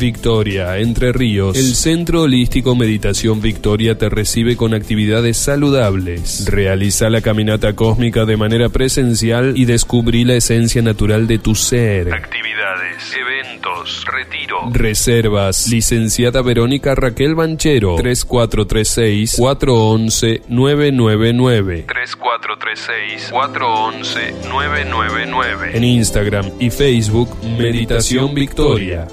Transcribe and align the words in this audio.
Victoria, 0.00 0.78
Entre 0.78 1.12
Ríos, 1.12 1.56
el 1.58 1.74
Centro 1.74 2.22
Holístico 2.22 2.74
Meditación 2.74 3.42
Victoria 3.42 3.98
te 3.98 4.08
recibe 4.08 4.56
con 4.56 4.72
actividades 4.72 5.36
saludables. 5.36 6.46
Realiza 6.46 7.10
la 7.10 7.20
caminata 7.20 7.76
cósmica 7.76 8.24
de 8.24 8.38
manera 8.38 8.70
presencial 8.70 9.52
y 9.56 9.66
descubrí 9.66 10.24
la 10.24 10.34
esencia 10.34 10.80
natural 10.80 11.26
de 11.26 11.38
tu 11.38 11.54
ser. 11.54 12.14
Actividades, 12.14 13.14
eventos, 13.14 14.06
retiro. 14.06 14.70
Reservas. 14.72 15.68
Licenciada 15.68 16.40
Verónica 16.40 16.94
Raquel 16.94 17.34
Banchero. 17.34 17.96
3436 17.96 19.36
411 19.36 20.42
999. 20.48 21.84
3436 21.86 23.28
411 23.30 24.48
999. 24.48 25.76
En 25.76 25.84
Instagram 25.84 26.46
y 26.58 26.70
Facebook 26.70 27.36
Meditación 27.58 28.34
Victoria. 28.34 29.06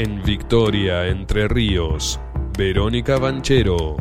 En 0.00 0.22
Victoria, 0.22 1.08
Entre 1.08 1.48
Ríos, 1.48 2.20
Verónica 2.56 3.18
Banchero. 3.18 3.96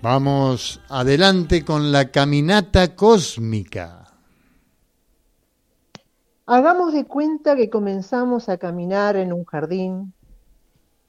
Vamos 0.00 0.80
adelante 0.88 1.64
con 1.64 1.90
la 1.90 2.12
caminata 2.12 2.94
cósmica. 2.94 4.04
Hagamos 6.46 6.92
de 6.92 7.06
cuenta 7.06 7.56
que 7.56 7.68
comenzamos 7.68 8.48
a 8.48 8.56
caminar 8.56 9.16
en 9.16 9.32
un 9.32 9.44
jardín 9.44 10.12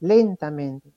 lentamente 0.00 0.90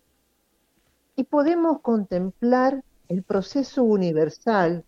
y 1.16 1.26
podemos 1.26 1.82
contemplar 1.82 2.84
el 3.08 3.22
proceso 3.22 3.84
universal 3.84 4.84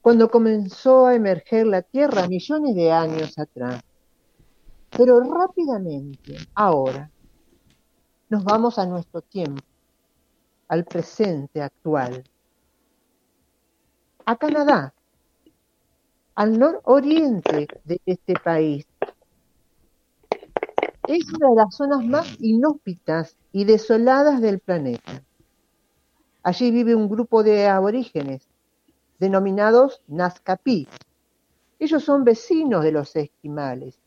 cuando 0.00 0.30
comenzó 0.30 1.04
a 1.04 1.14
emerger 1.14 1.66
la 1.66 1.82
Tierra 1.82 2.26
millones 2.28 2.74
de 2.74 2.90
años 2.92 3.38
atrás. 3.38 3.82
Pero 4.96 5.18
rápidamente, 5.20 6.36
ahora, 6.54 7.10
nos 8.28 8.44
vamos 8.44 8.78
a 8.78 8.86
nuestro 8.86 9.22
tiempo, 9.22 9.60
al 10.68 10.84
presente 10.84 11.60
actual, 11.60 12.22
a 14.24 14.36
Canadá, 14.36 14.94
al 16.36 16.56
nororiente 16.56 17.66
de 17.84 18.00
este 18.06 18.34
país. 18.34 18.86
Es 21.08 21.24
una 21.32 21.50
de 21.50 21.56
las 21.56 21.74
zonas 21.74 22.04
más 22.04 22.40
inhóspitas 22.40 23.36
y 23.50 23.64
desoladas 23.64 24.40
del 24.40 24.60
planeta. 24.60 25.24
Allí 26.44 26.70
vive 26.70 26.94
un 26.94 27.08
grupo 27.08 27.42
de 27.42 27.66
aborígenes 27.66 28.48
denominados 29.18 30.02
Nazcapi. 30.06 30.86
Ellos 31.80 32.04
son 32.04 32.22
vecinos 32.22 32.84
de 32.84 32.92
los 32.92 33.16
esquimales 33.16 34.03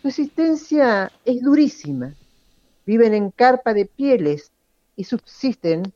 su 0.00 0.08
existencia 0.08 1.12
es 1.24 1.42
durísima. 1.42 2.14
Viven 2.86 3.14
en 3.14 3.30
carpa 3.30 3.74
de 3.74 3.84
pieles 3.86 4.50
y 4.96 5.04
subsisten 5.04 5.92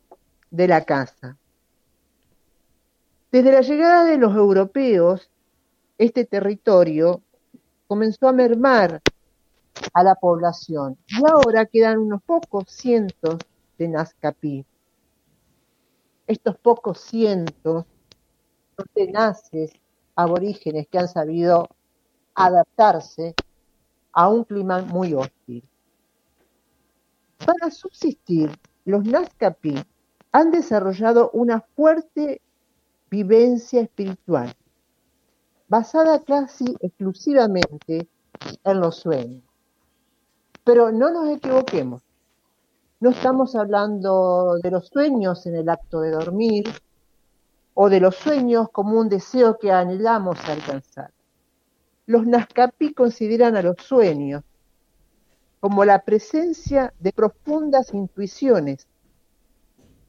de 0.51 0.69
la 0.69 0.85
caza. 0.85 1.37
Desde 3.33 3.51
la 3.51 3.63
llegada 3.63 4.05
de 4.05 4.19
los 4.19 4.37
europeos, 4.37 5.31
este 5.99 6.25
territorio 6.25 7.23
comenzó 7.87 8.29
a 8.29 8.33
mermar 8.33 9.01
a 9.93 10.03
la 10.03 10.15
población 10.15 10.97
y 11.09 11.23
ahora 11.27 11.67
quedan 11.67 11.99
unos 11.99 12.23
pocos 12.23 12.65
cientos 12.69 13.39
de 13.79 13.89
Nazcapi. 13.89 14.65
Estos 16.27 16.57
pocos 16.59 17.01
cientos 17.01 17.87
son 18.77 18.87
tenaces 18.95 19.73
aborígenes 20.15 20.87
que 20.89 20.99
han 20.99 21.09
sabido 21.09 21.69
adaptarse 22.35 23.35
a 24.15 24.29
un 24.29 24.45
clima 24.45 24.81
muy 24.83 25.13
hostil. 25.13 25.63
Para 27.45 27.71
subsistir, 27.71 28.51
los 28.85 29.05
Nazcapi 29.05 29.75
han 30.33 30.51
desarrollado 30.51 31.31
una 31.33 31.61
fuerte 31.61 32.41
vivencia 33.11 33.83
espiritual, 33.83 34.55
basada 35.69 36.21
casi 36.21 36.65
exclusivamente 36.81 38.09
en 38.65 38.81
los 38.81 38.97
sueños. 38.97 39.43
Pero 40.65 40.91
no 40.91 41.11
nos 41.11 41.29
equivoquemos, 41.29 42.03
no 43.01 43.11
estamos 43.11 43.55
hablando 43.55 44.57
de 44.63 44.71
los 44.71 44.89
sueños 44.89 45.45
en 45.47 45.57
el 45.57 45.69
acto 45.69 46.01
de 46.01 46.11
dormir 46.11 46.65
o 47.75 47.91
de 47.91 48.01
los 48.01 48.17
sueños 48.17 48.69
como 48.71 48.99
un 48.99 49.09
deseo 49.09 49.59
que 49.59 49.73
anhelamos 49.73 50.39
alcanzar. 50.49 51.14
Los 52.07 52.27
Nazcapi 52.27 52.93
consideran 52.93 53.57
a 53.57 53.63
los 53.63 53.77
sueños 53.79 54.43
como 55.61 55.87
la 55.87 56.05
presencia 56.05 56.93
de 57.01 57.13
profundas 57.13 57.95
intuiciones 57.95 58.87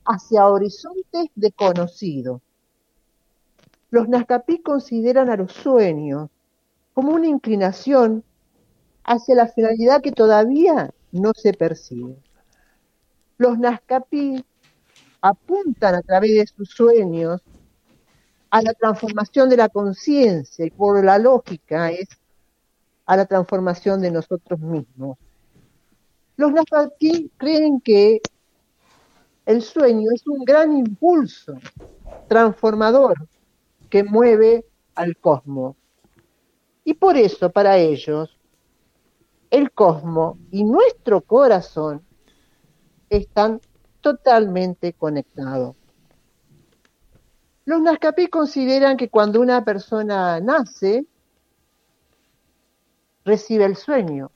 hacia 0.03 0.47
horizontes 0.47 1.28
desconocidos. 1.35 2.41
Los 3.89 4.09
Nazcapi 4.09 4.61
consideran 4.61 5.29
a 5.29 5.38
los 5.38 5.53
sueños 5.53 6.29
como 6.94 7.13
una 7.13 7.28
inclinación 7.28 8.25
hacia 9.06 9.35
la 9.35 9.47
finalidad 9.47 10.01
que 10.01 10.12
todavía 10.12 10.94
no 11.13 11.31
se 11.33 11.53
percibe. 11.53 12.17
Los 13.38 13.57
Nazcapi 13.57 14.44
apuntan 15.22 15.95
a 15.95 16.01
través 16.01 16.31
de 16.31 16.47
sus 16.47 16.69
sueños 16.69 17.41
a 18.56 18.62
la 18.62 18.74
transformación 18.74 19.50
de 19.50 19.58
la 19.58 19.68
conciencia 19.68 20.66
y 20.66 20.70
por 20.70 21.04
la 21.04 21.20
lógica 21.20 21.92
es 21.92 22.08
a 23.06 23.18
la 23.18 23.26
transformación 23.26 24.00
de 24.00 24.12
nosotros 24.12 24.58
mismos. 24.62 25.18
Los 26.38 26.54
Nafalquí 26.54 27.30
creen 27.36 27.82
que 27.82 28.22
el 29.46 29.62
sueño 29.62 30.10
es 30.16 30.26
un 30.26 30.46
gran 30.46 30.72
impulso 30.72 31.56
transformador 32.30 33.28
que 33.90 34.06
mueve 34.06 34.64
al 34.96 35.18
cosmos. 35.18 35.76
Y 36.86 36.94
por 36.94 37.18
eso 37.18 37.52
para 37.52 37.78
ellos 37.78 38.40
el 39.52 39.70
cosmos 39.74 40.38
y 40.52 40.64
nuestro 40.64 41.20
corazón 41.20 42.06
están 43.10 43.60
totalmente 44.00 44.94
conectados. 44.94 45.76
Los 47.66 47.81
Nazcapi 47.81 48.28
consideran 48.28 48.96
que 48.96 49.09
cuando 49.09 49.42
una 49.42 49.66
persona 49.66 50.40
nace, 50.40 51.06
recibe 53.24 53.66
el 53.66 53.76
sueño. 53.76 54.31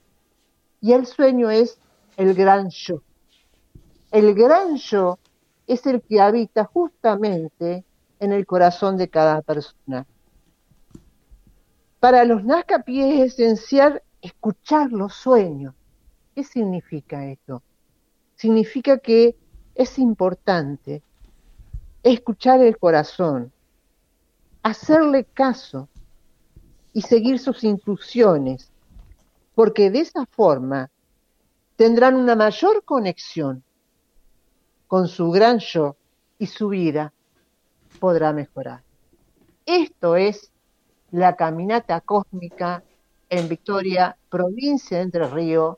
Y 0.81 0.93
el 0.93 1.05
sueño 1.05 1.51
es 1.51 1.79
el 2.17 2.33
gran 2.33 2.69
yo. 2.71 3.03
El 4.11 4.33
gran 4.33 4.77
yo 4.77 5.19
es 5.67 5.85
el 5.85 6.01
que 6.01 6.19
habita 6.19 6.65
justamente 6.65 7.85
en 8.19 8.31
el 8.31 8.47
corazón 8.47 8.97
de 8.97 9.09
cada 9.09 9.43
persona. 9.43 10.07
Para 11.99 12.25
los 12.25 12.43
Nazcapi 12.43 13.01
es 13.01 13.33
esencial 13.33 14.01
escuchar 14.21 14.91
los 14.91 15.13
sueños. 15.13 15.75
¿Qué 16.33 16.43
significa 16.43 17.25
esto? 17.27 17.61
Significa 18.35 18.97
que 18.97 19.35
es 19.75 19.99
importante 19.99 21.03
escuchar 22.03 22.61
el 22.61 22.77
corazón, 22.77 23.51
hacerle 24.63 25.25
caso 25.25 25.89
y 26.93 27.01
seguir 27.01 27.39
sus 27.39 27.63
instrucciones, 27.63 28.71
porque 29.55 29.91
de 29.91 29.99
esa 29.99 30.25
forma 30.25 30.89
tendrán 31.75 32.15
una 32.15 32.35
mayor 32.35 32.83
conexión 32.83 33.63
con 34.87 35.07
su 35.07 35.29
gran 35.31 35.59
yo 35.59 35.95
y 36.37 36.47
su 36.47 36.69
vida 36.69 37.13
podrá 37.99 38.33
mejorar. 38.33 38.81
Esto 39.65 40.15
es 40.15 40.51
la 41.11 41.35
caminata 41.35 42.01
cósmica 42.01 42.83
en 43.29 43.47
Victoria, 43.47 44.17
provincia 44.29 44.97
de 44.97 45.03
Entre 45.03 45.27
Ríos, 45.27 45.77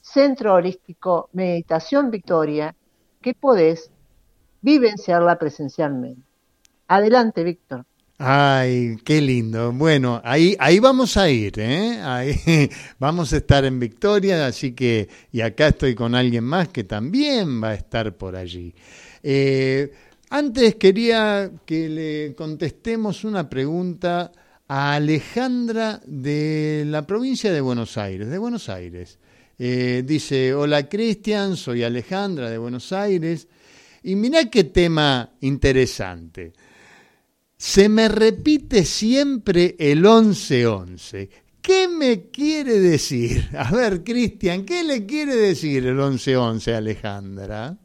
Centro 0.00 0.54
Holístico 0.54 1.30
Meditación 1.32 2.10
Victoria, 2.10 2.74
que 3.22 3.34
podés 3.34 3.90
vivenciarla 4.60 5.38
presencialmente. 5.38 6.22
Adelante, 6.88 7.44
Víctor. 7.44 7.84
Ay, 8.18 8.96
qué 9.04 9.20
lindo. 9.20 9.72
Bueno, 9.72 10.22
ahí, 10.24 10.56
ahí 10.58 10.78
vamos 10.78 11.18
a 11.18 11.28
ir, 11.28 11.58
¿eh? 11.58 12.00
Ahí, 12.02 12.70
vamos 12.98 13.32
a 13.32 13.36
estar 13.36 13.64
en 13.66 13.78
Victoria, 13.78 14.46
así 14.46 14.72
que, 14.72 15.08
y 15.32 15.42
acá 15.42 15.68
estoy 15.68 15.94
con 15.94 16.14
alguien 16.14 16.44
más 16.44 16.68
que 16.68 16.84
también 16.84 17.62
va 17.62 17.70
a 17.70 17.74
estar 17.74 18.16
por 18.16 18.34
allí. 18.34 18.74
Eh, 19.22 19.92
antes 20.30 20.76
quería 20.76 21.50
que 21.66 21.88
le 21.88 22.34
contestemos 22.34 23.24
una 23.24 23.50
pregunta 23.50 24.32
a 24.66 24.94
Alejandra 24.94 26.00
de 26.06 26.84
la 26.86 27.06
provincia 27.06 27.52
de 27.52 27.60
Buenos 27.60 27.98
Aires, 27.98 28.28
de 28.28 28.38
Buenos 28.38 28.68
Aires. 28.70 29.18
Eh, 29.58 30.02
dice, 30.06 30.54
hola 30.54 30.88
Cristian, 30.88 31.56
soy 31.56 31.82
Alejandra 31.82 32.50
de 32.50 32.58
Buenos 32.58 32.92
Aires. 32.92 33.46
Y 34.06 34.14
mirá 34.14 34.44
qué 34.48 34.62
tema 34.62 35.30
interesante. 35.40 36.52
se 37.56 37.88
me 37.88 38.08
repite 38.08 38.84
siempre 38.84 39.74
el 39.80 40.02
1111. 40.02 41.28
¿Qué 41.60 41.88
me 41.88 42.30
quiere 42.30 42.78
decir? 42.78 43.48
A 43.58 43.72
ver, 43.72 44.04
Cristian, 44.04 44.64
¿qué 44.64 44.84
le 44.84 45.06
quiere 45.06 45.34
decir 45.34 45.84
el 45.84 45.96
1111 45.96 46.72
a 46.72 46.78
Alejandra? 46.78 47.76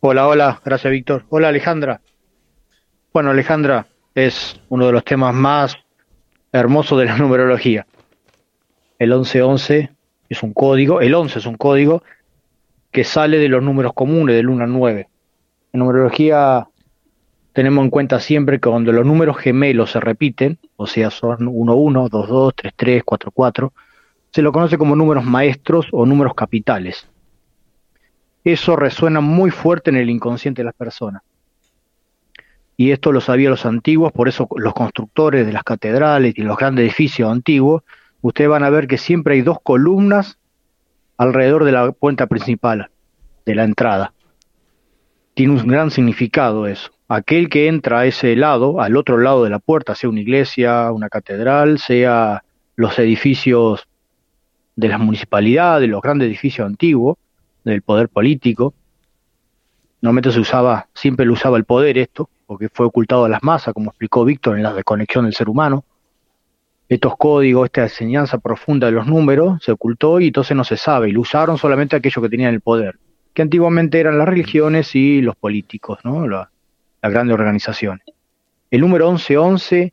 Hola, 0.00 0.28
hola, 0.28 0.60
gracias 0.62 0.90
Víctor. 0.90 1.24
Hola 1.30 1.48
Alejandra. 1.48 2.02
Bueno, 3.14 3.30
Alejandra, 3.30 3.86
es 4.14 4.60
uno 4.68 4.84
de 4.88 4.92
los 4.92 5.04
temas 5.04 5.34
más 5.34 5.74
hermosos 6.52 6.98
de 6.98 7.06
la 7.06 7.16
numerología. 7.16 7.86
El 8.98 9.08
1111 9.08 9.90
es 10.28 10.42
un 10.42 10.52
código, 10.52 11.00
el 11.00 11.14
11 11.14 11.38
es 11.38 11.46
un 11.46 11.56
código 11.56 12.02
que 12.90 13.04
sale 13.04 13.38
de 13.38 13.48
los 13.48 13.62
números 13.62 13.92
comunes, 13.94 14.36
del 14.36 14.48
1 14.48 14.64
al 14.64 14.72
9. 14.72 15.08
En 15.72 15.80
numerología 15.80 16.66
tenemos 17.52 17.84
en 17.84 17.90
cuenta 17.90 18.20
siempre 18.20 18.58
que 18.58 18.68
cuando 18.68 18.92
los 18.92 19.06
números 19.06 19.36
gemelos 19.38 19.92
se 19.92 20.00
repiten, 20.00 20.58
o 20.76 20.86
sea, 20.86 21.10
son 21.10 21.48
1, 21.48 21.74
1, 21.74 22.08
2, 22.08 22.28
2, 22.28 22.52
3, 22.56 22.72
3, 22.76 23.02
4, 23.04 23.30
4, 23.30 23.72
se 24.32 24.42
lo 24.42 24.52
conoce 24.52 24.78
como 24.78 24.96
números 24.96 25.24
maestros 25.24 25.88
o 25.92 26.06
números 26.06 26.34
capitales. 26.34 27.08
Eso 28.44 28.76
resuena 28.76 29.20
muy 29.20 29.50
fuerte 29.50 29.90
en 29.90 29.96
el 29.96 30.08
inconsciente 30.08 30.62
de 30.62 30.66
las 30.66 30.74
personas. 30.74 31.22
Y 32.76 32.92
esto 32.92 33.12
lo 33.12 33.20
sabían 33.20 33.50
los 33.50 33.66
antiguos, 33.66 34.10
por 34.12 34.28
eso 34.28 34.48
los 34.56 34.72
constructores 34.72 35.46
de 35.46 35.52
las 35.52 35.64
catedrales 35.64 36.32
y 36.36 36.42
los 36.42 36.56
grandes 36.56 36.84
edificios 36.84 37.30
antiguos, 37.30 37.82
ustedes 38.22 38.48
van 38.48 38.64
a 38.64 38.70
ver 38.70 38.88
que 38.88 38.96
siempre 38.96 39.34
hay 39.34 39.42
dos 39.42 39.58
columnas 39.62 40.39
alrededor 41.26 41.64
de 41.64 41.72
la 41.72 41.92
puerta 41.92 42.26
principal, 42.26 42.90
de 43.44 43.54
la 43.54 43.64
entrada. 43.64 44.12
Tiene 45.34 45.52
un 45.52 45.66
gran 45.66 45.90
significado 45.90 46.66
eso 46.66 46.90
aquel 47.10 47.48
que 47.48 47.66
entra 47.66 48.00
a 48.00 48.06
ese 48.06 48.36
lado, 48.36 48.80
al 48.80 48.96
otro 48.96 49.18
lado 49.18 49.42
de 49.42 49.50
la 49.50 49.58
puerta, 49.58 49.96
sea 49.96 50.08
una 50.08 50.20
iglesia, 50.20 50.92
una 50.92 51.08
catedral, 51.08 51.80
sea 51.80 52.44
los 52.76 52.96
edificios 53.00 53.88
de 54.76 54.88
las 54.88 55.00
municipalidades, 55.00 55.88
los 55.88 56.02
grandes 56.02 56.28
edificios 56.28 56.64
antiguos, 56.64 57.18
del 57.64 57.82
poder 57.82 58.08
político. 58.08 58.74
Normalmente 60.00 60.30
se 60.30 60.38
usaba, 60.38 60.86
siempre 60.94 61.26
lo 61.26 61.32
usaba 61.32 61.56
el 61.56 61.64
poder 61.64 61.98
esto, 61.98 62.30
porque 62.46 62.68
fue 62.68 62.86
ocultado 62.86 63.24
a 63.24 63.28
las 63.28 63.42
masas, 63.42 63.74
como 63.74 63.90
explicó 63.90 64.24
Víctor 64.24 64.56
en 64.56 64.62
la 64.62 64.72
desconexión 64.72 65.24
del 65.24 65.34
ser 65.34 65.48
humano. 65.48 65.84
Estos 66.90 67.16
códigos, 67.16 67.66
esta 67.66 67.82
enseñanza 67.82 68.38
profunda 68.38 68.88
de 68.88 68.92
los 68.92 69.06
números, 69.06 69.62
se 69.62 69.70
ocultó 69.70 70.18
y 70.18 70.26
entonces 70.26 70.56
no 70.56 70.64
se 70.64 70.76
sabe, 70.76 71.08
y 71.08 71.12
lo 71.12 71.20
usaron 71.20 71.56
solamente 71.56 71.94
aquellos 71.94 72.20
que 72.20 72.28
tenían 72.28 72.52
el 72.52 72.60
poder, 72.60 72.98
que 73.32 73.42
antiguamente 73.42 74.00
eran 74.00 74.18
las 74.18 74.28
religiones 74.28 74.96
y 74.96 75.22
los 75.22 75.36
políticos, 75.36 76.00
¿no? 76.02 76.26
las 76.26 76.48
grandes 77.00 77.34
organizaciones. 77.34 78.04
El 78.72 78.80
número 78.80 79.08
1111 79.08 79.92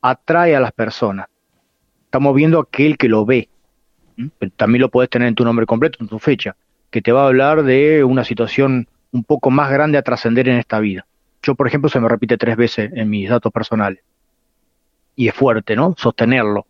atrae 0.00 0.54
a 0.54 0.60
las 0.60 0.70
personas. 0.70 1.26
Estamos 2.04 2.32
viendo 2.36 2.60
aquel 2.60 2.96
que 2.96 3.08
lo 3.08 3.26
ve. 3.26 3.48
también 4.54 4.82
lo 4.82 4.88
puedes 4.88 5.10
tener 5.10 5.26
en 5.26 5.34
tu 5.34 5.44
nombre 5.44 5.66
completo, 5.66 5.98
en 6.00 6.06
tu 6.06 6.20
fecha, 6.20 6.54
que 6.90 7.02
te 7.02 7.10
va 7.10 7.24
a 7.24 7.26
hablar 7.26 7.64
de 7.64 8.04
una 8.04 8.22
situación 8.22 8.86
un 9.10 9.24
poco 9.24 9.50
más 9.50 9.68
grande 9.72 9.98
a 9.98 10.02
trascender 10.02 10.48
en 10.48 10.58
esta 10.58 10.78
vida. 10.78 11.06
Yo, 11.42 11.56
por 11.56 11.66
ejemplo, 11.66 11.90
se 11.90 11.98
me 11.98 12.08
repite 12.08 12.38
tres 12.38 12.56
veces 12.56 12.92
en 12.94 13.10
mis 13.10 13.28
datos 13.28 13.52
personales. 13.52 14.04
Y 15.16 15.28
es 15.28 15.34
fuerte, 15.34 15.74
¿no? 15.74 15.94
Sostenerlo. 15.96 16.66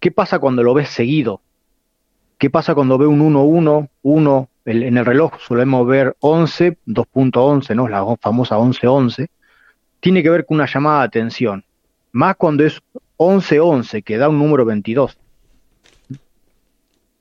¿Qué 0.00 0.10
pasa 0.10 0.38
cuando 0.38 0.62
lo 0.62 0.74
ves 0.74 0.90
seguido? 0.90 1.40
¿Qué 2.38 2.50
pasa 2.50 2.74
cuando 2.74 2.98
ve 2.98 3.06
un 3.06 3.20
1-1, 3.20 3.88
1, 4.02 4.48
en 4.66 4.98
el 4.98 5.06
reloj 5.06 5.38
solemos 5.40 5.86
ver 5.86 6.16
11, 6.20 6.76
2.11, 6.86 7.74
¿no? 7.74 7.88
La 7.88 8.04
famosa 8.20 8.56
1111, 8.56 9.30
tiene 10.00 10.22
que 10.22 10.30
ver 10.30 10.44
con 10.44 10.56
una 10.56 10.66
llamada 10.66 11.00
de 11.00 11.06
atención, 11.06 11.64
más 12.12 12.36
cuando 12.36 12.64
es 12.64 12.82
1111, 13.18 14.02
que 14.02 14.18
da 14.18 14.28
un 14.28 14.38
número 14.38 14.64
22. 14.64 15.18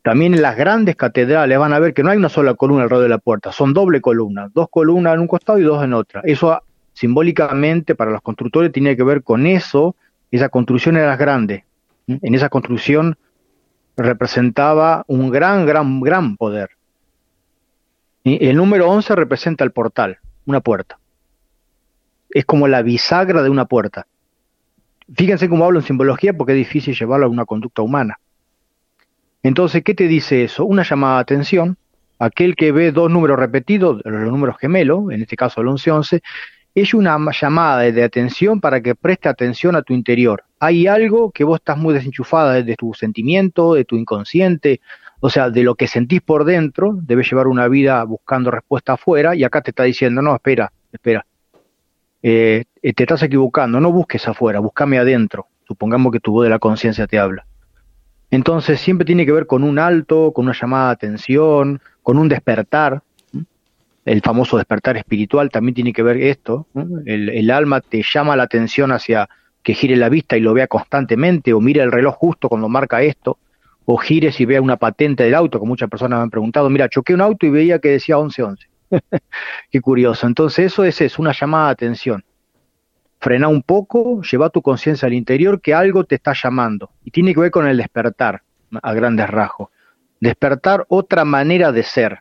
También 0.01 0.33
en 0.33 0.41
las 0.41 0.57
grandes 0.57 0.95
catedrales 0.95 1.57
van 1.57 1.73
a 1.73 1.79
ver 1.79 1.93
que 1.93 2.03
no 2.03 2.11
hay 2.11 2.17
una 2.17 2.29
sola 2.29 2.53
columna 2.55 2.83
alrededor 2.83 3.03
de 3.03 3.09
la 3.09 3.17
puerta, 3.17 3.51
son 3.51 3.73
doble 3.73 4.01
columna, 4.01 4.49
dos 4.53 4.67
columnas 4.69 5.13
en 5.13 5.21
un 5.21 5.27
costado 5.27 5.57
y 5.57 5.63
dos 5.63 5.83
en 5.83 5.93
otra. 5.93 6.21
Eso 6.25 6.61
simbólicamente 6.93 7.95
para 7.95 8.11
los 8.11 8.21
constructores 8.21 8.71
tiene 8.71 8.95
que 8.95 9.03
ver 9.03 9.23
con 9.23 9.47
eso, 9.47 9.95
esa 10.35 10.49
construcción 10.49 10.97
era 10.97 11.15
grande. 11.17 11.65
En 12.07 12.35
esa 12.35 12.49
construcción 12.49 13.17
representaba 13.97 15.03
un 15.07 15.29
gran, 15.29 15.65
gran, 15.65 16.01
gran 16.01 16.37
poder. 16.37 16.71
El 18.23 18.57
número 18.57 18.89
11 18.89 19.15
representa 19.15 19.63
el 19.63 19.71
portal, 19.71 20.17
una 20.45 20.59
puerta. 20.59 20.97
Es 22.29 22.45
como 22.45 22.67
la 22.67 22.81
bisagra 22.81 23.43
de 23.43 23.49
una 23.49 23.65
puerta. 23.65 24.07
Fíjense 25.13 25.47
cómo 25.47 25.65
hablo 25.65 25.79
en 25.79 25.85
simbología 25.85 26.33
porque 26.33 26.53
es 26.53 26.57
difícil 26.57 26.95
llevarlo 26.95 27.27
a 27.27 27.29
una 27.29 27.45
conducta 27.45 27.83
humana. 27.83 28.19
Entonces, 29.43 29.83
¿qué 29.83 29.93
te 29.93 30.07
dice 30.07 30.43
eso? 30.43 30.65
Una 30.65 30.81
llamada 30.81 31.17
de 31.17 31.21
atención. 31.21 31.77
Aquel 32.17 32.55
que 32.55 32.71
ve 32.71 32.91
dos 32.91 33.11
números 33.11 33.37
repetidos, 33.37 34.01
los 34.03 34.31
números 34.31 34.57
gemelos, 34.59 35.11
en 35.11 35.21
este 35.21 35.35
caso 35.35 35.61
el 35.61 35.67
11-11, 35.67 36.21
es 36.75 36.93
una 36.93 37.17
llamada 37.31 37.79
de 37.79 38.03
atención 38.03 38.59
para 38.59 38.81
que 38.81 38.95
preste 38.95 39.29
atención 39.29 39.77
a 39.77 39.81
tu 39.81 39.93
interior. 39.93 40.43
Hay 40.59 40.87
algo 40.87 41.31
que 41.31 41.45
vos 41.45 41.59
estás 41.59 41.77
muy 41.77 41.93
desenchufada 41.93 42.61
de 42.61 42.75
tu 42.75 42.93
sentimiento, 42.93 43.75
de 43.75 43.85
tu 43.85 43.95
inconsciente, 43.95 44.81
o 45.21 45.29
sea, 45.29 45.49
de 45.49 45.63
lo 45.63 45.75
que 45.75 45.87
sentís 45.87 46.21
por 46.21 46.43
dentro, 46.43 46.93
debes 47.01 47.31
llevar 47.31 47.47
una 47.47 47.69
vida 47.69 48.03
buscando 48.03 48.51
respuesta 48.51 48.93
afuera 48.93 49.35
y 49.35 49.45
acá 49.45 49.61
te 49.61 49.71
está 49.71 49.83
diciendo, 49.83 50.21
no, 50.21 50.35
espera, 50.35 50.71
espera, 50.91 51.25
eh, 52.21 52.65
te 52.81 53.03
estás 53.03 53.23
equivocando, 53.23 53.79
no 53.79 53.91
busques 53.93 54.27
afuera, 54.27 54.59
búscame 54.59 54.99
adentro, 54.99 55.47
supongamos 55.65 56.11
que 56.11 56.19
tu 56.19 56.33
voz 56.33 56.43
de 56.43 56.49
la 56.49 56.59
conciencia 56.59 57.07
te 57.07 57.17
habla. 57.17 57.45
Entonces 58.31 58.81
siempre 58.81 59.05
tiene 59.05 59.25
que 59.25 59.31
ver 59.31 59.47
con 59.47 59.63
un 59.63 59.79
alto, 59.79 60.33
con 60.33 60.45
una 60.45 60.53
llamada 60.59 60.87
de 60.87 60.93
atención, 60.93 61.79
con 62.03 62.17
un 62.17 62.27
despertar, 62.27 63.01
el 64.05 64.21
famoso 64.21 64.57
despertar 64.57 64.97
espiritual 64.97 65.49
también 65.49 65.75
tiene 65.75 65.91
que 65.91 66.03
ver 66.03 66.17
esto, 66.17 66.67
el, 67.05 67.29
el, 67.29 67.51
alma 67.51 67.81
te 67.81 68.03
llama 68.03 68.35
la 68.35 68.43
atención 68.43 68.91
hacia 68.91 69.27
que 69.63 69.73
gire 69.73 69.95
la 69.95 70.09
vista 70.09 70.37
y 70.37 70.41
lo 70.41 70.53
vea 70.53 70.67
constantemente 70.67 71.51
o 71.51 71.59
mire 71.59 71.81
el 71.81 71.91
reloj 71.91 72.15
justo 72.15 72.47
cuando 72.47 72.69
marca 72.69 73.01
esto, 73.01 73.39
o 73.85 73.97
gires 73.97 74.39
y 74.39 74.45
vea 74.45 74.61
una 74.61 74.77
patente 74.77 75.23
del 75.23 75.35
auto, 75.35 75.59
que 75.59 75.65
muchas 75.65 75.89
personas 75.89 76.19
me 76.19 76.23
han 76.23 76.29
preguntado, 76.29 76.69
mira, 76.69 76.89
choqué 76.89 77.13
un 77.13 77.21
auto 77.21 77.45
y 77.45 77.49
veía 77.49 77.79
que 77.79 77.89
decía 77.89 78.17
1111. 78.17 78.67
Qué 79.71 79.81
curioso. 79.81 80.27
Entonces 80.27 80.67
eso 80.67 80.83
es 80.83 81.01
eso, 81.01 81.21
una 81.21 81.33
llamada 81.33 81.67
de 81.67 81.73
atención. 81.73 82.23
Frena 83.19 83.47
un 83.47 83.63
poco, 83.63 84.21
lleva 84.21 84.49
tu 84.49 84.61
conciencia 84.61 85.07
al 85.07 85.13
interior 85.13 85.61
que 85.61 85.73
algo 85.73 86.03
te 86.03 86.15
está 86.15 86.33
llamando. 86.33 86.91
Y 87.03 87.11
tiene 87.11 87.33
que 87.33 87.39
ver 87.39 87.51
con 87.51 87.67
el 87.67 87.77
despertar, 87.77 88.41
a 88.81 88.93
grandes 88.93 89.29
rasgos. 89.29 89.69
Despertar 90.19 90.85
otra 90.89 91.25
manera 91.25 91.71
de 91.71 91.83
ser. 91.83 92.19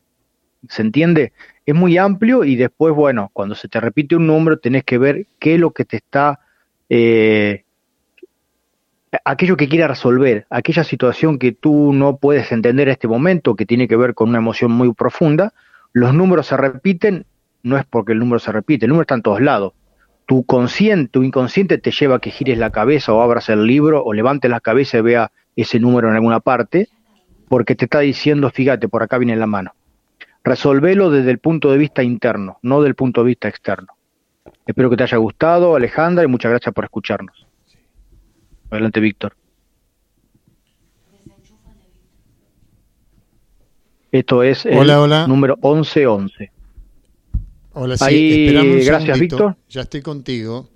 ¿Se 0.68 0.82
entiende? 0.82 1.32
Es 1.66 1.74
muy 1.74 1.96
amplio 1.96 2.44
y 2.44 2.56
después, 2.56 2.94
bueno, 2.94 3.30
cuando 3.32 3.54
se 3.54 3.68
te 3.68 3.80
repite 3.80 4.16
un 4.16 4.26
número, 4.26 4.58
tenés 4.58 4.84
que 4.84 4.98
ver 4.98 5.26
qué 5.38 5.54
es 5.54 5.60
lo 5.60 5.70
que 5.70 5.84
te 5.84 5.96
está 5.96 6.40
eh, 6.88 7.64
aquello 9.24 9.56
que 9.56 9.68
quiera 9.68 9.88
resolver, 9.88 10.46
aquella 10.50 10.84
situación 10.84 11.38
que 11.38 11.52
tú 11.52 11.92
no 11.92 12.16
puedes 12.16 12.50
entender 12.52 12.88
en 12.88 12.92
este 12.92 13.08
momento, 13.08 13.54
que 13.54 13.66
tiene 13.66 13.86
que 13.86 13.96
ver 13.96 14.14
con 14.14 14.30
una 14.30 14.38
emoción 14.38 14.72
muy 14.72 14.92
profunda, 14.94 15.52
los 15.92 16.14
números 16.14 16.46
se 16.46 16.56
repiten, 16.56 17.26
no 17.62 17.78
es 17.78 17.84
porque 17.84 18.12
el 18.12 18.18
número 18.18 18.38
se 18.38 18.52
repite, 18.52 18.86
el 18.86 18.90
número 18.90 19.02
está 19.02 19.14
en 19.14 19.22
todos 19.22 19.40
lados. 19.40 19.72
Tu 20.26 20.44
consciente, 20.44 21.10
tu 21.10 21.22
inconsciente 21.22 21.78
te 21.78 21.90
lleva 21.90 22.16
a 22.16 22.18
que 22.18 22.30
gires 22.30 22.58
la 22.58 22.70
cabeza 22.70 23.12
o 23.12 23.20
abras 23.20 23.48
el 23.50 23.66
libro 23.66 24.02
o 24.02 24.12
levantes 24.12 24.50
la 24.50 24.60
cabeza 24.60 24.98
y 24.98 25.02
vea 25.02 25.30
ese 25.54 25.78
número 25.78 26.08
en 26.08 26.14
alguna 26.14 26.40
parte, 26.40 26.88
porque 27.48 27.74
te 27.74 27.84
está 27.84 28.00
diciendo, 28.00 28.50
fíjate, 28.50 28.88
por 28.88 29.02
acá 29.02 29.18
viene 29.18 29.36
la 29.36 29.46
mano. 29.46 29.74
Resolvelo 30.44 31.10
desde 31.10 31.30
el 31.30 31.38
punto 31.38 31.70
de 31.72 31.78
vista 31.78 32.02
interno, 32.02 32.58
no 32.62 32.82
del 32.82 32.94
punto 32.94 33.22
de 33.22 33.28
vista 33.28 33.48
externo. 33.48 33.94
Espero 34.66 34.90
que 34.90 34.96
te 34.96 35.04
haya 35.04 35.16
gustado, 35.16 35.74
Alejandra, 35.74 36.22
y 36.22 36.26
muchas 36.26 36.50
gracias 36.50 36.74
por 36.74 36.84
escucharnos. 36.84 37.46
Adelante, 38.70 39.00
Víctor. 39.00 39.34
Esto 44.12 44.42
es 44.42 44.64
el 44.66 44.86
número 45.26 45.56
1111. 45.56 46.52
Hola, 47.72 47.96
sí, 47.96 48.52
gracias, 48.84 49.18
Víctor. 49.18 49.56
Ya 49.68 49.80
estoy 49.80 50.02
contigo. 50.02 50.68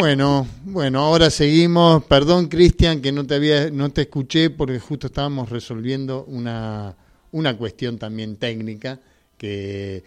Bueno, 0.00 0.46
Bueno, 0.64 1.00
ahora 1.00 1.28
seguimos. 1.28 2.02
Perdón, 2.04 2.48
Cristian, 2.48 3.02
que 3.02 3.12
no 3.12 3.26
te 3.26 3.34
había, 3.34 3.70
no 3.70 3.90
te 3.90 4.02
escuché 4.02 4.48
porque 4.48 4.78
justo 4.78 5.08
estábamos 5.08 5.50
resolviendo 5.50 6.24
una, 6.24 6.96
una 7.32 7.54
cuestión 7.54 7.98
también 7.98 8.36
técnica 8.36 8.98
que 9.36 10.02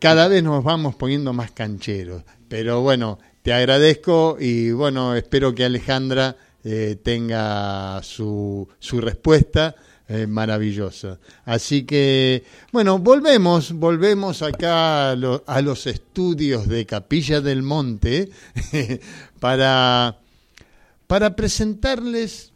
cada 0.00 0.28
vez 0.28 0.42
nos 0.42 0.62
vamos 0.62 0.96
poniendo 0.96 1.32
más 1.32 1.52
cancheros. 1.52 2.24
Pero 2.46 2.82
bueno, 2.82 3.18
te 3.42 3.54
agradezco 3.54 4.36
y 4.38 4.70
bueno, 4.72 5.16
espero 5.16 5.54
que 5.54 5.64
Alejandra 5.64 6.36
eh, 6.62 6.98
tenga 7.02 8.02
su, 8.02 8.68
su 8.78 9.00
respuesta 9.00 9.74
eh, 10.10 10.26
maravillosa. 10.26 11.18
Así 11.44 11.84
que, 11.84 12.42
bueno, 12.72 12.98
volvemos, 12.98 13.72
volvemos 13.72 14.40
acá 14.40 15.10
a, 15.10 15.14
los 15.60 15.86
estudios 15.86 16.66
de 16.66 16.86
Capilla 16.86 17.42
del 17.42 17.62
Monte 17.62 18.30
para, 19.40 20.16
para 21.06 21.36
presentarles 21.36 22.52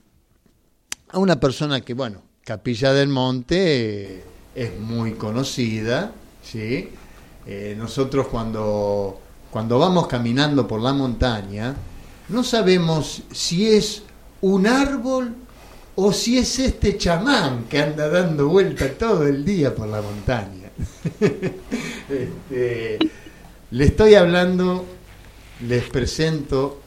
a 1.11 1.18
una 1.18 1.38
persona 1.38 1.82
que, 1.82 1.92
bueno, 1.92 2.23
Capilla 2.42 2.94
del 2.94 3.09
Monte 3.09 4.25
es 4.54 4.80
muy 4.80 5.12
conocida, 5.12 6.11
¿sí? 6.42 6.88
Eh, 7.47 7.75
nosotros 7.76 8.28
cuando, 8.28 9.21
cuando 9.50 9.78
vamos 9.78 10.06
caminando 10.06 10.66
por 10.66 10.80
la 10.80 10.94
montaña, 10.94 11.76
no 12.30 12.42
sabemos 12.44 13.25
si 13.30 13.68
es 13.68 14.04
un 14.40 14.66
árbol 14.66 15.35
o 15.96 16.12
si 16.12 16.38
es 16.38 16.58
este 16.58 16.96
chamán 16.96 17.64
que 17.64 17.78
anda 17.80 18.08
dando 18.08 18.49
vuelta 18.49 18.88
todo 18.90 19.26
el 19.26 19.44
día 19.44 19.75
por 19.75 19.88
la 19.88 20.02
montaña. 20.02 20.70
Este, 22.12 22.99
le 23.70 23.84
estoy 23.87 24.16
hablando 24.16 24.84
les 25.66 25.84
presento 25.84 26.80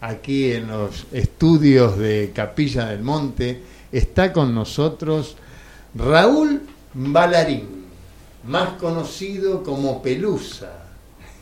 aquí 0.00 0.52
en 0.52 0.68
los 0.68 1.06
estudios 1.12 1.98
de 1.98 2.32
Capilla 2.34 2.86
del 2.86 3.02
Monte, 3.02 3.62
está 3.90 4.32
con 4.32 4.54
nosotros 4.54 5.36
Raúl 5.94 6.62
Balarín, 6.94 7.86
más 8.44 8.70
conocido 8.74 9.62
como 9.62 10.02
Pelusa. 10.02 10.72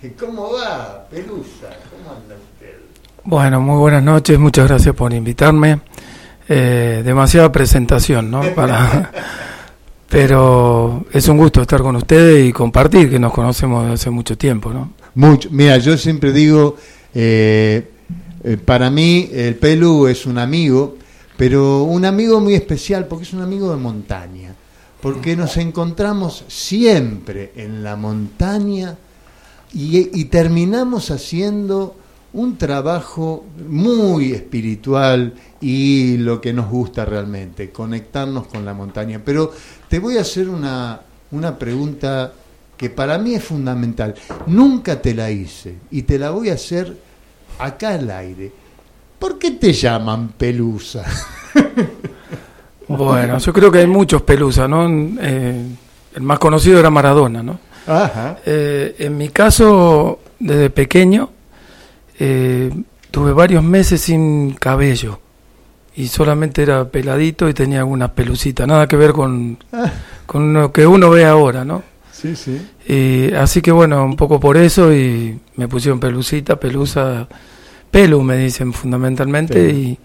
¿Cómo 0.18 0.52
va, 0.52 1.06
Pelusa? 1.10 1.76
¿Cómo 1.90 2.16
anda 2.16 2.36
usted? 2.36 2.78
Bueno, 3.24 3.60
muy 3.60 3.78
buenas 3.78 4.02
noches, 4.02 4.38
muchas 4.38 4.68
gracias 4.68 4.94
por 4.94 5.12
invitarme. 5.12 5.80
Eh, 6.48 7.02
demasiada 7.04 7.50
presentación, 7.50 8.30
¿no? 8.30 8.42
Para, 8.54 9.10
pero 10.08 11.04
es 11.12 11.26
un 11.28 11.38
gusto 11.38 11.60
estar 11.60 11.82
con 11.82 11.96
ustedes 11.96 12.48
y 12.48 12.52
compartir, 12.52 13.10
que 13.10 13.18
nos 13.18 13.32
conocemos 13.32 13.82
desde 13.82 13.94
hace 13.94 14.10
mucho 14.10 14.38
tiempo, 14.38 14.72
¿no? 14.72 14.92
Mucho. 15.16 15.48
Mira, 15.50 15.78
yo 15.78 15.96
siempre 15.96 16.32
digo, 16.32 16.76
eh, 17.14 17.90
eh, 18.44 18.56
para 18.58 18.90
mí 18.90 19.28
el 19.32 19.56
Pelu 19.56 20.06
es 20.06 20.24
un 20.26 20.38
amigo, 20.38 20.96
pero 21.36 21.82
un 21.82 22.04
amigo 22.04 22.40
muy 22.40 22.54
especial 22.54 23.06
porque 23.06 23.24
es 23.24 23.32
un 23.32 23.42
amigo 23.42 23.70
de 23.70 23.78
montaña, 23.78 24.54
porque 25.00 25.34
nos 25.34 25.56
encontramos 25.56 26.44
siempre 26.46 27.52
en 27.56 27.82
la 27.82 27.96
montaña 27.96 28.96
y, 29.74 30.18
y 30.18 30.24
terminamos 30.26 31.10
haciendo 31.10 31.96
un 32.36 32.58
trabajo 32.58 33.46
muy 33.66 34.32
espiritual 34.32 35.32
y 35.58 36.18
lo 36.18 36.38
que 36.38 36.52
nos 36.52 36.68
gusta 36.68 37.06
realmente, 37.06 37.70
conectarnos 37.70 38.46
con 38.46 38.62
la 38.62 38.74
montaña. 38.74 39.22
Pero 39.24 39.52
te 39.88 39.98
voy 39.98 40.18
a 40.18 40.20
hacer 40.20 40.50
una, 40.50 41.00
una 41.30 41.58
pregunta 41.58 42.32
que 42.76 42.90
para 42.90 43.16
mí 43.16 43.34
es 43.34 43.42
fundamental. 43.42 44.14
Nunca 44.48 45.00
te 45.00 45.14
la 45.14 45.30
hice 45.30 45.76
y 45.90 46.02
te 46.02 46.18
la 46.18 46.30
voy 46.30 46.50
a 46.50 46.54
hacer 46.54 46.94
acá 47.58 47.94
al 47.94 48.10
aire. 48.10 48.52
¿Por 49.18 49.38
qué 49.38 49.52
te 49.52 49.72
llaman 49.72 50.34
Pelusa? 50.36 51.04
bueno, 52.88 53.38
yo 53.38 53.52
creo 53.54 53.72
que 53.72 53.78
hay 53.78 53.86
muchos 53.86 54.20
Pelusa, 54.20 54.68
¿no? 54.68 54.86
Eh, 55.22 55.64
el 56.14 56.22
más 56.22 56.38
conocido 56.38 56.78
era 56.78 56.90
Maradona, 56.90 57.42
¿no? 57.42 57.58
Ajá. 57.86 58.36
Eh, 58.44 58.94
en 58.98 59.16
mi 59.16 59.30
caso, 59.30 60.18
desde 60.38 60.68
pequeño, 60.68 61.30
eh, 62.18 62.70
tuve 63.10 63.32
varios 63.32 63.62
meses 63.62 64.00
sin 64.00 64.52
cabello 64.52 65.20
y 65.96 66.08
solamente 66.08 66.62
era 66.62 66.88
peladito 66.88 67.48
y 67.48 67.54
tenía 67.54 67.78
algunas 67.78 68.10
pelucitas, 68.10 68.66
nada 68.68 68.86
que 68.86 68.96
ver 68.96 69.12
con, 69.12 69.58
con 70.26 70.52
lo 70.52 70.72
que 70.72 70.86
uno 70.86 71.10
ve 71.10 71.24
ahora, 71.24 71.64
¿no? 71.64 71.82
Sí, 72.12 72.36
sí. 72.36 72.60
Y, 72.88 73.32
así 73.34 73.60
que 73.60 73.72
bueno, 73.72 74.04
un 74.04 74.16
poco 74.16 74.40
por 74.40 74.56
eso 74.56 74.92
y 74.92 75.38
me 75.56 75.68
pusieron 75.68 76.00
pelucita, 76.00 76.58
pelusa, 76.58 77.28
pelu 77.90 78.22
me 78.22 78.36
dicen 78.38 78.72
fundamentalmente 78.72 79.70
y, 79.70 79.98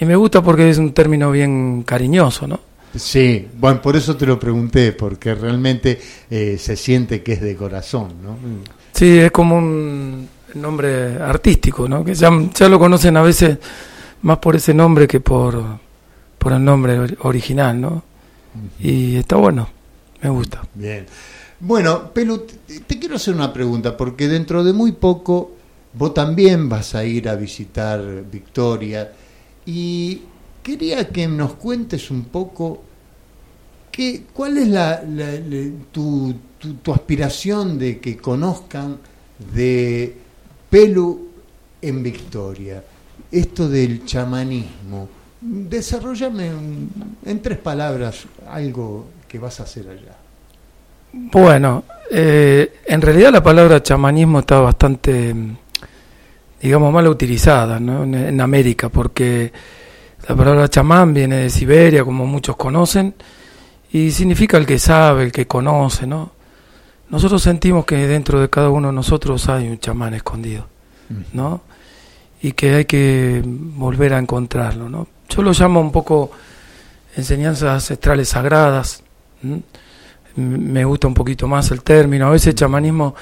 y, 0.00 0.04
me 0.04 0.16
gusta 0.16 0.42
porque 0.42 0.68
es 0.68 0.78
un 0.78 0.92
término 0.92 1.30
bien 1.30 1.82
cariñoso, 1.82 2.46
¿no? 2.46 2.60
Sí, 2.94 3.48
bueno, 3.58 3.80
por 3.80 3.96
eso 3.96 4.16
te 4.16 4.26
lo 4.26 4.38
pregunté, 4.38 4.92
porque 4.92 5.34
realmente 5.34 5.98
eh, 6.30 6.56
se 6.58 6.76
siente 6.76 7.22
que 7.22 7.34
es 7.34 7.40
de 7.40 7.56
corazón, 7.56 8.12
¿no? 8.22 8.36
Sí, 8.92 9.18
es 9.18 9.30
como 9.30 9.56
un 9.56 10.28
nombre 10.54 11.16
artístico, 11.20 11.88
¿no? 11.88 12.04
Que 12.04 12.14
ya, 12.14 12.30
ya 12.54 12.68
lo 12.68 12.78
conocen 12.78 13.16
a 13.16 13.22
veces 13.22 13.58
más 14.22 14.38
por 14.38 14.56
ese 14.56 14.72
nombre 14.74 15.06
que 15.06 15.20
por, 15.20 15.62
por 16.38 16.52
el 16.52 16.64
nombre 16.64 17.16
original, 17.20 17.80
¿no? 17.80 18.02
Y 18.80 19.16
está 19.16 19.36
bueno, 19.36 19.68
me 20.22 20.30
gusta. 20.30 20.62
Bien. 20.74 21.06
Bueno, 21.60 22.12
Pelu, 22.12 22.44
te, 22.86 22.98
quiero 22.98 23.16
hacer 23.16 23.34
una 23.34 23.52
pregunta, 23.52 23.96
porque 23.96 24.26
dentro 24.26 24.64
de 24.64 24.72
muy 24.72 24.92
poco 24.92 25.52
vos 25.92 26.12
también 26.12 26.68
vas 26.68 26.94
a 26.94 27.04
ir 27.04 27.28
a 27.28 27.36
visitar 27.36 28.24
Victoria 28.30 29.12
y 29.64 30.22
quería 30.62 31.08
que 31.08 31.28
nos 31.28 31.54
cuentes 31.54 32.10
un 32.10 32.24
poco 32.24 32.82
qué, 33.92 34.24
cuál 34.32 34.58
es 34.58 34.68
la, 34.68 35.02
tu, 35.92 36.34
tu, 36.58 36.92
aspiración 36.92 37.78
de 37.78 38.00
que 38.00 38.16
conozcan 38.16 38.98
de 39.54 40.16
Pelu 40.72 41.28
en 41.82 42.02
Victoria, 42.02 42.82
esto 43.30 43.68
del 43.68 44.06
chamanismo. 44.06 45.06
Desarrollame 45.38 46.46
en 47.26 47.42
tres 47.42 47.58
palabras 47.58 48.24
algo 48.48 49.04
que 49.28 49.38
vas 49.38 49.60
a 49.60 49.64
hacer 49.64 49.90
allá. 49.90 50.16
Bueno, 51.12 51.84
eh, 52.10 52.80
en 52.86 53.02
realidad 53.02 53.30
la 53.30 53.42
palabra 53.42 53.82
chamanismo 53.82 54.38
está 54.38 54.60
bastante, 54.60 55.34
digamos, 56.62 56.90
mal 56.90 57.06
utilizada 57.06 57.78
¿no? 57.78 58.04
en, 58.04 58.40
América, 58.40 58.88
porque 58.88 59.52
la 60.26 60.34
palabra 60.34 60.68
chamán 60.68 61.12
viene 61.12 61.36
de 61.36 61.50
Siberia, 61.50 62.02
como 62.02 62.24
muchos 62.24 62.56
conocen, 62.56 63.14
y 63.92 64.10
significa 64.10 64.56
el 64.56 64.64
que 64.64 64.78
sabe, 64.78 65.24
el 65.24 65.32
que 65.32 65.46
conoce, 65.46 66.06
¿no? 66.06 66.30
Nosotros 67.12 67.42
sentimos 67.42 67.84
que 67.84 68.08
dentro 68.08 68.40
de 68.40 68.48
cada 68.48 68.70
uno 68.70 68.88
de 68.88 68.94
nosotros 68.94 69.46
hay 69.50 69.68
un 69.68 69.78
chamán 69.78 70.14
escondido, 70.14 70.66
¿no? 71.34 71.60
Y 72.40 72.52
que 72.52 72.74
hay 72.74 72.84
que 72.86 73.42
volver 73.44 74.14
a 74.14 74.18
encontrarlo, 74.18 74.88
¿no? 74.88 75.06
Yo 75.28 75.42
lo 75.42 75.52
llamo 75.52 75.78
un 75.80 75.92
poco 75.92 76.30
enseñanzas 77.14 77.68
ancestrales 77.68 78.30
sagradas, 78.30 79.02
me 80.36 80.84
gusta 80.86 81.06
un 81.06 81.12
poquito 81.12 81.46
más 81.46 81.70
el 81.70 81.82
término. 81.82 82.28
A 82.28 82.30
veces 82.30 82.54
chamanismo 82.54 83.14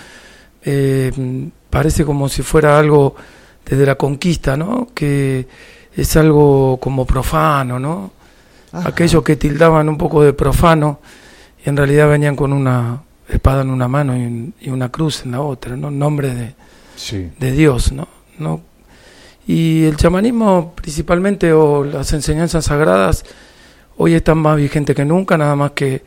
eh, 0.63 1.51
parece 1.69 2.05
como 2.05 2.29
si 2.29 2.43
fuera 2.43 2.79
algo 2.79 3.17
desde 3.69 3.85
la 3.87 3.97
conquista, 3.97 4.57
¿no? 4.57 4.91
Que 4.95 5.49
es 5.97 6.17
algo 6.17 6.79
como 6.79 7.05
profano, 7.05 7.81
¿no? 7.81 8.13
Aquellos 8.73 9.25
que 9.25 9.35
tildaban 9.35 9.89
un 9.89 9.99
poco 9.99 10.23
de 10.23 10.33
profano 10.33 11.01
y 11.67 11.69
en 11.69 11.77
realidad 11.77 12.09
venían 12.09 12.37
con 12.37 12.53
una 12.53 13.03
espada 13.31 13.63
en 13.63 13.71
una 13.71 13.89
mano 13.89 14.17
y, 14.17 14.71
una 14.71 14.91
cruz 14.91 15.25
en 15.25 15.33
la 15.33 15.41
otra, 15.41 15.77
¿no? 15.77 15.91
Nombre 15.91 16.35
de, 16.35 16.55
de 17.39 17.53
Dios, 17.53 17.93
¿no? 17.93 18.09
¿no? 18.39 18.63
Y 19.47 19.85
el 19.85 19.97
chamanismo 19.97 20.75
principalmente 20.75 21.53
o 21.53 21.85
las 21.85 22.13
enseñanzas 22.13 22.67
sagradas 22.67 23.25
hoy 23.97 24.15
están 24.15 24.39
más 24.39 24.57
vigentes 24.57 24.97
que 24.97 25.05
nunca, 25.05 25.37
nada 25.37 25.57
más 25.57 25.73
que 25.73 26.03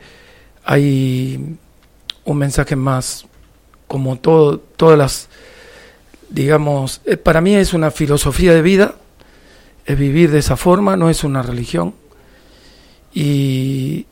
hay 0.64 1.56
un 2.24 2.36
mensaje 2.38 2.74
más, 2.74 3.26
como 3.86 4.16
todo, 4.16 4.58
todas 4.58 4.98
las, 4.98 5.28
digamos, 6.30 7.02
eh, 7.04 7.16
para 7.16 7.40
mí 7.40 7.54
es 7.54 7.74
una 7.74 7.90
filosofía 7.90 8.52
de 8.52 8.62
vida, 8.62 8.94
es 9.84 9.98
vivir 9.98 10.30
de 10.30 10.38
esa 10.38 10.56
forma, 10.56 10.96
no 10.96 11.10
es 11.10 11.22
una 11.22 11.42
religión, 11.42 11.94
y, 13.12 14.06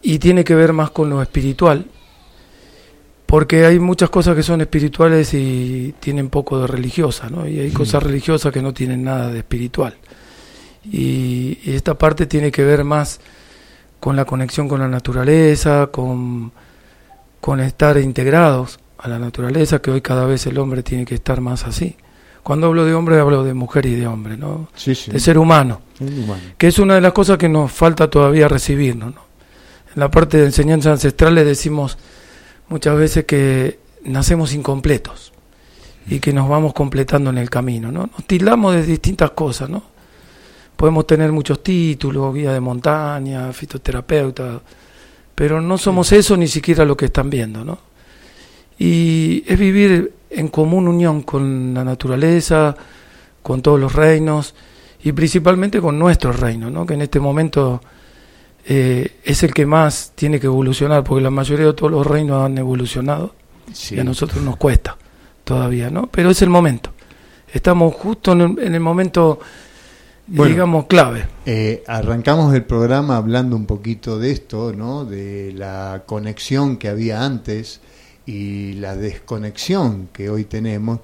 y 0.00 0.18
tiene 0.18 0.44
que 0.44 0.54
ver 0.54 0.72
más 0.72 0.90
con 0.90 1.10
lo 1.10 1.20
espiritual, 1.20 1.86
porque 3.32 3.64
hay 3.64 3.78
muchas 3.78 4.10
cosas 4.10 4.36
que 4.36 4.42
son 4.42 4.60
espirituales 4.60 5.32
y 5.32 5.94
tienen 6.00 6.28
poco 6.28 6.60
de 6.60 6.66
religiosa, 6.66 7.30
¿no? 7.30 7.48
Y 7.48 7.60
hay 7.60 7.70
cosas 7.70 8.02
religiosas 8.02 8.52
que 8.52 8.60
no 8.60 8.74
tienen 8.74 9.04
nada 9.04 9.30
de 9.30 9.38
espiritual. 9.38 9.96
y 10.84 11.58
esta 11.64 11.94
parte 11.94 12.26
tiene 12.26 12.52
que 12.52 12.62
ver 12.62 12.84
más 12.84 13.20
con 14.00 14.16
la 14.16 14.26
conexión 14.26 14.68
con 14.68 14.80
la 14.80 14.88
naturaleza, 14.88 15.86
con, 15.86 16.52
con 17.40 17.60
estar 17.60 17.96
integrados 17.96 18.78
a 18.98 19.08
la 19.08 19.18
naturaleza, 19.18 19.80
que 19.80 19.90
hoy 19.90 20.02
cada 20.02 20.26
vez 20.26 20.46
el 20.46 20.58
hombre 20.58 20.82
tiene 20.82 21.06
que 21.06 21.14
estar 21.14 21.40
más 21.40 21.64
así, 21.64 21.96
Cuando 22.42 22.66
hablo 22.66 22.84
de 22.84 22.92
hombre, 22.92 23.18
hablo 23.18 23.44
de 23.44 23.54
mujer 23.54 23.86
y 23.86 23.94
de 23.94 24.06
hombre, 24.06 24.36
¿no? 24.36 24.68
Sí, 24.74 24.94
sí. 24.94 25.10
De 25.10 25.18
ser 25.18 25.38
humano, 25.38 25.80
humano. 26.00 26.42
que 26.58 26.66
es 26.66 26.78
una 26.78 26.96
de 26.96 27.00
las 27.00 27.14
cosas 27.14 27.38
que 27.38 27.48
nos 27.48 27.72
falta 27.72 28.10
todavía 28.10 28.46
recibirnos, 28.46 29.14
¿no? 29.14 29.22
En 29.94 30.00
la 30.00 30.10
parte 30.10 30.36
de 30.36 30.44
enseñanza 30.44 30.92
ancestral 30.92 31.34
le 31.34 31.44
decimos 31.44 31.96
muchas 32.72 32.96
veces 32.96 33.26
que 33.26 33.78
nacemos 34.04 34.54
incompletos 34.54 35.30
y 36.06 36.20
que 36.20 36.32
nos 36.32 36.48
vamos 36.48 36.72
completando 36.72 37.28
en 37.28 37.36
el 37.36 37.50
camino, 37.50 37.92
¿no? 37.92 38.08
Nos 38.10 38.26
tildamos 38.26 38.74
de 38.74 38.82
distintas 38.82 39.32
cosas, 39.32 39.68
¿no? 39.68 39.82
Podemos 40.74 41.06
tener 41.06 41.30
muchos 41.32 41.62
títulos, 41.62 42.34
guía 42.34 42.54
de 42.54 42.60
montaña, 42.60 43.52
fitoterapeuta, 43.52 44.58
pero 45.34 45.60
no 45.60 45.76
somos 45.76 46.12
eso 46.12 46.34
ni 46.34 46.48
siquiera 46.48 46.86
lo 46.86 46.96
que 46.96 47.04
están 47.04 47.28
viendo, 47.28 47.62
¿no? 47.62 47.78
Y 48.78 49.44
es 49.46 49.58
vivir 49.58 50.14
en 50.30 50.48
común 50.48 50.88
unión 50.88 51.22
con 51.22 51.74
la 51.74 51.84
naturaleza, 51.84 52.74
con 53.42 53.60
todos 53.60 53.78
los 53.78 53.94
reinos 53.94 54.54
y 55.04 55.12
principalmente 55.12 55.78
con 55.78 55.98
nuestro 55.98 56.32
reino, 56.32 56.70
¿no? 56.70 56.86
Que 56.86 56.94
en 56.94 57.02
este 57.02 57.20
momento 57.20 57.82
eh, 58.66 59.18
es 59.24 59.42
el 59.42 59.52
que 59.54 59.66
más 59.66 60.12
tiene 60.14 60.38
que 60.40 60.46
evolucionar, 60.46 61.02
porque 61.04 61.22
la 61.22 61.30
mayoría 61.30 61.66
de 61.66 61.72
todos 61.74 61.90
los 61.92 62.06
reinos 62.06 62.44
han 62.44 62.58
evolucionado 62.58 63.34
Sí. 63.72 63.94
y 63.96 64.00
a 64.00 64.04
nosotros 64.04 64.42
nos 64.44 64.56
cuesta 64.56 64.96
todavía, 65.44 65.90
¿no? 65.90 66.06
Pero 66.08 66.30
es 66.30 66.42
el 66.42 66.50
momento. 66.50 66.90
Estamos 67.52 67.94
justo 67.94 68.32
en 68.32 68.40
el, 68.40 68.58
en 68.60 68.74
el 68.74 68.80
momento, 68.80 69.40
Bueno. 70.26 70.50
digamos, 70.50 70.86
clave. 70.86 71.26
Eh, 71.46 71.82
arrancamos 71.86 72.54
el 72.54 72.64
programa 72.64 73.16
hablando 73.16 73.56
un 73.56 73.66
poquito 73.66 74.18
de 74.18 74.30
esto, 74.30 74.72
¿no? 74.72 75.04
De 75.04 75.52
la 75.54 76.02
conexión 76.06 76.76
que 76.76 76.88
había 76.88 77.24
antes 77.24 77.80
y 78.26 78.74
la 78.74 78.94
desconexión 78.96 80.08
que 80.12 80.30
hoy 80.30 80.44
tenemos, 80.44 81.00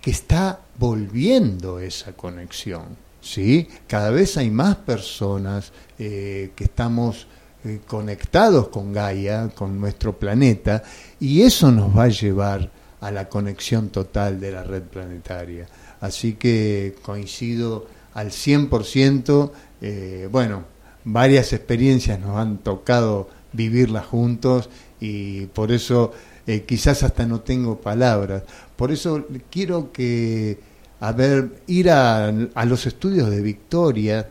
que 0.00 0.10
está 0.10 0.60
volviendo 0.78 1.80
esa 1.80 2.12
conexión, 2.12 2.84
¿sí? 3.32 3.68
Cada 3.86 4.10
vez 4.10 4.36
hay 4.36 4.50
más 4.50 4.76
personas 4.76 5.72
eh, 5.98 6.52
que 6.54 6.64
estamos 6.64 7.26
eh, 7.64 7.80
conectados 7.86 8.68
con 8.68 8.92
Gaia, 8.92 9.48
con 9.54 9.80
nuestro 9.80 10.18
planeta, 10.18 10.82
y 11.20 11.42
eso 11.42 11.70
nos 11.70 11.96
va 11.96 12.04
a 12.04 12.08
llevar 12.08 12.70
a 13.00 13.10
la 13.10 13.28
conexión 13.28 13.90
total 13.90 14.40
de 14.40 14.52
la 14.52 14.64
red 14.64 14.82
planetaria. 14.82 15.66
Así 16.00 16.34
que 16.34 16.96
coincido 17.02 17.86
al 18.14 18.30
100%, 18.30 19.50
eh, 19.80 20.28
bueno, 20.30 20.64
varias 21.04 21.52
experiencias 21.52 22.18
nos 22.18 22.36
han 22.36 22.58
tocado 22.58 23.28
vivirlas 23.52 24.06
juntos 24.06 24.68
y 25.00 25.46
por 25.46 25.72
eso 25.72 26.12
eh, 26.46 26.64
quizás 26.64 27.02
hasta 27.02 27.26
no 27.26 27.40
tengo 27.40 27.80
palabras. 27.80 28.42
Por 28.76 28.92
eso 28.92 29.26
quiero 29.50 29.92
que, 29.92 30.58
a 31.00 31.12
ver, 31.12 31.62
ir 31.66 31.90
a, 31.90 32.26
a 32.26 32.64
los 32.64 32.86
estudios 32.86 33.30
de 33.30 33.40
Victoria 33.40 34.28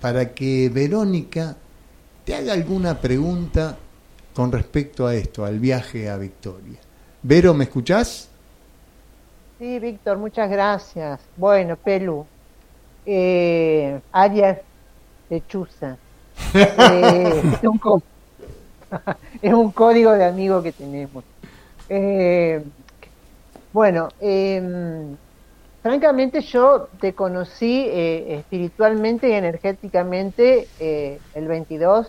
para 0.00 0.34
que 0.34 0.70
Verónica 0.72 1.56
te 2.24 2.34
haga 2.34 2.52
alguna 2.52 2.98
pregunta 3.00 3.76
con 4.34 4.50
respecto 4.50 5.06
a 5.06 5.14
esto, 5.14 5.44
al 5.44 5.58
viaje 5.58 6.08
a 6.10 6.16
Victoria. 6.16 6.78
Vero, 7.22 7.54
¿me 7.54 7.64
escuchás? 7.64 8.28
Sí, 9.58 9.78
Víctor, 9.78 10.18
muchas 10.18 10.50
gracias. 10.50 11.20
Bueno, 11.36 11.76
Pelu, 11.76 12.26
eh, 13.06 14.00
Arias 14.12 14.58
Lechuza. 15.30 15.96
Eh, 16.54 17.42
es, 17.62 17.64
un 17.64 17.80
es 19.42 19.52
un 19.52 19.70
código 19.72 20.12
de 20.12 20.24
amigo 20.24 20.62
que 20.62 20.72
tenemos. 20.72 21.24
Eh, 21.88 22.62
bueno, 23.72 24.08
em, 24.20 25.16
francamente 25.84 26.40
yo 26.40 26.88
te 26.98 27.12
conocí 27.12 27.84
eh, 27.86 28.36
espiritualmente 28.38 29.28
y 29.28 29.32
energéticamente 29.32 30.66
eh, 30.80 31.20
el 31.34 31.46
22 31.46 32.08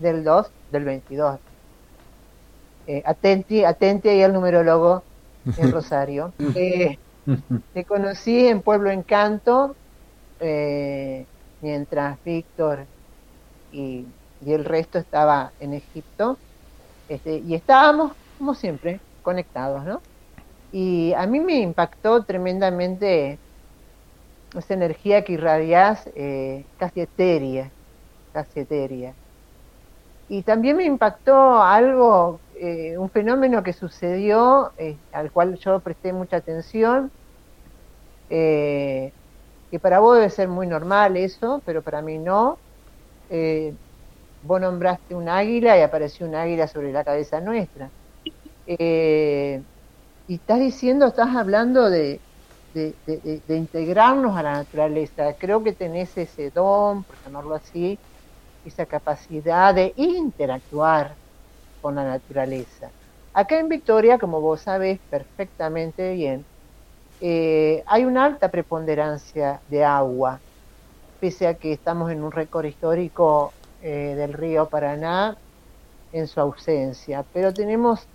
del 0.00 0.24
2 0.24 0.50
del 0.72 0.84
22. 0.84 1.38
Eh, 2.88 3.00
atenti, 3.06 3.64
atenti 3.64 4.08
ahí 4.08 4.22
al 4.24 4.32
numerólogo 4.32 5.04
en 5.58 5.70
Rosario. 5.72 6.32
Eh, 6.56 6.98
te 7.72 7.84
conocí 7.84 8.48
en 8.48 8.62
Pueblo 8.62 8.90
Encanto, 8.90 9.76
eh, 10.40 11.24
mientras 11.60 12.18
Víctor 12.24 12.80
y, 13.70 14.06
y 14.44 14.52
el 14.52 14.64
resto 14.64 14.98
estaba 14.98 15.52
en 15.60 15.74
Egipto. 15.74 16.36
Este, 17.08 17.36
y 17.46 17.54
estábamos, 17.54 18.10
como 18.38 18.56
siempre, 18.56 18.98
conectados, 19.22 19.84
¿no? 19.84 20.00
Y 20.70 21.12
a 21.14 21.26
mí 21.26 21.40
me 21.40 21.56
impactó 21.60 22.24
tremendamente 22.24 23.40
esa 24.54 24.74
energía 24.74 25.24
que 25.24 25.32
irradiás, 25.34 26.06
eh, 26.14 26.66
casi 26.76 27.00
etérea, 27.00 27.72
casi 28.32 28.60
etérea. 28.60 29.16
Y 30.28 30.42
también 30.42 30.76
me 30.76 30.84
impactó 30.84 31.62
algo, 31.62 32.42
eh, 32.54 32.98
un 32.98 33.10
fenómeno 33.10 33.62
que 33.62 33.72
sucedió, 33.72 34.72
eh, 34.76 35.00
al 35.10 35.32
cual 35.32 35.56
yo 35.58 35.80
presté 35.80 36.12
mucha 36.12 36.36
atención, 36.36 37.12
eh, 38.28 39.12
que 39.70 39.80
para 39.80 40.00
vos 40.00 40.16
debe 40.16 40.30
ser 40.30 40.48
muy 40.48 40.66
normal 40.66 41.16
eso, 41.16 41.62
pero 41.66 41.82
para 41.82 42.02
mí 42.02 42.18
no. 42.18 42.62
Vos 44.40 44.60
nombraste 44.60 45.14
un 45.14 45.28
águila 45.28 45.78
y 45.78 45.82
apareció 45.82 46.26
un 46.26 46.34
águila 46.34 46.66
sobre 46.68 46.90
la 46.92 47.04
cabeza 47.04 47.40
nuestra. 47.40 47.92
Y 50.28 50.36
estás 50.36 50.60
diciendo, 50.60 51.08
estás 51.08 51.36
hablando 51.36 51.90
de, 51.90 52.22
de, 52.72 53.42
de- 53.46 53.56
integrarnos 53.58 54.36
a 54.38 54.44
la 54.44 54.52
naturaleza. 54.58 55.34
Creo 55.40 55.64
que 55.64 55.74
tenés 55.74 56.16
ese 56.18 56.52
don, 56.52 57.04
por 57.04 57.18
llamarlo 57.24 57.56
así, 57.56 58.00
esa 58.64 58.86
capacidad 58.86 59.74
de 59.74 59.92
interactuar 59.96 61.18
con 61.80 61.96
la 61.96 62.04
naturaleza. 62.04 62.92
Acá 63.34 63.58
en 63.60 63.68
Victoria, 63.68 64.18
como 64.18 64.40
vos 64.42 64.62
sabés 64.62 65.00
perfectamente 65.10 66.12
bien, 66.14 66.46
eh, 67.20 67.82
hay 67.86 68.04
una 68.04 68.24
alta 68.26 68.50
preponderancia 68.50 69.62
de 69.66 69.84
agua, 69.84 70.42
pese 71.20 71.46
a 71.48 71.54
que 71.56 71.72
estamos 71.72 72.10
en 72.12 72.22
un 72.22 72.32
récord 72.32 72.66
histórico 72.66 73.56
eh, 73.80 74.14
del 74.16 74.32
río 74.32 74.68
Paraná 74.68 75.36
en 76.12 76.28
su 76.28 76.40
ausencia, 76.40 77.24
pero 77.32 77.54
tenemos 77.54 78.08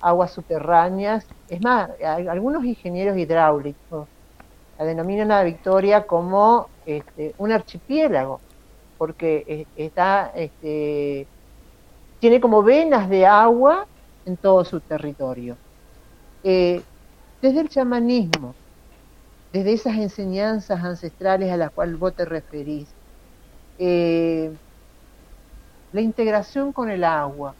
aguas 0.00 0.32
subterráneas, 0.32 1.26
es 1.48 1.62
más, 1.62 1.90
algunos 2.28 2.64
ingenieros 2.64 3.16
hidráulicos 3.16 4.08
la 4.78 4.84
denominan 4.84 5.30
a 5.30 5.42
Victoria 5.42 6.06
como 6.06 6.68
este, 6.86 7.34
un 7.38 7.52
archipiélago, 7.52 8.40
porque 8.96 9.44
eh, 9.46 9.66
está, 9.76 10.32
este, 10.34 11.26
tiene 12.18 12.40
como 12.40 12.62
venas 12.62 13.08
de 13.10 13.26
agua 13.26 13.86
en 14.24 14.36
todo 14.36 14.64
su 14.64 14.80
territorio. 14.80 15.56
Eh, 16.42 16.82
desde 17.42 17.60
el 17.60 17.68
chamanismo, 17.68 18.54
desde 19.52 19.72
esas 19.72 19.96
enseñanzas 19.96 20.82
ancestrales 20.82 21.50
a 21.52 21.56
las 21.56 21.70
cuales 21.72 21.98
vos 21.98 22.14
te 22.14 22.24
referís, 22.24 22.88
eh, 23.78 24.52
la 25.92 26.00
integración 26.00 26.72
con 26.72 26.90
el 26.90 27.04
agua, 27.04 27.54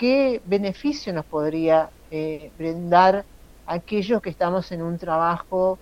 ¿qué 0.00 0.40
beneficio 0.46 1.12
nos 1.12 1.26
podría 1.26 1.90
eh, 2.10 2.50
brindar 2.56 3.22
a 3.66 3.74
aquellos 3.74 4.22
que 4.22 4.30
estamos 4.30 4.72
en 4.72 4.80
un 4.80 4.96
trabajo 4.96 5.78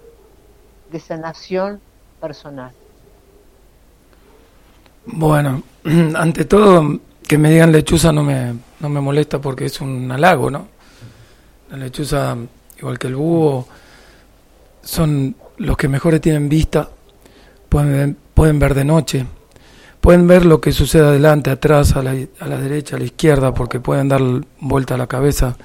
de 0.91 0.99
sanación 0.99 1.81
personal? 2.21 2.73
Bueno, 5.07 5.63
ante 6.17 6.47
todo, 6.47 6.99
que 7.29 7.39
me 7.39 7.49
digan 7.49 7.71
lechuza 7.71 8.13
no 8.13 8.25
me, 8.25 8.55
no 8.81 8.89
me 8.89 9.01
molesta 9.01 9.41
porque 9.41 9.67
es 9.67 9.81
un 9.81 10.11
halago, 10.11 10.51
¿no? 10.51 10.67
La 11.71 11.77
lechuza, 11.77 12.37
igual 12.77 12.99
que 12.99 13.07
el 13.07 13.15
búho, 13.15 13.69
son 14.83 15.37
los 15.59 15.77
que 15.77 15.87
mejores 15.87 16.21
tienen 16.21 16.49
vista, 16.49 16.89
pueden, 17.69 18.17
pueden 18.35 18.59
ver 18.59 18.75
de 18.75 18.85
noche, 18.85 19.27
pueden 20.01 20.27
ver 20.27 20.45
lo 20.47 20.61
que 20.61 20.73
sucede 20.73 21.07
adelante, 21.07 21.51
atrás, 21.51 21.97
a 21.97 22.03
la, 22.03 22.15
a 22.41 22.47
la 22.47 22.59
derecha, 22.59 22.97
a 22.97 22.99
la 22.99 23.05
izquierda, 23.05 23.53
porque 23.53 23.81
pueden 23.81 24.09
dar 24.09 24.21
vuelta 24.61 24.95
a 24.95 24.99
la 24.99 25.07
cabeza 25.07 25.57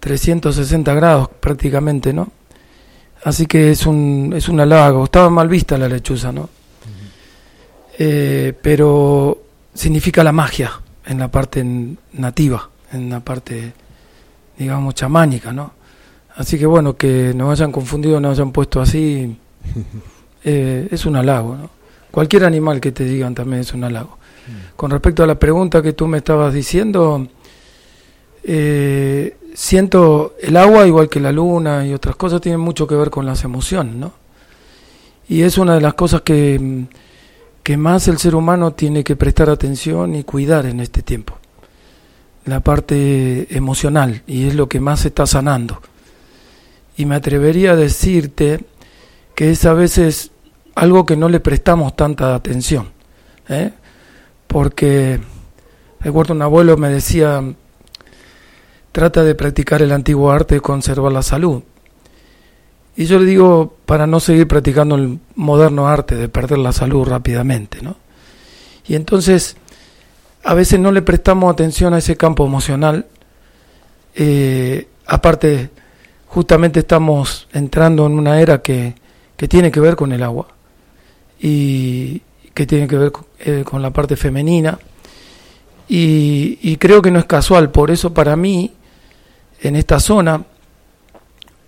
360 0.00 0.94
grados 0.94 1.28
prácticamente, 1.40 2.12
¿no? 2.12 2.28
Así 3.24 3.46
que 3.46 3.70
es 3.70 3.86
un, 3.86 4.32
es 4.36 4.48
un 4.48 4.60
halago. 4.60 5.04
Estaba 5.04 5.28
mal 5.30 5.48
vista 5.48 5.76
la 5.76 5.88
lechuza, 5.88 6.32
¿no? 6.32 6.48
Eh, 7.98 8.52
pero 8.62 9.42
significa 9.74 10.22
la 10.22 10.32
magia 10.32 10.70
en 11.04 11.18
la 11.18 11.28
parte 11.28 11.64
nativa, 12.12 12.70
en 12.92 13.10
la 13.10 13.20
parte, 13.20 13.72
digamos, 14.56 14.94
chamánica, 14.94 15.52
¿no? 15.52 15.72
Así 16.36 16.58
que 16.58 16.66
bueno, 16.66 16.96
que 16.96 17.32
nos 17.34 17.50
hayan 17.50 17.72
confundido, 17.72 18.20
nos 18.20 18.38
hayan 18.38 18.52
puesto 18.52 18.80
así, 18.80 19.36
eh, 20.44 20.88
es 20.90 21.04
un 21.06 21.16
halago, 21.16 21.56
¿no? 21.56 21.77
Cualquier 22.10 22.44
animal 22.44 22.80
que 22.80 22.92
te 22.92 23.04
digan 23.04 23.34
también 23.34 23.60
es 23.60 23.72
un 23.74 23.84
halago. 23.84 24.18
Con 24.76 24.90
respecto 24.90 25.22
a 25.22 25.26
la 25.26 25.38
pregunta 25.38 25.82
que 25.82 25.92
tú 25.92 26.06
me 26.06 26.18
estabas 26.18 26.54
diciendo, 26.54 27.26
eh, 28.42 29.36
siento 29.54 30.36
el 30.40 30.56
agua, 30.56 30.86
igual 30.86 31.08
que 31.08 31.20
la 31.20 31.32
luna 31.32 31.86
y 31.86 31.92
otras 31.92 32.16
cosas, 32.16 32.40
tienen 32.40 32.60
mucho 32.60 32.86
que 32.86 32.94
ver 32.94 33.10
con 33.10 33.26
las 33.26 33.44
emociones, 33.44 33.94
¿no? 33.94 34.12
Y 35.28 35.42
es 35.42 35.58
una 35.58 35.74
de 35.74 35.82
las 35.82 35.94
cosas 35.94 36.22
que, 36.22 36.86
que 37.62 37.76
más 37.76 38.08
el 38.08 38.16
ser 38.16 38.34
humano 38.34 38.72
tiene 38.72 39.04
que 39.04 39.16
prestar 39.16 39.50
atención 39.50 40.14
y 40.14 40.24
cuidar 40.24 40.64
en 40.64 40.80
este 40.80 41.02
tiempo. 41.02 41.38
La 42.46 42.60
parte 42.60 43.54
emocional, 43.54 44.22
y 44.26 44.46
es 44.46 44.54
lo 44.54 44.68
que 44.70 44.80
más 44.80 45.00
se 45.00 45.08
está 45.08 45.26
sanando. 45.26 45.82
Y 46.96 47.04
me 47.04 47.16
atrevería 47.16 47.72
a 47.72 47.76
decirte 47.76 48.64
que 49.34 49.50
es 49.50 49.66
a 49.66 49.74
veces 49.74 50.30
algo 50.78 51.04
que 51.04 51.16
no 51.16 51.28
le 51.28 51.40
prestamos 51.40 51.96
tanta 51.96 52.36
atención. 52.36 52.90
¿eh? 53.48 53.72
Porque 54.46 55.18
recuerdo 56.00 56.34
un 56.34 56.42
abuelo 56.42 56.76
me 56.76 56.88
decía, 56.88 57.42
trata 58.92 59.24
de 59.24 59.34
practicar 59.34 59.82
el 59.82 59.90
antiguo 59.90 60.30
arte 60.30 60.54
de 60.54 60.60
conservar 60.60 61.10
la 61.10 61.22
salud. 61.22 61.64
Y 62.96 63.06
yo 63.06 63.18
le 63.18 63.26
digo, 63.26 63.76
para 63.86 64.06
no 64.06 64.20
seguir 64.20 64.46
practicando 64.46 64.94
el 64.94 65.18
moderno 65.34 65.88
arte 65.88 66.14
de 66.14 66.28
perder 66.28 66.58
la 66.58 66.72
salud 66.72 67.04
rápidamente, 67.04 67.82
¿no? 67.82 67.96
Y 68.86 68.94
entonces, 68.94 69.56
a 70.44 70.54
veces 70.54 70.78
no 70.78 70.92
le 70.92 71.02
prestamos 71.02 71.52
atención 71.52 71.92
a 71.92 71.98
ese 71.98 72.16
campo 72.16 72.46
emocional. 72.46 73.06
Eh, 74.14 74.86
aparte, 75.06 75.70
justamente 76.26 76.80
estamos 76.80 77.48
entrando 77.52 78.06
en 78.06 78.12
una 78.12 78.40
era 78.40 78.62
que, 78.62 78.94
que 79.36 79.48
tiene 79.48 79.72
que 79.72 79.80
ver 79.80 79.96
con 79.96 80.12
el 80.12 80.22
agua 80.22 80.57
y 81.40 82.22
que 82.54 82.66
tiene 82.66 82.88
que 82.88 82.96
ver 82.96 83.12
eh, 83.40 83.64
con 83.64 83.82
la 83.82 83.92
parte 83.92 84.16
femenina. 84.16 84.78
Y, 85.88 86.76
creo 86.76 87.00
que 87.00 87.10
no 87.10 87.18
es 87.18 87.24
casual, 87.24 87.70
por 87.70 87.90
eso 87.90 88.12
para 88.12 88.36
mí, 88.36 88.74
en 89.60 89.74
esta 89.76 90.00
zona, 90.00 90.44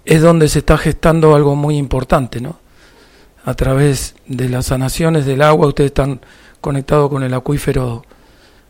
es 0.04 0.20
donde 0.20 0.48
se 0.48 0.58
está 0.58 0.76
gestando 0.76 1.34
algo 1.34 1.54
muy 1.54 1.76
importante, 1.78 2.40
¿no? 2.40 2.58
A 3.44 3.54
través 3.54 4.14
de 4.26 4.48
las 4.48 4.66
sanaciones 4.66 5.24
del 5.24 5.40
agua, 5.40 5.68
ustedes 5.68 5.88
están 5.88 6.20
conectados 6.60 7.08
con 7.08 7.22
el 7.22 7.32
acuífero 7.32 8.04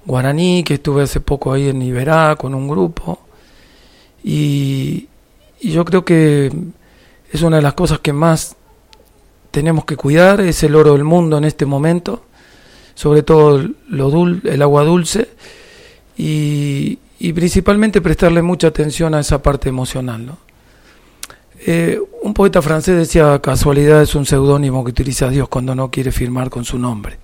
guaraní, 0.05 0.63
que 0.63 0.75
estuve 0.75 1.03
hace 1.03 1.21
poco 1.21 1.53
ahí 1.53 1.69
en 1.69 1.83
Iberá 1.83 2.37
con 2.37 2.55
un 2.55 2.69
grupo, 2.69 3.19
y, 4.23 5.09
yo 5.63 5.85
creo 5.85 6.05
que 6.05 6.53
es 7.33 7.43
una 7.43 7.57
de 7.57 7.63
las 7.63 7.75
cosas 7.75 7.99
que 7.99 8.13
más 8.13 8.57
tenemos 9.51 9.85
que 9.85 9.97
cuidar, 9.97 10.41
es 10.41 10.63
el 10.63 10.75
oro 10.75 10.93
del 10.93 11.05
mundo 11.05 11.39
en 11.39 11.45
este 11.45 11.67
momento, 11.67 12.25
sobre 12.95 13.23
todo 13.23 13.67
lo 13.89 14.11
dul 14.11 14.43
el 14.45 14.63
agua 14.63 14.85
dulce, 14.85 15.29
y, 16.17 16.99
y 17.19 17.33
principalmente 17.33 18.01
prestarle 18.01 18.43
mucha 18.43 18.69
atención 18.69 19.15
a 19.15 19.21
esa 19.21 19.43
parte 19.43 19.69
emocional, 19.69 20.27
¿no? 20.27 20.51
Eh, 21.67 22.01
un 22.23 22.33
poeta 22.33 22.63
francés 22.63 22.97
decía, 22.97 23.39
casualidad 23.41 24.01
es 24.03 24.15
un 24.15 24.25
seudónimo 24.25 24.83
que 24.83 24.91
utiliza 24.91 25.29
Dios 25.29 25.49
cuando 25.49 25.75
no 25.75 25.91
quiere 25.91 26.11
firmar 26.11 26.49
con 26.49 26.65
su 26.65 26.79
nombre. 26.79 27.19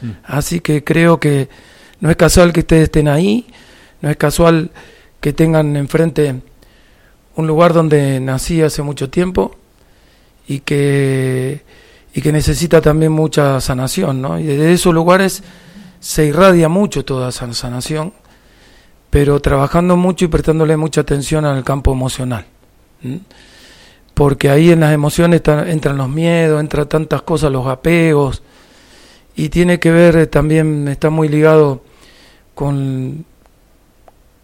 Mm. 0.00 0.10
Así 0.24 0.60
que 0.60 0.82
creo 0.82 1.20
que 1.20 1.48
no 2.00 2.10
es 2.10 2.16
casual 2.16 2.52
que 2.52 2.60
ustedes 2.60 2.84
estén 2.84 3.08
ahí, 3.08 3.46
no 4.00 4.08
es 4.08 4.16
casual 4.16 4.70
que 5.20 5.34
tengan 5.34 5.76
enfrente 5.76 6.34
un 7.36 7.46
lugar 7.46 7.74
donde 7.74 8.20
nací 8.20 8.62
hace 8.62 8.82
mucho 8.82 9.10
tiempo 9.10 9.56
y 10.46 10.60
que, 10.60 11.62
y 12.14 12.20
que 12.20 12.32
necesita 12.32 12.80
también 12.80 13.12
mucha 13.12 13.60
sanación, 13.60 14.22
¿no? 14.22 14.38
Y 14.38 14.44
desde 14.44 14.72
esos 14.72 14.94
lugares 14.94 15.42
se 16.00 16.26
irradia 16.26 16.68
mucho 16.68 17.04
toda 17.04 17.30
esa 17.30 17.52
sanación, 17.54 18.12
pero 19.10 19.40
trabajando 19.40 19.96
mucho 19.96 20.24
y 20.24 20.28
prestándole 20.28 20.76
mucha 20.76 21.02
atención 21.02 21.44
al 21.44 21.64
campo 21.64 21.92
emocional 21.92 22.46
porque 24.14 24.48
ahí 24.48 24.70
en 24.70 24.80
las 24.80 24.94
emociones 24.94 25.42
entran 25.44 25.96
los 25.96 26.08
miedos, 26.08 26.60
entran 26.60 26.88
tantas 26.88 27.22
cosas, 27.22 27.50
los 27.50 27.66
apegos, 27.66 28.42
y 29.34 29.48
tiene 29.48 29.80
que 29.80 29.90
ver 29.90 30.16
eh, 30.16 30.26
también, 30.28 30.86
está 30.86 31.10
muy 31.10 31.28
ligado 31.28 31.82
con 32.54 33.24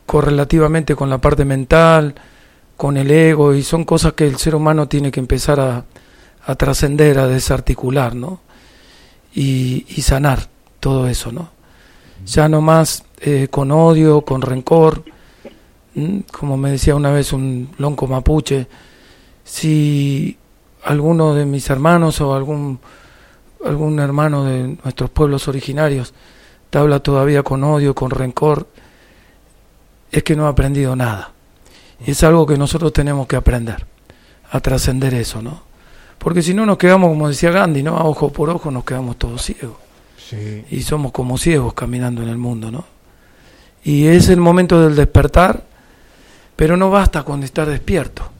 correlativamente 0.05 0.97
con 0.97 1.09
la 1.09 1.19
parte 1.19 1.45
mental, 1.45 2.17
con 2.81 2.97
el 2.97 3.11
ego, 3.11 3.53
y 3.53 3.63
son 3.63 3.85
cosas 3.85 4.15
que 4.15 4.27
el 4.27 4.39
ser 4.39 4.55
humano 4.55 4.89
tiene 4.89 5.11
que 5.11 5.21
empezar 5.21 5.61
a, 5.61 5.85
a 6.47 6.55
trascender, 6.55 7.19
a 7.19 7.27
desarticular, 7.27 8.15
¿no? 8.15 8.41
Y, 9.35 9.85
sanar 10.01 10.49
todo 10.81 11.07
eso, 11.07 11.31
¿no? 11.31 11.51
Ya 12.25 12.49
no 12.49 12.63
más 12.63 13.05
eh, 13.21 13.49
con 13.51 13.71
odio, 13.71 14.23
con 14.23 14.41
rencor, 14.41 15.05
como 16.33 16.57
me 16.57 16.71
decía 16.71 16.95
una 16.95 17.11
vez 17.11 17.35
un 17.35 17.69
lonco 17.77 18.07
mapuche, 18.07 18.67
si 19.45 20.39
alguno 20.83 21.35
de 21.35 21.45
mis 21.45 21.69
hermanos 21.69 22.19
o 22.23 22.35
algún, 22.35 22.81
algún 23.63 23.99
hermano 23.99 24.45
de 24.45 24.79
nuestros 24.83 25.11
pueblos 25.11 25.49
originarios 25.49 26.15
te 26.71 26.79
habla 26.79 27.01
todavía 27.01 27.43
con 27.43 27.63
odio, 27.63 27.95
con 27.95 28.11
rencor, 28.11 28.69
es 30.11 30.23
que 30.23 30.35
no 30.35 30.47
ha 30.47 30.49
aprendido 30.49 30.97
nada. 30.97 31.35
Y 32.07 32.13
es 32.13 32.23
algo 32.25 32.47
que 32.47 32.57
nosotros 32.57 32.93
tenemos 32.93 33.27
que 33.27 33.37
aprender, 33.37 33.87
a 34.51 34.61
trascender 34.61 35.15
eso, 35.15 35.43
¿no? 35.43 35.63
Porque 36.19 36.43
si 36.43 36.55
no 36.55 36.67
nos 36.67 36.79
quedamos, 36.79 37.09
como 37.09 37.29
decía 37.29 37.51
Gandhi, 37.51 37.83
¿no? 37.83 37.97
A 37.97 38.05
ojo 38.05 38.31
por 38.31 38.51
ojo 38.51 38.71
nos 38.71 38.85
quedamos 38.85 39.17
todos 39.17 39.43
ciegos. 39.43 39.77
Y 40.71 40.83
somos 40.83 41.11
como 41.11 41.39
ciegos 41.39 41.75
caminando 41.75 42.23
en 42.23 42.29
el 42.29 42.39
mundo, 42.39 42.71
¿no? 42.71 42.85
Y 43.83 44.07
es 44.07 44.29
el 44.29 44.39
momento 44.39 44.81
del 44.81 44.95
despertar, 44.95 45.65
pero 46.55 46.77
no 46.77 46.91
basta 46.91 47.25
con 47.25 47.43
estar 47.43 47.69
despierto 47.69 48.31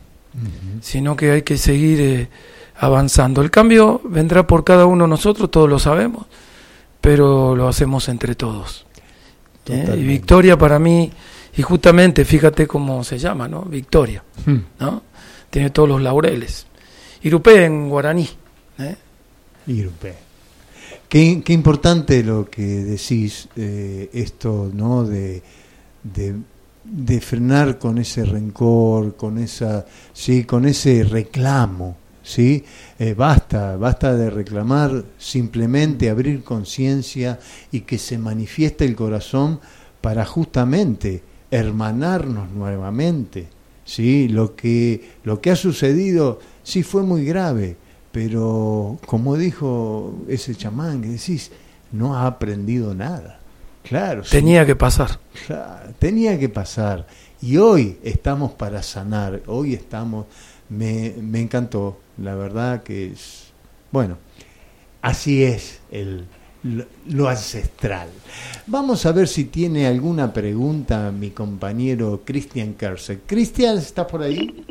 sino 0.81 1.17
que 1.17 1.31
hay 1.33 1.43
que 1.43 1.59
seguir 1.59 2.01
eh, 2.01 2.29
avanzando. 2.79 3.43
El 3.43 3.51
cambio 3.51 4.01
vendrá 4.05 4.47
por 4.47 4.65
cada 4.65 4.87
uno 4.87 5.05
de 5.05 5.11
nosotros, 5.11 5.51
todos 5.51 5.69
lo 5.69 5.79
sabemos, 5.79 6.27
pero 7.01 7.57
lo 7.57 7.69
hacemos 7.69 8.09
entre 8.09 8.35
todos. 8.35 8.87
¿eh? 9.67 9.95
Y 9.99 10.03
victoria 10.03 10.59
para 10.59 10.79
mí, 10.79 11.11
y 11.57 11.63
justamente 11.63 12.25
fíjate 12.25 12.67
cómo 12.67 13.03
se 13.05 13.19
llama, 13.19 13.49
¿no? 13.49 13.63
Victoria, 13.63 14.23
hmm. 14.47 14.59
¿no? 14.79 15.03
Tiene 15.51 15.71
todos 15.71 15.89
los 15.89 16.01
laureles. 16.01 16.67
Irupé 17.23 17.65
en 17.65 17.89
guaraní. 17.89 18.29
¿eh? 18.79 18.97
Irupé. 19.67 20.15
Qué, 21.09 21.43
qué, 21.45 21.53
importante 21.53 22.23
lo 22.23 22.49
que 22.49 22.63
decís, 22.63 23.49
esto, 23.57 24.71
¿no? 24.73 25.05
de 25.05 25.43
de 26.91 27.21
frenar 27.21 27.79
con 27.79 27.99
ese 27.99 28.25
rencor, 28.25 29.17
con 29.17 29.39
esa, 29.39 29.87
sí, 30.13 30.45
con 30.45 30.67
ese 30.67 31.05
reclamo, 31.05 31.97
sí, 32.23 32.65
eh, 32.99 33.15
basta, 33.15 33.77
basta 33.77 34.15
de 34.15 34.31
reclamar, 34.31 35.05
simplemente 35.19 36.11
abrir 36.11 36.43
conciencia 36.43 37.39
y 37.71 37.83
que 37.83 37.99
se 37.99 38.19
manifieste 38.19 38.85
el 38.85 38.97
corazón 38.97 39.61
para 40.01 40.25
justamente 40.25 41.23
hermanarnos 41.51 42.51
nuevamente, 42.51 43.49
sí, 43.85 44.29
lo 44.29 44.55
que 44.55 45.11
lo 45.25 45.41
que 45.41 45.51
ha 45.51 45.57
sucedido 45.57 46.39
sí 46.63 46.83
fue 46.83 47.03
muy 47.03 47.25
grave, 47.25 47.77
pero 48.13 48.99
como 49.07 49.37
dijo 49.37 50.15
ese 50.29 50.55
chamán 50.55 51.03
que 51.03 51.09
decís, 51.09 51.51
no 51.93 52.17
ha 52.17 52.27
aprendido 52.27 52.95
nada. 52.95 53.41
Claro. 53.83 54.23
Tenía 54.23 54.67
que 54.67 54.77
pasar. 54.77 55.19
tenía 55.99 56.39
que 56.39 56.49
pasar. 56.49 57.07
Y 57.41 57.57
hoy 57.57 57.99
estamos 58.03 58.53
para 58.53 58.83
sanar, 58.83 59.43
hoy 59.47 59.75
estamos, 59.75 60.27
me, 60.69 61.15
me 61.21 61.41
encantó, 61.41 61.99
la 62.19 62.35
verdad 62.35 62.83
que 62.83 63.13
es, 63.13 63.53
bueno, 63.91 64.19
así 65.01 65.43
es 65.43 65.81
el, 65.91 66.27
lo, 66.63 67.29
ancestral. 67.29 68.09
Vamos 68.67 69.07
a 69.07 69.13
ver 69.13 69.27
si 69.27 69.45
tiene 69.47 69.87
alguna 69.87 70.33
pregunta 70.33 71.11
mi 71.11 71.31
compañero 71.31 72.21
Cristian 72.25 72.75
Kerser. 72.75 73.21
Cristian, 73.27 73.79
¿está 73.79 74.07
por 74.07 74.23
ahí? 74.23 74.67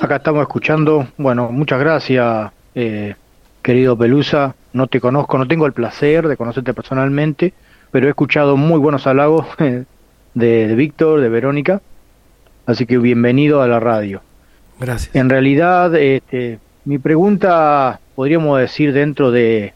Acá 0.00 0.16
estamos 0.16 0.42
escuchando. 0.42 1.08
Bueno, 1.16 1.50
muchas 1.50 1.80
gracias, 1.80 2.52
eh, 2.74 3.14
querido 3.62 3.96
Pelusa. 3.96 4.54
No 4.72 4.86
te 4.86 5.00
conozco, 5.00 5.38
no 5.38 5.48
tengo 5.48 5.66
el 5.66 5.72
placer 5.72 6.28
de 6.28 6.36
conocerte 6.36 6.74
personalmente, 6.74 7.52
pero 7.90 8.06
he 8.06 8.10
escuchado 8.10 8.56
muy 8.56 8.78
buenos 8.78 9.06
halagos 9.06 9.46
de, 10.34 10.74
Víctor, 10.74 11.20
de 11.20 11.28
Verónica, 11.28 11.80
así 12.66 12.86
que 12.86 12.98
bienvenido 12.98 13.62
a 13.62 13.66
la 13.66 13.80
radio. 13.80 14.20
Gracias. 14.78 15.16
En 15.16 15.28
realidad, 15.28 15.96
este, 15.96 16.60
mi 16.84 16.98
pregunta, 16.98 17.98
podríamos 18.14 18.60
decir 18.60 18.92
dentro 18.92 19.32
de, 19.32 19.72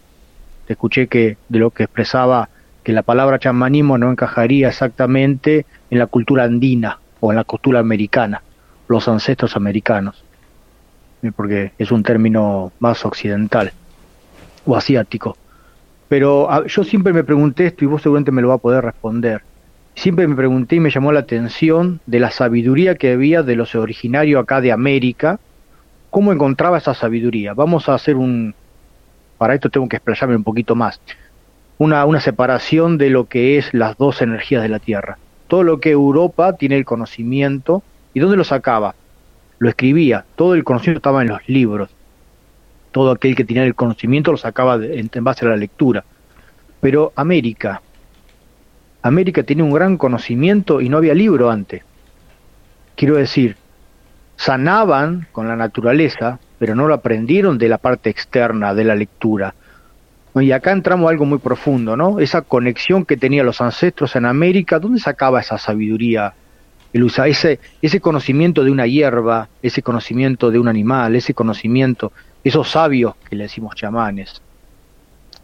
te 0.67 0.75
escuché 0.75 1.07
que 1.07 1.37
de 1.49 1.59
lo 1.59 1.71
que 1.71 1.85
expresaba 1.85 2.49
que 2.83 2.93
la 2.93 3.03
palabra 3.03 3.39
chamanismo 3.39 3.99
no 3.99 4.11
encajaría 4.11 4.69
exactamente 4.69 5.67
en 5.91 5.99
la 5.99 6.07
cultura 6.07 6.45
andina 6.45 6.99
o 7.21 7.31
en 7.31 7.37
la 7.37 7.45
cultura 7.45 7.81
americana, 7.81 8.43
los 8.89 9.07
ancestros 9.09 9.57
americanos, 9.57 10.25
porque 11.37 11.73
es 11.79 11.93
un 11.93 12.03
término 12.03 12.73
más 12.81 13.05
occidental 13.05 13.73
o 14.65 14.77
asiático. 14.77 15.37
Pero 16.09 16.67
yo 16.67 16.85
siempre 16.85 17.13
me 17.13 17.25
pregunté 17.25 17.67
esto 17.67 17.85
y 17.85 17.89
vos 17.89 18.03
seguramente 18.03 18.33
me 18.33 18.43
lo 18.43 18.49
va 18.49 18.55
a 18.55 18.59
poder 18.59 18.85
responder. 18.85 19.43
siempre 19.95 20.27
me 20.27 20.35
pregunté 20.35 20.77
y 20.77 20.81
me 20.81 20.91
llamó 20.91 21.13
la 21.13 21.21
atención 21.21 22.01
de 22.07 22.19
la 22.19 22.31
sabiduría 22.31 22.97
que 22.97 23.13
había 23.13 23.43
de 23.43 23.57
los 23.57 23.75
originarios 23.75 24.43
acá 24.43 24.61
de 24.61 24.73
América, 24.73 25.39
cómo 26.11 26.33
encontraba 26.33 26.79
esa 26.79 26.95
sabiduría. 26.95 27.55
Vamos 27.55 27.89
a 27.89 27.95
hacer 27.95 28.17
un, 28.17 28.55
para 29.39 29.55
esto 29.55 29.71
tengo 29.71 29.89
que 29.89 29.97
explayarme 29.97 30.37
un 30.37 30.45
poquito 30.45 30.75
más, 30.75 31.01
una, 31.79 32.05
una 32.05 32.21
separación 32.21 32.99
de 32.99 33.11
lo 33.11 33.27
que 33.27 33.59
es 33.59 33.73
las 33.75 33.97
dos 33.97 34.23
energías 34.23 34.63
de 34.63 34.69
la 34.69 34.79
Tierra. 34.79 35.19
Todo 35.49 35.63
lo 35.65 35.81
que 35.81 35.91
Europa 35.91 36.55
tiene 36.55 36.77
el 36.77 36.85
conocimiento, 36.85 37.83
¿y 38.15 38.21
dónde 38.21 38.37
lo 38.37 38.45
sacaba? 38.45 38.95
Lo 39.59 39.69
escribía, 39.69 40.25
todo 40.37 40.55
el 40.55 40.65
conocimiento 40.65 40.99
estaba 40.99 41.23
en 41.23 41.29
los 41.29 41.49
libros. 41.49 41.91
Todo 42.91 43.11
aquel 43.11 43.35
que 43.35 43.45
tenía 43.45 43.65
el 43.65 43.75
conocimiento 43.75 44.33
lo 44.33 44.37
sacaba 44.37 44.77
en 44.77 45.09
base 45.25 45.45
a 45.45 45.49
la 45.49 45.57
lectura. 45.57 46.05
Pero 46.81 47.13
América, 47.17 47.81
América 49.03 49.43
tiene 49.43 49.65
un 49.65 49.73
gran 49.73 49.97
conocimiento 49.97 50.81
y 50.81 50.89
no 50.89 50.99
había 50.99 51.15
libro 51.15 51.51
antes. 51.51 51.83
Quiero 52.95 53.17
decir, 53.17 53.57
sanaban 54.37 55.27
con 55.33 55.49
la 55.49 55.57
naturaleza, 55.57 56.39
pero 56.63 56.77
no 56.77 56.87
lo 56.87 56.95
aprendieron 56.95 57.59
de 57.59 57.69
la 57.69 57.77
parte 57.77 58.09
externa 58.09 58.73
de 58.73 58.85
la 58.85 58.95
lectura. 58.95 59.53
Y 60.37 60.53
acá 60.53 60.71
entramos 60.71 61.09
a 61.09 61.11
algo 61.11 61.25
muy 61.25 61.39
profundo, 61.39 61.97
¿no? 61.97 62.21
Esa 62.21 62.43
conexión 62.43 63.05
que 63.05 63.17
tenían 63.17 63.47
los 63.47 63.61
ancestros 63.61 64.15
en 64.15 64.27
América, 64.27 64.79
¿dónde 64.79 65.01
sacaba 65.01 65.41
esa 65.41 65.59
sabiduría? 65.59 66.35
El 66.93 67.03
usa 67.03 67.27
ese, 67.27 67.59
ese 67.83 67.99
conocimiento 67.99 68.63
de 68.63 68.71
una 68.71 68.87
hierba, 68.87 69.49
ese 69.61 69.83
conocimiento 69.83 70.53
de 70.53 70.61
un 70.61 70.69
animal, 70.69 71.17
ese 71.17 71.35
conocimiento, 71.35 72.13
esos 72.45 72.71
sabios 72.71 73.17
que 73.29 73.35
le 73.35 73.43
decimos 73.43 73.75
chamanes. 73.75 74.41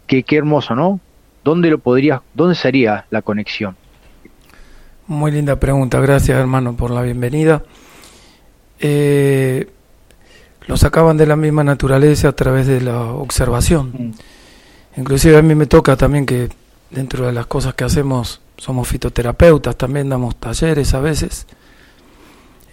Qué, 0.07 0.23
qué 0.23 0.37
hermoso, 0.37 0.77
¿no? 0.77 1.01
¿dónde 1.43 1.69
lo 1.69 1.79
podría, 1.79 2.23
dónde 2.33 2.55
sería 2.55 3.07
la 3.11 3.23
conexión? 3.23 3.75
Muy 5.09 5.33
linda 5.33 5.59
pregunta, 5.59 5.99
gracias 5.99 6.39
hermano 6.39 6.77
por 6.77 6.93
la 6.93 7.03
bienvenida. 7.03 7.65
Eh, 8.79 9.67
lo 10.69 10.77
sacaban 10.77 11.17
de 11.17 11.27
la 11.27 11.35
misma 11.35 11.65
naturaleza 11.65 12.29
a 12.29 12.33
través 12.33 12.67
de 12.67 12.83
la 12.83 13.01
observación. 13.01 13.91
Mm. 13.93 15.01
Inclusive 15.01 15.39
a 15.39 15.43
mí 15.43 15.55
me 15.55 15.67
toca 15.67 15.97
también 15.97 16.27
que 16.27 16.51
dentro 16.91 17.27
de 17.27 17.33
las 17.33 17.47
cosas 17.47 17.75
que 17.75 17.85
hacemos 17.85 18.43
somos 18.59 18.87
fitoterapeutas, 18.87 19.77
también 19.77 20.11
damos 20.11 20.37
talleres 20.37 20.93
a 20.93 21.01
veces, 21.01 21.47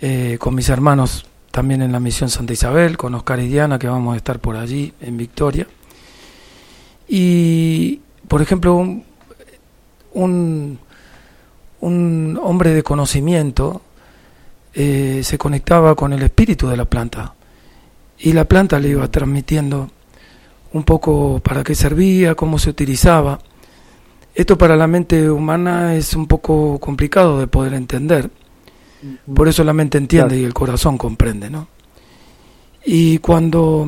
eh, 0.01 0.37
con 0.39 0.55
mis 0.55 0.67
hermanos 0.67 1.25
también 1.51 1.81
en 1.81 1.93
la 1.93 2.01
misión 2.01 2.29
Santa 2.29 2.51
Isabel, 2.51 2.97
con 2.97 3.15
Oscar 3.15 3.39
y 3.39 3.47
Diana, 3.47 3.79
que 3.79 3.87
vamos 3.87 4.13
a 4.13 4.17
estar 4.17 4.39
por 4.39 4.57
allí 4.57 4.93
en 4.99 5.15
Victoria. 5.15 5.65
Y, 7.07 8.01
por 8.27 8.41
ejemplo, 8.41 8.75
un, 8.75 9.05
un, 11.79 12.39
hombre 12.43 12.73
de 12.73 12.83
conocimiento 12.83 13.81
eh, 14.73 15.21
se 15.23 15.37
conectaba 15.37 15.95
con 15.95 16.11
el 16.11 16.23
espíritu 16.23 16.67
de 16.67 16.75
la 16.75 16.85
planta 16.85 17.35
y 18.19 18.33
la 18.33 18.45
planta 18.45 18.79
le 18.79 18.89
iba 18.89 19.09
transmitiendo 19.09 19.89
un 20.73 20.83
poco 20.83 21.39
para 21.39 21.63
qué 21.63 21.75
servía, 21.75 22.35
cómo 22.35 22.59
se 22.59 22.69
utilizaba. 22.69 23.39
Esto 24.33 24.57
para 24.57 24.75
la 24.75 24.87
mente 24.87 25.29
humana 25.29 25.95
es 25.95 26.13
un 26.13 26.27
poco 26.27 26.79
complicado 26.79 27.39
de 27.39 27.47
poder 27.47 27.73
entender. 27.73 28.29
Por 29.33 29.47
eso 29.47 29.63
la 29.63 29.73
mente 29.73 29.97
entiende 29.97 30.37
y 30.37 30.43
el 30.43 30.53
corazón 30.53 30.97
comprende, 30.97 31.49
¿no? 31.49 31.67
Y 32.85 33.19
cuando 33.19 33.87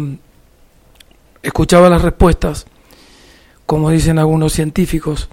escuchaba 1.42 1.90
las 1.90 2.02
respuestas, 2.02 2.68
como 3.66 3.90
dicen 3.90 4.20
algunos 4.20 4.54
científicos, 4.54 5.30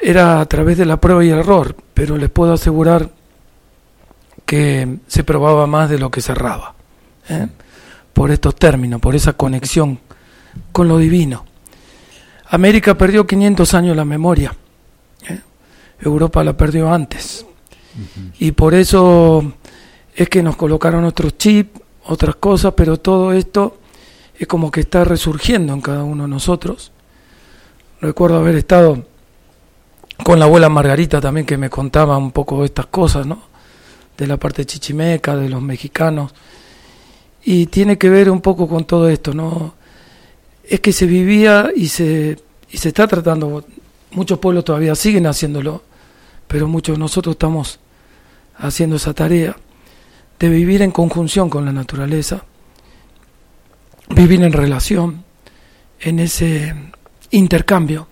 era 0.00 0.40
a 0.40 0.46
través 0.46 0.78
de 0.78 0.86
la 0.86 1.00
prueba 1.00 1.24
y 1.24 1.30
el 1.30 1.38
error, 1.38 1.76
pero 1.94 2.16
les 2.16 2.30
puedo 2.30 2.52
asegurar 2.52 3.10
que 4.44 4.98
se 5.06 5.24
probaba 5.24 5.66
más 5.66 5.90
de 5.90 5.98
lo 5.98 6.10
que 6.10 6.20
cerraba, 6.20 6.74
¿eh? 7.28 7.48
Por 8.16 8.30
estos 8.30 8.56
términos, 8.56 9.00
por 9.00 9.14
esa 9.14 9.34
conexión 9.34 10.00
con 10.72 10.88
lo 10.88 10.96
divino. 10.96 11.44
América 12.48 12.96
perdió 12.96 13.26
500 13.26 13.74
años 13.74 13.96
la 13.96 14.06
memoria, 14.06 14.56
¿eh? 15.28 15.40
Europa 16.00 16.42
la 16.42 16.56
perdió 16.56 16.90
antes, 16.90 17.44
y 18.38 18.52
por 18.52 18.74
eso 18.74 19.52
es 20.14 20.28
que 20.30 20.42
nos 20.42 20.56
colocaron 20.56 21.04
otros 21.04 21.36
chips, 21.36 21.78
otras 22.06 22.36
cosas, 22.36 22.72
pero 22.74 22.98
todo 22.98 23.34
esto 23.34 23.78
es 24.38 24.46
como 24.46 24.70
que 24.70 24.80
está 24.80 25.04
resurgiendo 25.04 25.74
en 25.74 25.82
cada 25.82 26.02
uno 26.02 26.22
de 26.22 26.30
nosotros 26.30 26.92
Recuerdo 28.00 28.36
haber 28.38 28.56
estado 28.56 29.04
con 30.22 30.38
la 30.38 30.44
abuela 30.44 30.68
Margarita 30.68 31.20
también 31.20 31.46
que 31.46 31.56
me 31.56 31.70
contaba 31.70 32.18
un 32.18 32.30
poco 32.30 32.62
estas 32.64 32.86
cosas, 32.86 33.26
¿no? 33.26 33.42
De 34.16 34.26
la 34.26 34.36
parte 34.36 34.66
chichimeca, 34.66 35.34
de 35.34 35.48
los 35.48 35.62
mexicanos. 35.62 36.32
Y 37.48 37.66
tiene 37.66 37.96
que 37.96 38.10
ver 38.10 38.28
un 38.28 38.40
poco 38.40 38.66
con 38.66 38.86
todo 38.86 39.08
esto, 39.08 39.32
¿no? 39.32 39.76
Es 40.64 40.80
que 40.80 40.92
se 40.92 41.06
vivía 41.06 41.70
y 41.76 41.86
se, 41.86 42.36
y 42.68 42.76
se 42.76 42.88
está 42.88 43.06
tratando, 43.06 43.64
muchos 44.10 44.40
pueblos 44.40 44.64
todavía 44.64 44.96
siguen 44.96 45.28
haciéndolo, 45.28 45.84
pero 46.48 46.66
muchos 46.66 46.96
de 46.96 46.98
nosotros 46.98 47.34
estamos 47.34 47.78
haciendo 48.56 48.96
esa 48.96 49.14
tarea 49.14 49.56
de 50.40 50.48
vivir 50.48 50.82
en 50.82 50.90
conjunción 50.90 51.48
con 51.48 51.64
la 51.64 51.72
naturaleza, 51.72 52.44
vivir 54.08 54.42
en 54.42 54.52
relación, 54.52 55.22
en 56.00 56.18
ese 56.18 56.74
intercambio. 57.30 58.08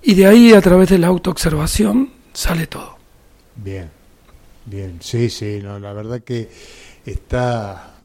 Y 0.00 0.14
de 0.14 0.26
ahí, 0.26 0.54
a 0.54 0.62
través 0.62 0.88
de 0.88 0.96
la 0.96 1.08
autoobservación, 1.08 2.10
sale 2.32 2.68
todo. 2.68 2.96
Bien, 3.54 3.90
bien, 4.64 4.96
sí, 5.02 5.28
sí, 5.28 5.60
no, 5.62 5.78
la 5.78 5.92
verdad 5.92 6.22
que 6.22 6.48
está, 7.10 8.02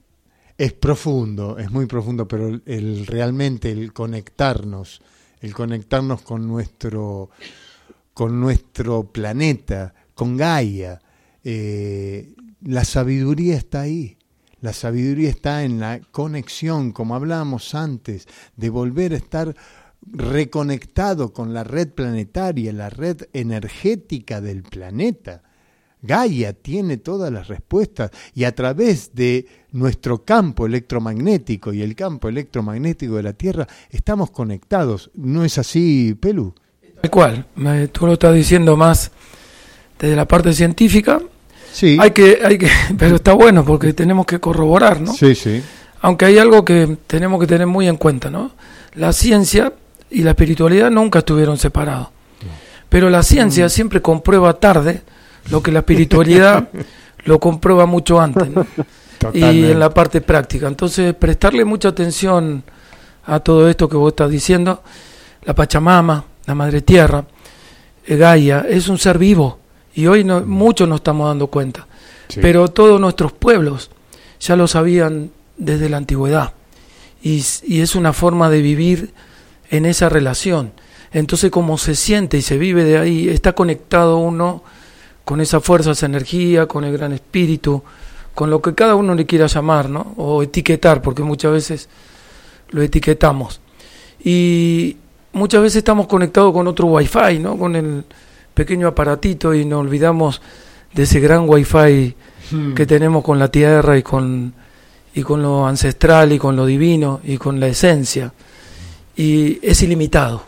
es 0.58 0.74
profundo, 0.74 1.58
es 1.58 1.72
muy 1.72 1.86
profundo, 1.86 2.28
pero 2.28 2.60
el, 2.66 3.06
realmente 3.06 3.72
el 3.72 3.94
conectarnos, 3.94 5.02
el 5.42 5.54
conectarnos 5.54 6.22
con 6.22 6.48
nuestro, 6.48 7.30
con 8.14 8.40
nuestro 8.40 9.12
planeta, 9.12 9.94
con 10.14 10.38
Gaia, 10.38 11.00
eh, 11.44 12.34
la 12.62 12.86
sabiduría 12.86 13.56
está 13.56 13.82
ahí. 13.82 14.18
La 14.62 14.72
sabiduría 14.72 15.30
está 15.30 15.64
en 15.64 15.82
la 15.82 16.00
conexión, 16.00 16.94
como 16.94 17.16
hablábamos 17.16 17.76
antes, 17.76 18.28
de 18.56 18.70
volver 18.70 19.12
a 19.12 19.18
estar 19.18 19.54
reconectado 20.06 21.34
con 21.34 21.54
la 21.54 21.66
red 21.66 21.90
planetaria, 21.90 22.72
la 22.72 22.90
red 22.90 23.24
energética 23.34 24.40
del 24.40 24.64
planeta. 24.64 25.44
Gaia 26.04 26.54
tiene 26.54 26.98
todas 26.98 27.32
las 27.32 27.48
respuestas 27.48 28.12
y 28.36 28.44
a 28.44 28.54
través 28.54 29.16
de 29.16 29.48
nuestro 29.72 30.24
campo 30.24 30.68
electromagnético 30.68 31.74
y 31.74 31.82
el 31.82 31.96
campo 31.96 32.30
electromagnético 32.30 33.16
de 33.16 33.24
la 33.24 33.34
Tierra 33.34 33.68
estamos 33.90 34.30
conectados. 34.30 35.10
¿No 35.16 35.44
es 35.44 35.58
así, 35.58 36.16
Pelu? 36.20 36.54
Tal 37.02 37.10
cual. 37.10 37.46
Tú 37.92 38.06
lo 38.06 38.14
estás 38.14 38.36
diciendo 38.36 38.78
más 38.78 39.12
desde 39.98 40.16
la 40.16 40.28
parte 40.28 40.54
científica, 40.54 41.22
Sí. 41.74 41.98
Hay 42.00 42.12
que, 42.12 42.40
hay 42.46 42.58
que, 42.58 42.70
pero 42.98 43.16
está 43.16 43.34
bueno 43.34 43.66
porque 43.66 43.94
tenemos 43.94 44.26
que 44.26 44.40
corroborar, 44.40 45.02
¿no? 45.02 45.12
Sí, 45.12 45.34
sí. 45.34 45.62
Aunque 46.02 46.26
hay 46.26 46.38
algo 46.38 46.64
que 46.64 46.98
tenemos 47.08 47.40
que 47.42 47.48
tener 47.48 47.66
muy 47.66 47.88
en 47.88 47.98
cuenta, 47.98 48.30
¿no? 48.30 48.52
La 48.94 49.12
ciencia 49.12 49.74
y 50.12 50.22
la 50.22 50.32
espiritualidad 50.32 50.92
nunca 50.92 51.20
estuvieron 51.20 51.58
separados. 51.58 52.10
Pero 52.90 53.10
la 53.10 53.24
ciencia 53.24 53.66
mm. 53.66 53.70
siempre 53.70 54.02
comprueba 54.02 54.54
tarde 54.60 55.02
lo 55.50 55.62
que 55.62 55.72
la 55.72 55.80
espiritualidad 55.80 56.70
lo 57.26 57.40
comprueba 57.40 57.86
mucho 57.86 58.20
antes, 58.20 58.50
¿no? 58.50 58.66
Y 59.34 59.42
en 59.44 59.80
la 59.80 59.90
parte 59.90 60.20
práctica. 60.20 60.68
Entonces, 60.68 61.14
prestarle 61.14 61.64
mucha 61.64 61.90
atención 61.90 62.64
a 63.26 63.40
todo 63.40 63.70
esto 63.70 63.88
que 63.88 63.96
vos 63.96 64.12
estás 64.12 64.30
diciendo. 64.30 64.84
La 65.44 65.56
Pachamama, 65.56 66.26
la 66.46 66.56
Madre 66.56 66.82
Tierra, 66.82 67.24
Gaia, 68.06 68.66
es 68.70 68.90
un 68.90 68.98
ser 68.98 69.18
vivo 69.18 69.60
y 69.96 70.08
hoy 70.08 70.24
no, 70.24 70.42
muchos 70.42 70.88
nos 70.88 70.98
estamos 70.98 71.28
dando 71.28 71.48
cuenta. 71.48 71.88
Pero 72.42 72.68
todos 72.68 73.00
nuestros 73.00 73.32
pueblos 73.32 73.92
ya 74.40 74.56
lo 74.56 74.68
sabían 74.68 75.32
desde 75.58 75.90
la 75.90 75.98
antigüedad. 75.98 76.54
Y, 77.22 77.44
y, 77.64 77.82
es 77.82 77.96
una 77.96 78.12
forma 78.12 78.50
de 78.50 78.62
vivir 78.62 79.14
en 79.70 79.86
esa 79.86 80.10
relación. 80.10 80.74
Entonces, 81.12 81.52
como 81.52 81.78
se 81.78 81.96
siente 81.96 82.38
y 82.38 82.42
se 82.42 82.58
vive 82.58 82.84
de 82.84 82.98
ahí, 82.98 83.30
está 83.30 83.54
conectado 83.54 84.18
uno 84.18 84.64
con 85.26 85.42
esa 85.42 85.60
fuerza, 85.60 85.92
esa 85.92 86.06
energía, 86.06 86.66
con 86.68 86.84
el 86.84 86.94
gran 86.94 87.14
espíritu, 87.14 87.84
con 88.34 88.50
lo 88.50 88.62
que 88.62 88.74
cada 88.74 88.96
uno 88.96 89.16
le 89.16 89.26
quiera 89.26 89.48
llamar, 89.48 89.90
¿no? 89.90 90.14
O 90.18 90.44
etiquetar, 90.44 91.02
porque 91.02 91.24
muchas 91.24 91.52
veces 91.52 91.90
lo 92.70 92.82
etiquetamos. 92.82 93.62
Y 94.24 94.98
muchas 95.34 95.62
veces 95.62 95.78
estamos 95.78 96.08
conectados 96.08 96.54
con 96.54 96.68
otro 96.68 96.88
wifi, 96.88 97.40
¿no? 97.40 97.58
Con 97.58 97.76
el, 97.76 98.06
pequeño 98.54 98.88
aparatito 98.88 99.54
y 99.54 99.66
nos 99.66 99.82
olvidamos 99.82 100.42
de 100.94 101.04
ese 101.04 101.20
gran 101.20 101.50
wifi 101.50 102.16
hmm. 102.52 102.74
que 102.74 102.86
tenemos 102.86 103.24
con 103.24 103.40
la 103.40 103.50
tierra 103.50 103.98
y 103.98 104.04
con, 104.04 104.54
y 105.14 105.22
con 105.24 105.42
lo 105.42 105.66
ancestral 105.66 106.32
y 106.32 106.40
con 106.40 106.56
lo 106.56 106.66
divino 106.66 107.20
y 107.24 107.38
con 107.38 107.60
la 107.60 107.68
esencia. 107.68 108.34
Y 109.16 109.60
es 109.62 109.82
ilimitado, 109.82 110.44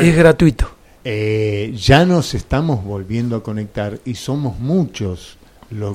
es 0.00 0.16
gratuito. 0.16 0.70
Eh, 1.10 1.72
ya 1.74 2.04
nos 2.04 2.34
estamos 2.34 2.84
volviendo 2.84 3.34
a 3.36 3.42
conectar 3.42 3.98
y 4.04 4.14
somos 4.14 4.58
muchos 4.58 5.38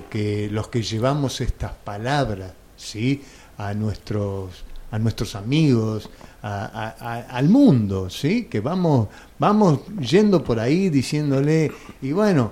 que, 0.09 0.49
los 0.51 0.69
que 0.69 0.81
llevamos 0.81 1.39
estas 1.39 1.73
palabras 1.73 2.53
¿sí? 2.75 3.21
a, 3.59 3.75
nuestros, 3.75 4.63
a 4.89 4.97
nuestros 4.97 5.35
amigos, 5.35 6.09
al 6.41 7.47
mundo, 7.47 8.09
¿sí? 8.09 8.45
que 8.45 8.59
vamos, 8.59 9.09
vamos 9.37 9.81
yendo 9.99 10.43
por 10.43 10.59
ahí 10.59 10.89
diciéndole, 10.89 11.71
y 12.01 12.11
bueno, 12.11 12.51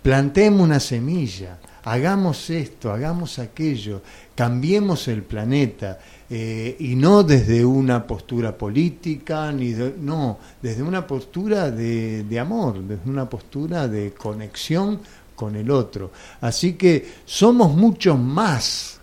plantemos 0.00 0.60
una 0.60 0.78
semilla, 0.78 1.58
hagamos 1.82 2.50
esto, 2.50 2.92
hagamos 2.92 3.40
aquello, 3.40 4.00
cambiemos 4.36 5.08
el 5.08 5.24
planeta, 5.24 5.98
eh, 6.28 6.76
y 6.80 6.96
no 6.96 7.22
desde 7.22 7.64
una 7.64 8.06
postura 8.06 8.56
política, 8.58 9.52
ni 9.52 9.74
no, 10.00 10.38
desde 10.60 10.82
una 10.82 11.06
postura 11.06 11.70
de, 11.70 12.24
de 12.24 12.40
amor, 12.40 12.82
desde 12.82 13.08
una 13.08 13.28
postura 13.28 13.86
de 13.86 14.12
conexión 14.12 15.00
con 15.36 15.54
el 15.54 15.70
otro. 15.70 16.10
Así 16.40 16.72
que 16.72 17.06
somos 17.24 17.76
mucho 17.76 18.16
más 18.16 18.98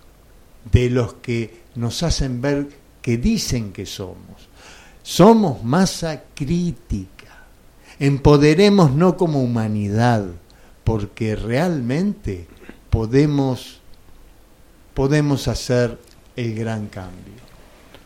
de 0.71 0.89
los 0.89 1.13
que 1.15 1.63
nos 1.75 2.03
hacen 2.03 2.41
ver 2.41 2.67
que 3.01 3.17
dicen 3.17 3.71
que 3.71 3.85
somos. 3.85 4.49
Somos 5.01 5.63
masa 5.63 6.23
crítica. 6.33 7.45
Empoderemos 7.99 8.91
no 8.91 9.15
como 9.15 9.41
humanidad, 9.41 10.25
porque 10.83 11.35
realmente 11.35 12.47
podemos, 12.89 13.81
podemos 14.93 15.47
hacer 15.47 15.99
el 16.35 16.55
gran 16.55 16.87
cambio. 16.87 17.33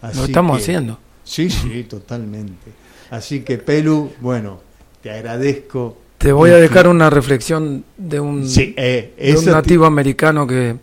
Lo 0.01 0.25
estamos 0.25 0.61
haciendo. 0.61 0.99
Sí, 1.23 1.49
sí, 1.49 1.83
totalmente. 1.89 2.71
Así 3.09 3.41
que, 3.41 3.57
Pelu, 3.57 4.11
bueno, 4.21 4.61
te 5.01 5.11
agradezco 5.11 5.97
te 6.17 6.31
voy 6.31 6.49
a 6.49 6.57
dejar 6.57 6.87
una 6.87 7.09
reflexión 7.09 7.85
de 7.95 8.19
un, 8.19 8.43
eh, 8.57 9.35
un 9.37 9.45
nativo 9.45 9.85
americano 9.85 10.47
que, 10.47 10.77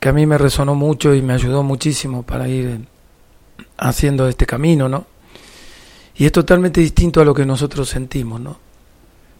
que 0.00 0.08
a 0.08 0.12
mí 0.12 0.26
me 0.26 0.36
resonó 0.36 0.74
mucho 0.74 1.14
y 1.14 1.22
me 1.22 1.32
ayudó 1.32 1.62
muchísimo 1.62 2.24
para 2.24 2.48
ir 2.48 2.80
haciendo 3.76 4.28
este 4.28 4.46
camino, 4.46 4.88
¿no? 4.88 5.06
Y 6.16 6.26
es 6.26 6.32
totalmente 6.32 6.80
distinto 6.80 7.20
a 7.20 7.24
lo 7.24 7.32
que 7.32 7.46
nosotros 7.46 7.88
sentimos, 7.88 8.40
¿no? 8.40 8.58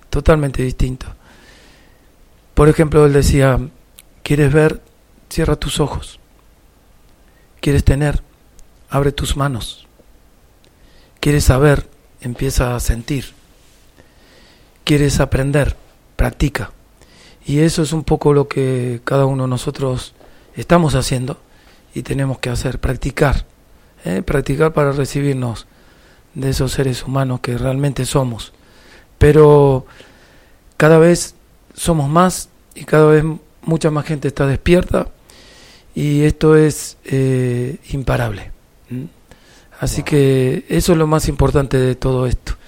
Totalmente 0.08 0.62
distinto. 0.62 1.06
Por 2.54 2.68
ejemplo, 2.68 3.04
él 3.04 3.12
decía, 3.12 3.58
¿quieres 4.22 4.52
ver? 4.52 4.80
Cierra 5.28 5.56
tus 5.56 5.80
ojos. 5.80 6.20
¿Quieres 7.60 7.84
tener? 7.84 8.22
Abre 8.90 9.12
tus 9.12 9.36
manos. 9.36 9.86
¿Quieres 11.20 11.44
saber? 11.44 11.88
Empieza 12.20 12.74
a 12.74 12.80
sentir 12.80 13.38
quieres 14.88 15.20
aprender, 15.20 15.76
practica. 16.16 16.70
Y 17.44 17.58
eso 17.58 17.82
es 17.82 17.92
un 17.92 18.04
poco 18.04 18.32
lo 18.32 18.48
que 18.48 19.02
cada 19.04 19.26
uno 19.26 19.42
de 19.42 19.50
nosotros 19.50 20.14
estamos 20.56 20.94
haciendo 20.94 21.36
y 21.92 22.04
tenemos 22.04 22.38
que 22.38 22.48
hacer, 22.48 22.78
practicar, 22.78 23.44
¿eh? 24.06 24.22
practicar 24.22 24.72
para 24.72 24.92
recibirnos 24.92 25.66
de 26.32 26.48
esos 26.48 26.72
seres 26.72 27.04
humanos 27.04 27.40
que 27.40 27.58
realmente 27.58 28.06
somos. 28.06 28.54
Pero 29.18 29.84
cada 30.78 30.96
vez 30.96 31.34
somos 31.74 32.08
más 32.08 32.48
y 32.74 32.84
cada 32.84 33.10
vez 33.10 33.24
mucha 33.60 33.90
más 33.90 34.06
gente 34.06 34.28
está 34.28 34.46
despierta 34.46 35.08
y 36.00 36.22
esto 36.22 36.56
es 36.56 36.96
eh, 37.04 37.78
imparable. 37.90 38.52
Así 39.80 40.02
que 40.02 40.64
eso 40.68 40.92
es 40.92 40.98
lo 40.98 41.06
más 41.06 41.28
importante 41.28 41.78
de 41.78 41.94
todo 41.94 42.26
esto 42.26 42.58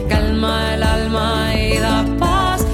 calma 0.09 0.73
el 0.73 0.83
alma 0.83 1.53
y 1.53 1.77
da 1.77 2.03
paz. 2.17 2.65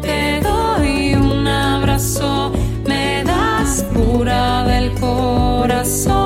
te 0.00 0.40
doy 0.40 1.14
un 1.14 1.46
abrazo, 1.46 2.52
me 2.86 3.22
das 3.24 3.84
pura 3.92 4.64
del 4.64 4.86
corazón, 4.98 6.25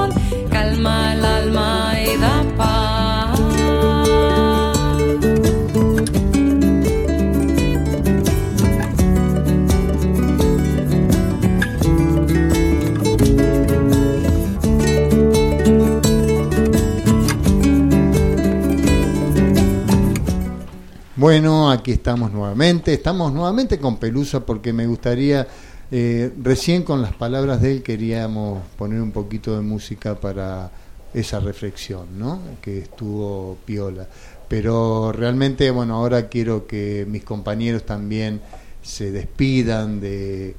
Bueno, 21.30 21.70
aquí 21.70 21.92
estamos 21.92 22.32
nuevamente. 22.32 22.92
Estamos 22.92 23.32
nuevamente 23.32 23.78
con 23.78 23.98
Pelusa 23.98 24.44
porque 24.44 24.72
me 24.72 24.88
gustaría, 24.88 25.46
eh, 25.92 26.32
recién 26.42 26.82
con 26.82 27.02
las 27.02 27.14
palabras 27.14 27.62
de 27.62 27.70
él 27.70 27.82
queríamos 27.84 28.66
poner 28.76 29.00
un 29.00 29.12
poquito 29.12 29.54
de 29.54 29.60
música 29.62 30.18
para 30.18 30.72
esa 31.14 31.38
reflexión, 31.38 32.18
¿no? 32.18 32.40
Que 32.60 32.78
estuvo 32.78 33.56
piola. 33.64 34.08
Pero 34.48 35.12
realmente, 35.12 35.70
bueno, 35.70 35.94
ahora 35.94 36.28
quiero 36.28 36.66
que 36.66 37.06
mis 37.08 37.22
compañeros 37.22 37.86
también 37.86 38.40
se 38.82 39.12
despidan 39.12 40.00
de, 40.00 40.56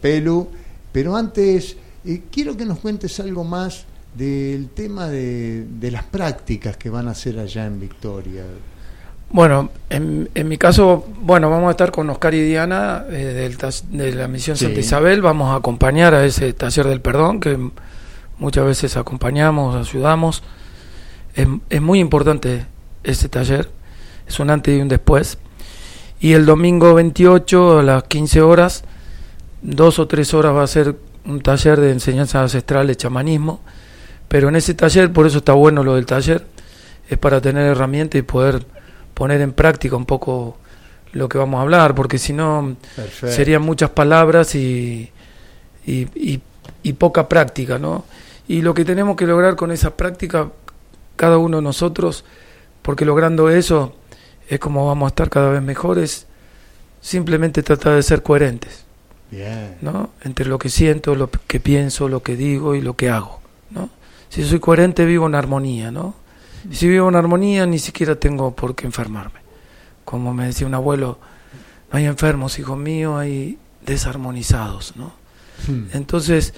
Pelu. 0.00 0.46
Pero 0.92 1.16
antes, 1.16 1.76
eh, 2.04 2.22
quiero 2.30 2.56
que 2.56 2.66
nos 2.66 2.78
cuentes 2.78 3.18
algo 3.18 3.42
más 3.42 3.84
del 4.16 4.68
tema 4.68 5.08
de 5.08 5.88
las 5.90 6.04
prácticas 6.04 6.76
que 6.76 6.88
van 6.88 7.08
a 7.08 7.10
hacer 7.10 7.36
allá 7.40 7.66
en 7.66 7.80
Victoria. 7.80 8.44
Bueno, 9.30 9.70
en, 9.90 10.30
en, 10.34 10.48
mi 10.48 10.56
caso, 10.56 11.04
bueno, 11.20 11.50
vamos 11.50 11.68
a 11.68 11.70
estar 11.72 11.90
con 11.90 12.08
Oscar 12.10 12.32
y 12.34 12.42
Diana 12.42 13.04
eh, 13.10 13.50
de 13.90 14.12
la 14.14 14.28
misión 14.28 14.56
Santa 14.56 14.78
Isabel, 14.78 15.20
vamos 15.20 15.52
a 15.52 15.56
acompañar 15.56 16.14
a 16.14 16.24
ese 16.24 16.52
taller 16.52 16.86
del 16.86 17.00
perdón 17.00 17.40
que 17.40 17.58
muchas 18.38 18.64
veces 18.64 18.96
acompañamos, 18.96 19.74
ayudamos. 19.74 20.42
Es, 21.34 21.48
es 21.70 21.82
muy 21.82 21.98
importante 21.98 22.66
ese 23.02 23.28
taller, 23.28 23.68
es 24.28 24.38
un 24.38 24.50
antes 24.50 24.78
y 24.78 24.80
un 24.80 24.88
después. 24.88 25.38
Y 26.20 26.32
el 26.32 26.46
domingo 26.46 26.94
28 26.94 27.80
a 27.80 27.82
las 27.82 28.04
15 28.04 28.40
horas, 28.40 28.84
dos 29.60 29.98
o 29.98 30.06
tres 30.06 30.32
horas 30.34 30.54
va 30.54 30.62
a 30.62 30.68
ser 30.68 30.96
un 31.26 31.40
taller 31.40 31.80
de 31.80 31.90
enseñanza 31.90 32.40
ancestral 32.40 32.86
de 32.86 32.96
chamanismo, 32.96 33.60
pero 34.28 34.48
en 34.48 34.56
ese 34.56 34.74
taller, 34.74 35.12
por 35.12 35.26
eso 35.26 35.38
está 35.38 35.52
bueno 35.52 35.82
lo 35.82 35.96
del 35.96 36.06
taller, 36.06 36.46
es 37.08 37.18
para 37.18 37.40
tener 37.40 37.66
herramientas 37.66 38.18
y 38.18 38.22
poder 38.22 38.64
poner 39.16 39.40
en 39.40 39.52
práctica 39.52 39.96
un 39.96 40.04
poco 40.04 40.58
lo 41.12 41.26
que 41.26 41.38
vamos 41.38 41.58
a 41.58 41.62
hablar, 41.62 41.94
porque 41.94 42.18
si 42.18 42.34
no 42.34 42.76
serían 43.14 43.62
muchas 43.62 43.88
palabras 43.88 44.54
y, 44.54 45.10
y, 45.86 46.40
y 46.82 46.92
poca 46.92 47.26
práctica, 47.26 47.78
¿no? 47.78 48.04
Y 48.46 48.60
lo 48.60 48.74
que 48.74 48.84
tenemos 48.84 49.16
que 49.16 49.26
lograr 49.26 49.56
con 49.56 49.72
esa 49.72 49.96
práctica, 49.96 50.50
cada 51.16 51.38
uno 51.38 51.56
de 51.56 51.62
nosotros, 51.62 52.24
porque 52.82 53.06
logrando 53.06 53.48
eso 53.48 53.96
es 54.48 54.60
como 54.60 54.86
vamos 54.86 55.06
a 55.06 55.08
estar 55.08 55.30
cada 55.30 55.50
vez 55.50 55.62
mejores, 55.62 56.26
simplemente 57.00 57.62
tratar 57.62 57.94
de 57.94 58.02
ser 58.02 58.22
coherentes. 58.22 58.84
¿no? 59.80 60.10
Entre 60.22 60.46
lo 60.46 60.58
que 60.58 60.68
siento, 60.68 61.14
lo 61.14 61.30
que 61.30 61.58
pienso, 61.58 62.08
lo 62.08 62.22
que 62.22 62.36
digo 62.36 62.74
y 62.74 62.82
lo 62.82 62.94
que 62.94 63.08
hago, 63.10 63.40
¿no? 63.70 63.90
Si 64.28 64.44
soy 64.44 64.60
coherente 64.60 65.04
vivo 65.04 65.26
en 65.26 65.34
armonía, 65.34 65.90
¿no? 65.90 66.14
Si 66.70 66.88
vivo 66.88 67.08
en 67.08 67.16
armonía 67.16 67.66
ni 67.66 67.78
siquiera 67.78 68.16
tengo 68.16 68.54
por 68.54 68.74
qué 68.74 68.86
enfermarme. 68.86 69.40
Como 70.04 70.32
me 70.32 70.46
decía 70.46 70.66
un 70.66 70.74
abuelo, 70.74 71.18
no 71.92 71.98
hay 71.98 72.06
enfermos, 72.06 72.58
hijos 72.58 72.78
míos, 72.78 73.18
hay 73.18 73.58
desarmonizados, 73.84 74.94
¿no? 74.96 75.12
Hmm. 75.66 75.86
Entonces, 75.92 76.54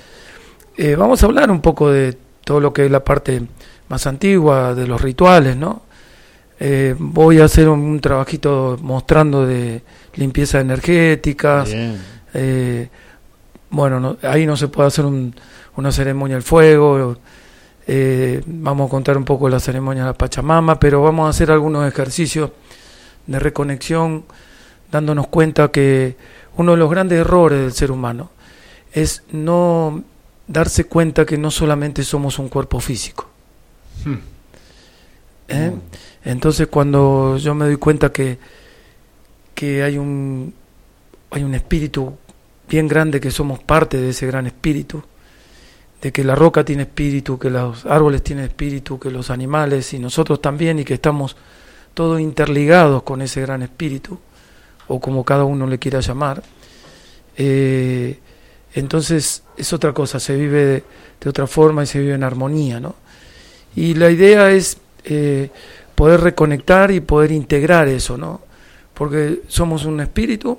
eh, 0.76 0.96
vamos 0.96 1.22
a 1.22 1.26
hablar 1.26 1.50
un 1.50 1.60
poco 1.60 1.90
de 1.90 2.16
todo 2.44 2.60
lo 2.60 2.72
que 2.72 2.86
es 2.86 2.90
la 2.90 3.04
parte 3.04 3.42
más 3.88 4.06
antigua, 4.06 4.74
de 4.74 4.86
los 4.86 5.00
rituales, 5.00 5.56
¿no? 5.56 5.82
Eh, 6.60 6.94
voy 6.98 7.40
a 7.40 7.44
hacer 7.44 7.68
un, 7.68 8.00
trabajito 8.00 8.78
mostrando 8.82 9.46
de 9.46 9.82
limpieza 10.14 10.60
energética. 10.60 11.64
Eh, 12.34 12.88
bueno, 13.70 14.16
ahí 14.22 14.46
no 14.46 14.56
se 14.56 14.68
puede 14.68 14.88
hacer 14.88 15.04
una 15.04 15.92
ceremonia 15.92 16.36
al 16.36 16.42
fuego. 16.42 17.16
Vamos 18.46 18.88
a 18.88 18.90
contar 18.90 19.16
un 19.16 19.24
poco 19.24 19.48
la 19.48 19.60
ceremonia 19.60 20.02
de 20.02 20.10
la 20.10 20.14
Pachamama, 20.14 20.78
pero 20.78 21.02
vamos 21.02 21.26
a 21.26 21.30
hacer 21.30 21.50
algunos 21.50 21.88
ejercicios 21.88 22.50
de 23.26 23.38
reconexión 23.38 24.24
dándonos 24.90 25.28
cuenta 25.28 25.70
que 25.70 26.16
uno 26.56 26.72
de 26.72 26.78
los 26.78 26.90
grandes 26.90 27.18
errores 27.20 27.60
del 27.60 27.72
ser 27.72 27.90
humano 27.90 28.30
es 28.92 29.22
no 29.30 30.02
darse 30.46 30.84
cuenta 30.84 31.24
que 31.24 31.38
no 31.38 31.50
solamente 31.50 32.02
somos 32.02 32.38
un 32.38 32.48
cuerpo 32.48 32.80
físico. 32.80 33.28
Hmm. 34.04 34.18
¿Eh? 35.48 35.72
Entonces 36.24 36.66
cuando 36.66 37.38
yo 37.38 37.54
me 37.54 37.66
doy 37.66 37.76
cuenta 37.76 38.12
que, 38.12 38.38
que 39.54 39.82
hay 39.82 39.96
un 39.96 40.52
hay 41.30 41.42
un 41.42 41.54
espíritu 41.54 42.16
bien 42.68 42.88
grande 42.88 43.20
que 43.20 43.30
somos 43.30 43.58
parte 43.60 43.98
de 43.98 44.10
ese 44.10 44.26
gran 44.26 44.46
espíritu, 44.46 45.02
de 46.00 46.12
que 46.12 46.22
la 46.22 46.34
roca 46.34 46.64
tiene 46.64 46.82
espíritu, 46.82 47.38
que 47.38 47.50
los 47.50 47.84
árboles 47.86 48.22
tienen 48.22 48.44
espíritu, 48.44 48.98
que 48.98 49.10
los 49.10 49.30
animales 49.30 49.92
y 49.94 49.98
nosotros 49.98 50.40
también 50.40 50.78
y 50.78 50.84
que 50.84 50.94
estamos 50.94 51.36
todos 51.94 52.20
interligados 52.20 53.02
con 53.02 53.22
ese 53.22 53.40
gran 53.40 53.62
espíritu, 53.62 54.18
o 54.86 55.00
como 55.00 55.24
cada 55.24 55.44
uno 55.44 55.66
le 55.66 55.78
quiera 55.78 56.00
llamar. 56.00 56.42
Eh, 57.36 58.18
entonces 58.74 59.42
es 59.56 59.72
otra 59.72 59.92
cosa, 59.92 60.20
se 60.20 60.36
vive 60.36 60.84
de, 61.20 61.28
otra 61.28 61.46
forma 61.46 61.82
y 61.82 61.86
se 61.86 61.98
vive 61.98 62.14
en 62.14 62.22
armonía, 62.22 62.78
¿no? 62.78 62.94
Y 63.74 63.94
la 63.94 64.10
idea 64.10 64.50
es 64.50 64.78
eh, 65.04 65.50
poder 65.94 66.20
reconectar 66.20 66.92
y 66.92 67.00
poder 67.00 67.32
integrar 67.32 67.88
eso, 67.88 68.16
¿no? 68.16 68.40
Porque 68.94 69.42
somos 69.48 69.84
un 69.84 70.00
espíritu 70.00 70.58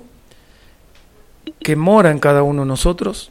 que 1.60 1.76
mora 1.76 2.10
en 2.10 2.18
cada 2.18 2.42
uno 2.42 2.62
de 2.62 2.68
nosotros, 2.68 3.30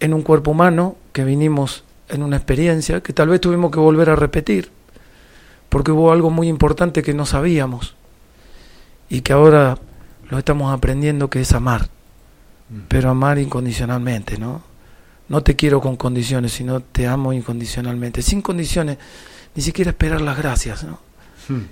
en 0.00 0.14
un 0.14 0.22
cuerpo 0.22 0.50
humano 0.52 0.96
que 1.12 1.24
vinimos 1.24 1.84
en 2.08 2.22
una 2.22 2.36
experiencia 2.36 3.00
que 3.02 3.12
tal 3.12 3.28
vez 3.28 3.40
tuvimos 3.40 3.70
que 3.70 3.78
volver 3.78 4.10
a 4.10 4.16
repetir, 4.16 4.70
porque 5.68 5.92
hubo 5.92 6.12
algo 6.12 6.30
muy 6.30 6.48
importante 6.48 7.02
que 7.02 7.14
no 7.14 7.26
sabíamos 7.26 7.94
y 9.10 9.20
que 9.20 9.32
ahora 9.32 9.78
lo 10.30 10.38
estamos 10.38 10.72
aprendiendo 10.72 11.30
que 11.30 11.40
es 11.40 11.52
amar, 11.52 11.88
pero 12.88 13.10
amar 13.10 13.38
incondicionalmente, 13.38 14.38
¿no? 14.38 14.62
No 15.28 15.42
te 15.42 15.56
quiero 15.56 15.80
con 15.80 15.96
condiciones, 15.96 16.52
sino 16.52 16.80
te 16.80 17.06
amo 17.06 17.32
incondicionalmente, 17.32 18.22
sin 18.22 18.40
condiciones, 18.40 18.98
ni 19.54 19.62
siquiera 19.62 19.90
esperar 19.90 20.20
las 20.20 20.38
gracias, 20.38 20.84
¿no? 20.84 21.00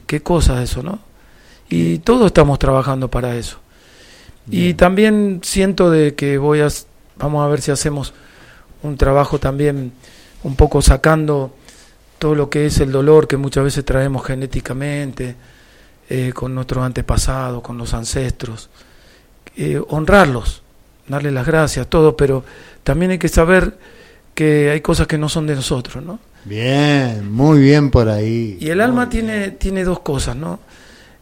Qué 0.07 0.23
cosa 0.23 0.63
eso, 0.63 0.83
¿no? 0.83 0.99
Y 1.69 1.99
todos 1.99 2.27
estamos 2.27 2.59
trabajando 2.59 3.09
para 3.09 3.37
eso. 3.37 3.59
Y 4.49 4.75
también 4.75 5.41
siento 5.43 5.91
de 5.91 6.15
que 6.15 6.39
voy 6.39 6.61
a, 6.61 6.69
vamos 7.19 7.45
a 7.45 7.49
ver 7.49 7.61
si 7.61 7.71
hacemos 7.71 8.13
un 8.83 8.97
trabajo 8.97 9.39
también 9.39 9.93
un 10.43 10.57
poco 10.57 10.83
sacando 10.83 11.55
todo 12.19 12.35
lo 12.35 12.49
que 12.51 12.67
es 12.67 12.81
el 12.81 12.93
dolor 12.93 13.29
que 13.29 13.37
muchas 13.37 13.65
veces 13.65 13.85
traemos 13.85 14.25
genéticamente, 14.25 15.37
eh, 16.09 16.33
con 16.33 16.55
nuestros 16.55 16.85
antepasados, 16.85 17.63
con 17.63 17.77
los 17.77 17.93
ancestros, 17.93 18.71
eh, 19.57 19.81
honrarlos, 19.89 20.63
darle 21.09 21.31
las 21.31 21.47
gracias, 21.47 21.89
todo, 21.89 22.17
pero 22.17 22.45
también 22.85 23.11
hay 23.11 23.19
que 23.19 23.29
saber 23.29 23.77
que 24.35 24.71
hay 24.71 24.81
cosas 24.81 25.07
que 25.07 25.19
no 25.19 25.29
son 25.29 25.47
de 25.47 25.57
nosotros, 25.57 26.05
¿no? 26.05 26.19
Bien, 26.45 27.29
muy 27.31 27.59
bien 27.59 27.91
por 27.91 28.09
ahí. 28.09 28.57
Y 28.61 28.71
el 28.71 28.81
alma 28.81 29.09
tiene, 29.09 29.51
tiene 29.51 29.83
dos 29.83 30.01
cosas, 30.01 30.37
¿no? 30.37 30.61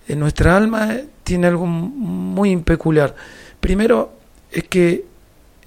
En 0.07 0.19
nuestra 0.19 0.57
alma 0.57 0.97
tiene 1.23 1.47
algo 1.47 1.65
muy 1.65 2.55
peculiar. 2.59 3.15
Primero 3.61 4.13
es 4.53 4.65
que 4.65 5.07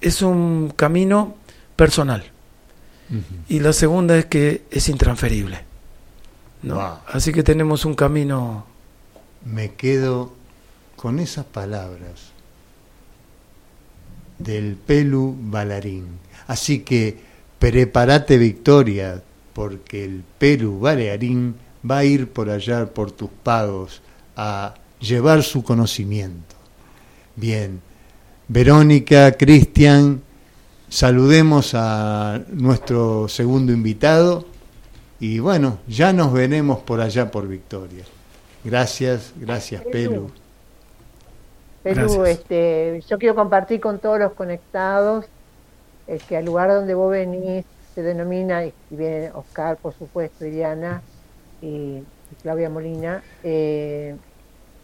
es 0.00 0.22
un 0.22 0.72
camino 0.74 1.36
personal. 1.76 2.24
Y 3.48 3.60
la 3.60 3.72
segunda 3.72 4.18
es 4.18 4.26
que 4.26 4.64
es 4.70 4.88
intransferible. 4.88 5.64
¿no? 6.62 7.00
Así 7.06 7.32
que 7.32 7.42
tenemos 7.42 7.84
un 7.84 7.94
camino 7.94 8.66
me 9.44 9.74
quedo 9.74 10.32
con 10.96 11.18
esas 11.18 11.44
palabras 11.44 12.32
del 14.38 14.76
Pelu 14.76 15.36
Balarín. 15.38 16.18
Así 16.46 16.80
que 16.80 17.18
prepárate 17.58 18.38
Victoria, 18.38 19.22
porque 19.52 20.04
el 20.04 20.24
Pelu 20.38 20.78
Balarín 20.78 21.56
va 21.88 21.98
a 21.98 22.04
ir 22.04 22.28
por 22.28 22.50
allá 22.50 22.86
por 22.86 23.12
tus 23.12 23.30
pagos 23.42 24.02
a 24.36 24.74
llevar 25.00 25.42
su 25.42 25.62
conocimiento. 25.62 26.56
Bien, 27.36 27.80
Verónica, 28.48 29.32
Cristian, 29.32 30.22
saludemos 30.88 31.72
a 31.74 32.40
nuestro 32.48 33.28
segundo 33.28 33.72
invitado 33.72 34.44
y 35.20 35.38
bueno, 35.38 35.78
ya 35.86 36.12
nos 36.12 36.32
veremos 36.32 36.78
por 36.80 37.00
allá 37.00 37.30
por 37.30 37.46
Victoria. 37.46 38.04
Gracias, 38.64 39.32
gracias, 39.36 39.82
Pelu. 39.84 40.30
Pelu, 41.82 42.24
este, 42.24 43.02
yo 43.08 43.18
quiero 43.18 43.34
compartir 43.34 43.80
con 43.80 43.98
todos 43.98 44.18
los 44.18 44.32
conectados 44.32 45.26
es 46.08 46.22
que 46.24 46.36
al 46.38 46.46
lugar 46.46 46.70
donde 46.70 46.94
vos 46.94 47.10
venís 47.12 47.64
se 47.94 48.02
denomina, 48.02 48.64
y 48.64 48.72
viene 48.90 49.30
Oscar, 49.34 49.76
por 49.76 49.92
supuesto, 49.92 50.46
Iriana 50.46 51.02
y, 51.60 52.02
Claudia 52.42 52.70
Molina. 52.70 53.22
Eh, 53.42 54.14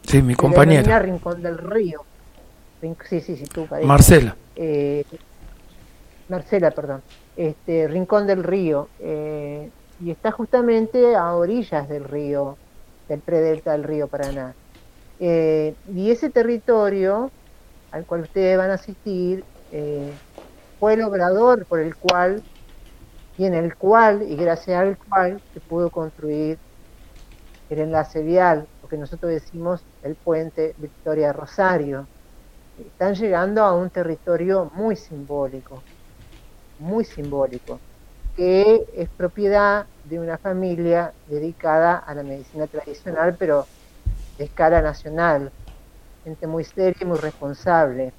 sí, 0.02 0.22
mi 0.22 0.34
compañera. 0.34 0.98
Rincón 0.98 1.42
del 1.42 1.58
Río. 1.58 2.04
Sí, 3.08 3.20
sí, 3.20 3.36
sí, 3.36 3.44
tú, 3.44 3.66
Marcela. 3.84 4.36
Eh, 4.56 5.04
Marcela, 6.28 6.70
perdón. 6.70 7.02
Este, 7.36 7.88
Rincón 7.88 8.26
del 8.26 8.42
Río. 8.42 8.88
Eh, 9.00 9.70
y 10.00 10.10
está 10.10 10.32
justamente 10.32 11.14
a 11.16 11.34
orillas 11.34 11.88
del 11.88 12.04
río 12.04 12.56
del 13.08 13.20
predelta 13.20 13.72
del 13.72 13.84
río 13.84 14.08
Paraná. 14.08 14.54
Eh, 15.20 15.74
y 15.94 16.10
ese 16.10 16.30
territorio 16.30 17.30
al 17.92 18.04
cual 18.04 18.22
ustedes 18.22 18.58
van 18.58 18.70
a 18.70 18.74
asistir 18.74 19.44
eh, 19.70 20.10
fue 20.80 20.94
el 20.94 21.02
obrador 21.02 21.64
por 21.66 21.78
el 21.78 21.94
cual 21.94 22.42
y 23.38 23.46
en 23.46 23.54
el 23.54 23.76
cual 23.76 24.22
y 24.22 24.36
gracias 24.36 24.80
al 24.80 24.98
cual 24.98 25.40
se 25.52 25.60
pudo 25.60 25.90
construir 25.90 26.58
el 27.70 27.78
enlace 27.78 28.22
vial, 28.22 28.66
lo 28.82 28.88
que 28.88 28.96
nosotros 28.96 29.30
decimos 29.30 29.82
el 30.02 30.16
puente 30.16 30.74
Victoria 30.78 31.32
Rosario. 31.32 32.06
Están 32.76 33.14
llegando 33.14 33.62
a 33.64 33.72
un 33.74 33.90
territorio 33.90 34.70
muy 34.74 34.96
simbólico, 34.96 35.84
muy 36.78 37.04
simbólico 37.04 37.80
que 38.34 38.84
es 38.94 39.08
propiedad 39.16 39.86
de 40.02 40.20
una 40.20 40.38
familia 40.38 41.14
dedicada 41.26 41.98
a 41.98 42.14
la 42.14 42.24
medicina 42.24 42.66
tradicional, 42.68 43.36
pero 43.38 43.68
de 44.38 44.46
escala 44.46 44.82
nacional, 44.82 45.50
gente 46.24 46.46
muy 46.48 46.64
seria 46.64 46.96
y 47.02 47.06
muy 47.06 47.18
responsable. 47.18 48.12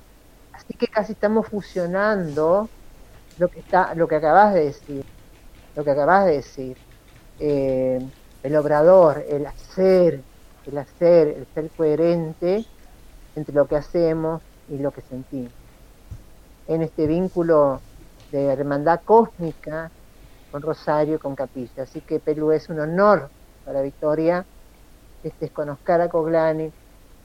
Así 0.54 0.74
que 0.78 0.88
casi 0.88 1.14
estamos 1.14 1.48
fusionando 1.50 2.70
lo 3.38 3.50
que 3.50 3.60
está, 3.62 3.96
lo 3.96 4.08
que 4.08 4.16
acabas 4.18 4.54
de 4.56 4.66
decir, 4.66 5.04
lo 5.76 5.84
que 5.86 5.92
acabas 5.92 6.26
de 6.28 6.34
decir, 6.34 6.78
eh, 7.40 8.00
el 8.44 8.56
obrador, 8.58 9.26
el 9.30 9.46
hacer, 9.48 10.24
el 10.66 10.78
hacer, 10.78 11.30
el 11.30 11.48
ser 11.54 11.72
coherente 11.76 12.66
entre 13.36 13.54
lo 13.54 13.68
que 13.68 13.76
hacemos 13.76 14.42
y 14.70 14.78
lo 14.78 14.92
que 14.92 15.02
sentimos. 15.02 15.52
En 16.68 16.82
este 16.82 17.08
vínculo 17.08 17.82
de 18.32 18.46
hermandad 18.46 19.02
cósmica 19.06 19.92
con 20.52 20.62
Rosario, 20.62 21.20
con 21.20 21.36
Capilla. 21.36 21.84
Así 21.84 22.02
que 22.02 22.20
Perú 22.20 22.52
es 22.52 22.70
un 22.70 22.80
honor 22.80 23.30
para 23.66 23.82
Victoria 23.82 24.46
que 25.22 25.30
estés 25.30 25.52
con 25.52 25.70
Oscar 25.70 26.08
Coglani 26.10 26.72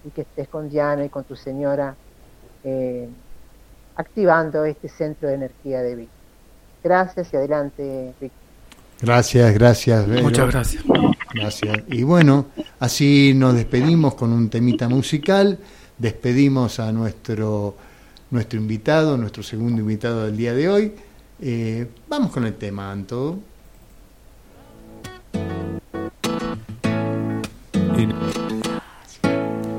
y 0.05 0.11
que 0.11 0.23
estés 0.23 0.49
con 0.49 0.69
Diana 0.69 1.05
y 1.05 1.09
con 1.09 1.25
tu 1.25 1.37
señora 1.37 1.95
eh, 2.65 3.09
activando 3.97 4.65
este 4.65 4.89
centro 4.89 5.29
de 5.29 5.35
energía 5.35 5.83
de 5.83 5.95
vida. 5.95 6.11
Gracias 6.83 7.33
y 7.33 7.37
adelante, 7.37 8.15
Víctor. 8.21 8.41
Gracias, 9.03 9.55
gracias. 9.55 10.07
Vero. 10.07 10.23
Muchas 10.23 10.51
gracias. 10.51 10.85
Gracias. 11.33 11.79
Y 11.89 12.03
bueno, 12.03 12.47
así 12.81 13.33
nos 13.35 13.55
despedimos 13.55 14.15
con 14.15 14.33
un 14.33 14.51
temita 14.51 14.89
musical. 14.89 15.59
Despedimos 16.01 16.81
a 16.81 16.91
nuestro, 16.93 17.77
nuestro 18.31 18.59
invitado, 18.59 19.19
nuestro 19.19 19.43
segundo 19.43 19.83
invitado 19.83 20.25
del 20.25 20.37
día 20.37 20.55
de 20.55 20.69
hoy. 20.69 20.93
Eh, 21.43 21.87
vamos 22.09 22.33
con 22.33 22.47
el 22.47 22.55
tema, 22.55 22.91
Anto. 22.91 23.39
En- 27.97 28.15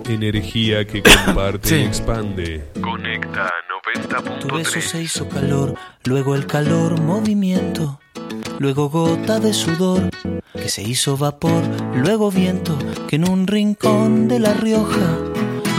Energía 0.08 0.86
que 0.86 1.02
comparte 1.02 1.70
Sí. 1.70 1.76
y 1.76 1.82
expande. 1.86 2.66
Conecta 2.82 3.50
90.3. 3.84 4.40
Tu 4.48 4.56
beso 4.56 4.82
se 4.82 5.02
hizo 5.02 5.28
calor, 5.28 5.74
luego 6.04 6.36
el 6.36 6.46
calor 6.46 7.02
movimiento, 7.02 8.00
luego 8.60 8.90
gota 8.90 9.40
de 9.40 9.54
sudor 9.54 10.10
que 10.54 10.70
se 10.70 10.84
hizo 10.84 11.18
vapor, 11.18 11.64
luego 11.96 12.30
viento 12.30 12.78
que 13.08 13.16
en 13.16 13.28
un 13.28 13.48
rincón 13.48 14.28
de 14.28 14.40
La 14.40 14.54
Rioja 14.54 15.18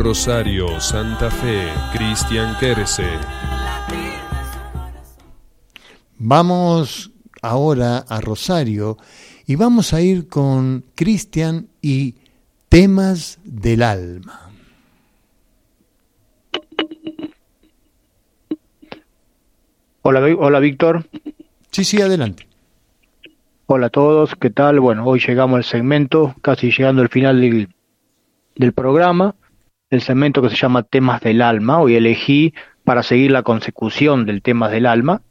Rosario, 0.00 0.80
Santa 0.80 1.30
Fe, 1.30 1.68
Cristian 1.92 2.56
Kerse. 2.58 3.06
Vamos 6.16 7.10
ahora 7.42 7.98
a 8.08 8.20
Rosario 8.22 8.96
y 9.46 9.56
vamos 9.56 9.92
a 9.92 10.00
ir 10.00 10.26
con 10.26 10.84
Cristian 10.94 11.68
y 11.82 12.14
temas 12.70 13.40
del 13.44 13.82
alma. 13.82 14.50
Hola, 20.00 20.20
hola 20.38 20.60
Víctor. 20.60 21.04
Sí, 21.70 21.84
sí, 21.84 22.00
adelante. 22.00 22.48
Hola 23.66 23.88
a 23.88 23.90
todos, 23.90 24.34
¿qué 24.34 24.48
tal? 24.48 24.80
Bueno, 24.80 25.04
hoy 25.04 25.20
llegamos 25.20 25.58
al 25.58 25.64
segmento, 25.64 26.34
casi 26.40 26.70
llegando 26.70 27.02
al 27.02 27.10
final 27.10 27.42
del, 27.42 27.68
del 28.56 28.72
programa, 28.72 29.34
el 29.90 30.02
segmento 30.02 30.40
que 30.40 30.50
se 30.50 30.56
llama 30.56 30.84
Temas 30.84 31.20
del 31.20 31.42
Alma. 31.42 31.80
Hoy 31.80 31.96
elegí 31.96 32.54
para 32.84 33.02
seguir 33.02 33.32
la 33.32 33.42
consecución 33.42 34.24
del 34.24 34.40
Temas 34.40 34.70
del 34.70 34.86
Alma, 34.86 35.22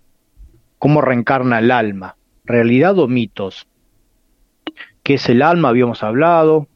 cómo 0.78 1.02
reencarna 1.02 1.60
el 1.60 1.72
alma, 1.72 2.18
realidad 2.44 3.00
o 3.00 3.08
mitos. 3.08 3.68
¿Qué 5.02 5.16
es 5.16 5.30
el 5.30 5.42
alma? 5.42 5.70
Habíamos 5.70 6.04
hablado, 6.04 6.68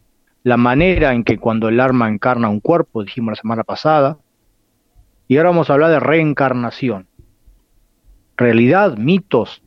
la 0.43 0.57
manera 0.57 1.13
en 1.13 1.25
que 1.25 1.37
cuando 1.37 1.67
el 1.67 1.79
alma 1.81 2.09
encarna 2.09 2.49
un 2.49 2.61
cuerpo, 2.61 3.03
dijimos 3.03 3.33
la 3.33 3.41
semana 3.41 3.63
pasada, 3.63 4.17
y 5.27 5.37
ahora 5.37 5.49
vamos 5.49 5.69
a 5.69 5.73
hablar 5.73 5.91
de 5.91 5.99
reencarnación. 5.99 7.07
Realidad, 8.37 8.97
mitos, 8.97 9.61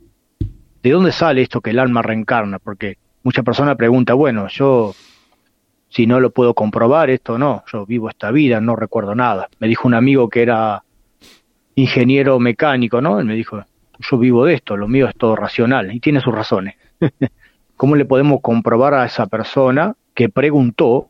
¿de 0.81 0.91
dónde 0.91 1.11
sale 1.11 1.43
esto 1.43 1.61
que 1.61 1.69
el 1.69 1.79
alma 1.79 2.01
reencarna? 2.01 2.57
Porque 2.57 2.97
mucha 3.23 3.43
persona 3.43 3.75
pregunta, 3.75 4.15
bueno, 4.15 4.47
yo 4.47 4.93
si 5.89 6.05
no 6.05 6.19
lo 6.19 6.31
puedo 6.31 6.53
comprobar, 6.53 7.09
esto 7.09 7.37
no, 7.37 7.63
yo 7.71 7.85
vivo 7.85 8.09
esta 8.09 8.31
vida, 8.31 8.59
no 8.59 8.75
recuerdo 8.75 9.15
nada. 9.15 9.49
Me 9.59 9.67
dijo 9.67 9.87
un 9.87 9.93
amigo 9.93 10.29
que 10.29 10.41
era 10.41 10.83
ingeniero 11.75 12.39
mecánico, 12.39 13.01
¿no? 13.01 13.19
Él 13.19 13.25
me 13.25 13.35
dijo, 13.35 13.63
yo 13.99 14.17
vivo 14.17 14.45
de 14.45 14.55
esto, 14.55 14.75
lo 14.75 14.87
mío 14.87 15.07
es 15.07 15.15
todo 15.15 15.35
racional 15.35 15.93
y 15.93 15.99
tiene 15.99 16.19
sus 16.19 16.33
razones. 16.33 16.75
¿Cómo 17.77 17.95
le 17.95 18.05
podemos 18.05 18.41
comprobar 18.41 18.93
a 18.93 19.05
esa 19.05 19.27
persona 19.27 19.95
que 20.13 20.29
preguntó, 20.29 21.09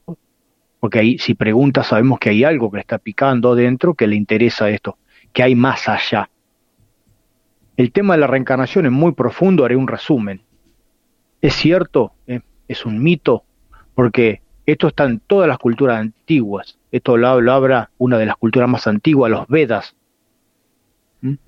porque 0.80 1.00
ahí 1.00 1.18
si 1.18 1.34
pregunta 1.34 1.84
sabemos 1.84 2.20
que 2.20 2.30
hay 2.30 2.44
algo 2.44 2.70
que 2.70 2.78
le 2.78 2.82
está 2.82 2.98
picando 2.98 3.56
dentro 3.56 3.94
que 3.94 4.08
le 4.08 4.16
interesa 4.16 4.70
esto, 4.70 4.98
que 5.34 5.44
hay 5.44 5.56
más 5.56 5.88
allá? 5.88 6.30
El 7.78 7.92
tema 7.92 8.16
de 8.16 8.22
la 8.22 8.28
reencarnación 8.28 8.86
es 8.86 8.92
muy 8.92 9.14
profundo, 9.14 9.64
haré 9.64 9.76
un 9.76 9.88
resumen. 9.88 10.42
Es 11.42 11.54
cierto, 11.54 12.14
es 12.68 12.86
un 12.86 13.02
mito, 13.02 13.44
porque 13.94 14.42
esto 14.68 14.90
está 14.90 15.06
en 15.06 15.20
todas 15.22 15.48
las 15.48 15.58
culturas 15.58 16.00
antiguas. 16.00 16.78
Esto 16.92 17.16
lo, 17.16 17.40
lo 17.40 17.54
habla 17.54 17.90
una 17.98 18.18
de 18.18 18.26
las 18.26 18.36
culturas 18.36 18.70
más 18.70 18.86
antiguas, 18.86 19.32
los 19.32 19.48
Vedas, 19.48 19.96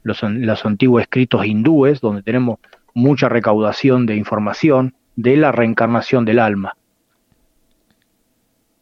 los, 0.03 0.23
los 0.23 0.65
antiguos 0.65 1.01
escritos 1.01 1.45
hindúes, 1.45 1.99
donde 1.99 2.23
tenemos 2.23 2.59
mucha 2.93 3.27
recaudación 3.27 4.05
de 4.05 4.15
información 4.15 4.95
de 5.17 5.35
la 5.35 5.51
reencarnación 5.51 6.23
del 6.23 6.39
alma. 6.39 6.77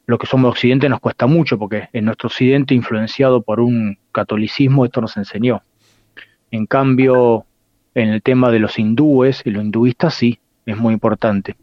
Lo 0.05 0.19
que 0.19 0.27
somos 0.27 0.51
occidente 0.51 0.87
nos 0.87 0.99
cuesta 0.99 1.25
mucho, 1.25 1.57
porque 1.57 1.89
en 1.91 2.05
nuestro 2.05 2.27
occidente, 2.27 2.75
influenciado 2.75 3.41
por 3.41 3.59
un 3.59 3.97
catolicismo, 4.11 4.85
esto 4.85 5.01
nos 5.01 5.17
enseñó. 5.17 5.63
En 6.51 6.67
cambio, 6.67 7.45
en 7.95 8.09
el 8.09 8.21
tema 8.21 8.51
de 8.51 8.59
los 8.59 8.77
hindúes 8.77 9.41
y 9.45 9.49
los 9.49 9.63
hinduistas, 9.63 10.13
sí, 10.13 10.39
es 10.67 10.77
muy 10.77 10.93
importante. 10.93 11.57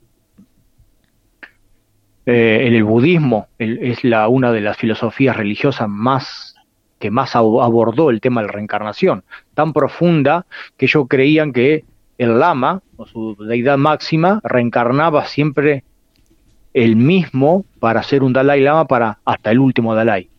Eh, 2.26 2.66
en 2.66 2.74
el 2.74 2.84
budismo 2.84 3.48
es 3.58 4.02
la, 4.02 4.28
una 4.28 4.50
de 4.50 4.62
las 4.62 4.78
filosofías 4.78 5.36
religiosas 5.36 5.88
más 5.88 6.54
que 6.98 7.10
más 7.10 7.36
abordó 7.36 8.08
el 8.08 8.22
tema 8.22 8.40
de 8.40 8.46
la 8.46 8.54
reencarnación, 8.54 9.24
tan 9.52 9.74
profunda 9.74 10.46
que 10.78 10.86
ellos 10.86 11.04
creían 11.06 11.52
que 11.52 11.84
el 12.16 12.38
lama, 12.38 12.80
o 12.96 13.06
su 13.06 13.36
deidad 13.36 13.76
máxima, 13.76 14.40
reencarnaba 14.42 15.26
siempre 15.26 15.84
el 16.72 16.96
mismo 16.96 17.66
para 17.78 18.02
ser 18.02 18.22
un 18.22 18.32
Dalai 18.32 18.60
Lama 18.60 18.86
para 18.86 19.18
hasta 19.24 19.50
el 19.50 19.58
último 19.58 19.94
Dalai. 19.94 20.30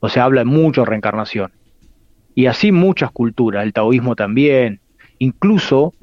O 0.00 0.08
sea, 0.08 0.24
habla 0.24 0.44
mucho 0.44 0.80
de 0.80 0.86
reencarnación. 0.86 1.52
Y 2.34 2.46
así 2.46 2.72
muchas 2.72 3.12
culturas, 3.12 3.62
el 3.62 3.72
taoísmo 3.72 4.16
también, 4.16 4.80
incluso 5.18 5.94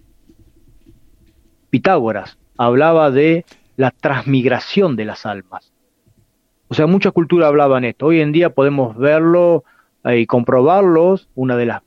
Pitágoras 1.69 2.37
hablaba 2.57 3.11
de 3.11 3.43
la 3.77 3.91
transmigración 3.91 4.95
de 4.97 5.05
las 5.05 5.25
almas. 5.25 5.71
O 6.67 6.73
sea, 6.73 6.87
muchas 6.87 7.13
culturas 7.13 7.47
hablaban 7.47 7.85
esto. 7.85 8.07
Hoy 8.07 8.19
en 8.19 8.33
día 8.33 8.49
podemos 8.49 8.97
verlo 8.97 9.63
eh, 10.03 10.19
y 10.19 10.25
comprobarlos. 10.25 11.29
Una 11.35 11.55
de 11.55 11.67
las, 11.67 11.81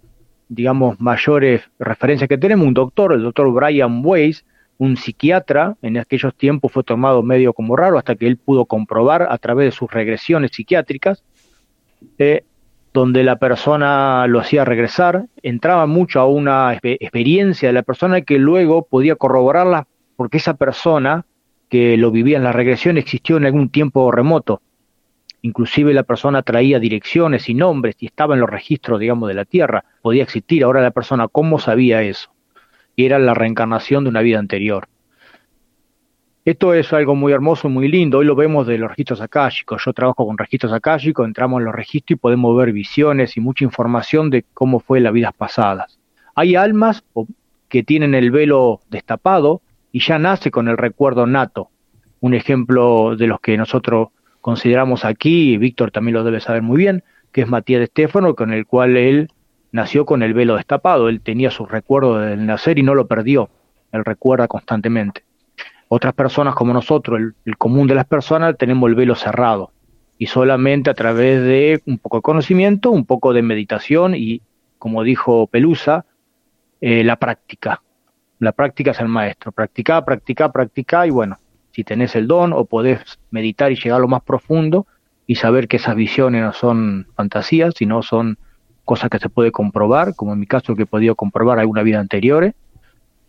digamos, 0.49 0.99
mayores 1.01 1.63
referencias 1.79 2.29
que 2.29 2.39
tenemos, 2.39 2.67
un 2.67 2.75
doctor, 2.75 3.13
el 3.13 3.23
doctor 3.23 3.53
Brian 3.53 4.01
Weiss, 4.03 4.47
un 4.79 4.97
psiquiatra, 4.97 5.77
en 5.83 5.99
aquellos 5.99 6.35
tiempos 6.35 6.73
fue 6.73 6.83
tomado 6.83 7.23
medio 7.23 7.53
como 7.53 7.77
raro 7.77 7.99
hasta 7.99 8.15
que 8.15 8.27
él 8.27 8.39
pudo 8.39 8.65
comprobar 8.65 9.27
a 9.31 9.37
través 9.37 9.67
de 9.67 9.73
sus 9.73 9.91
regresiones 9.91 10.53
psiquiátricas, 10.53 11.23
eh, 12.17 12.45
donde 12.95 13.23
la 13.23 13.37
persona 13.37 14.27
lo 14.27 14.41
hacía 14.41 14.65
regresar, 14.65 15.27
entraba 15.43 15.87
mucho 15.87 16.21
a 16.21 16.27
una 16.27 16.73
experiencia 16.75 17.69
de 17.69 17.73
la 17.75 17.83
persona 17.83 18.23
que 18.23 18.39
luego 18.39 18.87
podía 18.87 19.17
corroborarla 19.17 19.87
porque 20.17 20.39
esa 20.39 20.55
persona 20.55 21.27
que 21.71 21.97
lo 21.97 22.11
vivía 22.11 22.37
en 22.37 22.45
la 22.45 22.53
regresión 22.53 22.99
existió 22.99 23.37
en 23.37 23.47
algún 23.47 23.71
tiempo 23.71 24.11
remoto. 24.11 24.61
Inclusive 25.43 25.95
la 25.95 26.03
persona 26.03 26.43
traía 26.43 26.79
direcciones 26.79 27.49
y 27.49 27.55
nombres 27.55 27.97
y 28.01 28.07
estaba 28.07 28.35
en 28.35 28.41
los 28.41 28.51
registros, 28.51 29.01
digamos, 29.01 29.29
de 29.29 29.35
la 29.35 29.45
Tierra. 29.47 29.85
Podía 30.03 30.25
existir. 30.25 30.65
Ahora 30.65 30.83
la 30.83 30.91
persona, 30.91 31.29
¿cómo 31.29 31.59
sabía 31.59 32.03
eso? 32.03 32.31
Y 32.97 33.07
era 33.07 33.19
la 33.19 33.33
reencarnación 33.33 34.05
de 34.05 34.11
una 34.11 34.21
vida 34.21 34.39
anterior. 34.39 34.89
Esto 36.45 36.75
es 36.75 36.93
algo 36.93 37.15
muy 37.15 37.33
hermoso, 37.33 37.69
muy 37.69 37.87
lindo. 37.87 38.19
Hoy 38.19 38.27
lo 38.27 38.35
vemos 38.35 38.67
de 38.67 38.77
los 38.77 38.91
registros 38.91 39.21
akáshicos. 39.21 39.83
Yo 39.87 39.93
trabajo 39.93 40.27
con 40.27 40.37
registros 40.37 40.73
akáshicos, 40.73 41.25
entramos 41.25 41.61
en 41.61 41.67
los 41.67 41.75
registros 41.75 42.17
y 42.17 42.21
podemos 42.21 42.57
ver 42.57 42.73
visiones 42.73 43.37
y 43.37 43.41
mucha 43.41 43.65
información 43.65 44.29
de 44.29 44.45
cómo 44.55 44.81
fue 44.81 45.01
las 45.01 45.13
vidas 45.13 45.33
pasadas. 45.35 45.99
Hay 46.35 46.57
almas 46.57 47.05
que 47.69 47.83
tienen 47.85 48.15
el 48.15 48.31
velo 48.31 48.81
destapado, 48.91 49.63
y 49.93 50.01
ya 50.01 50.19
nace 50.19 50.51
con 50.51 50.69
el 50.69 50.77
recuerdo 50.77 51.27
nato. 51.27 51.71
Un 52.21 52.35
ejemplo 52.35 53.17
de 53.17 53.27
los 53.27 53.41
que 53.41 53.57
nosotros 53.57 54.09
consideramos 54.41 55.05
aquí, 55.05 55.53
y 55.53 55.57
Víctor 55.57 55.91
también 55.91 56.15
lo 56.15 56.25
debe 56.25 56.41
saber 56.41 56.63
muy 56.63 56.79
bien, 56.79 57.05
que 57.33 57.43
es 57.43 57.49
Matías 57.49 57.81
de 57.81 57.85
Estéfano, 57.85 58.35
con 58.35 58.53
el 58.53 58.67
cual 58.67 58.97
él 58.97 59.29
nació 59.73 60.05
con 60.05 60.23
el 60.23 60.35
velo 60.35 60.57
destapado, 60.57 61.09
él 61.09 61.21
tenía 61.21 61.51
sus 61.51 61.71
recuerdos 61.71 62.25
del 62.27 62.47
nacer 62.47 62.79
y 62.79 62.83
no 62.83 62.95
lo 62.95 63.07
perdió, 63.07 63.51
él 63.93 64.05
recuerda 64.05 64.49
constantemente. 64.49 65.25
Otras 65.89 66.15
personas 66.15 66.55
como 66.55 66.73
nosotros, 66.73 67.21
el, 67.45 67.57
común 67.57 67.87
de 67.87 67.95
las 67.95 68.07
personas, 68.07 68.57
tenemos 68.57 68.89
el 68.89 68.95
velo 68.95 69.15
cerrado 69.15 69.73
y 70.19 70.27
solamente 70.27 70.91
a 70.91 70.95
través 70.95 71.43
de 71.43 71.83
un 71.87 71.99
poco 71.99 72.19
de 72.19 72.23
conocimiento, 72.23 72.91
un 72.91 73.05
poco 73.05 73.33
de 73.33 73.43
meditación 73.43 74.15
y, 74.15 74.43
como 74.79 75.03
dijo 75.03 75.47
Pelusa, 75.47 76.05
eh, 76.81 77.05
la 77.05 77.17
práctica. 77.17 77.83
La 78.41 78.53
práctica 78.53 78.91
es 78.91 79.01
el 79.01 79.09
maestro. 79.09 79.53
Practica, 79.53 80.05
practica, 80.05 80.51
practica 80.51 81.07
y 81.07 81.11
bueno, 81.11 81.39
si 81.73 81.85
tenés 81.85 82.17
el 82.17 82.27
don 82.27 82.53
o 82.53 82.65
podés 82.65 83.21
meditar 83.31 83.71
y 83.71 83.77
llegar 83.77 83.99
a 83.99 84.01
lo 84.01 84.09
más 84.09 84.23
profundo 84.23 84.87
y 85.27 85.37
saber 85.37 85.69
que 85.69 85.77
esas 85.77 85.95
visiones 85.95 86.43
no 86.43 86.53
son 86.53 87.07
fantasías, 87.15 87.75
sino 87.77 88.03
son 88.03 88.39
cosas 88.85 89.11
que 89.11 89.19
se 89.19 89.29
puede 89.29 89.53
comprobar, 89.53 90.17
como 90.17 90.33
en 90.33 90.41
mi 90.41 90.47
caso 90.47 90.75
que 90.75 90.83
he 90.83 90.87
podido 90.87 91.15
comprobar 91.15 91.59
alguna 91.59 91.83
vida 91.83 92.01
anterior. 92.01 92.53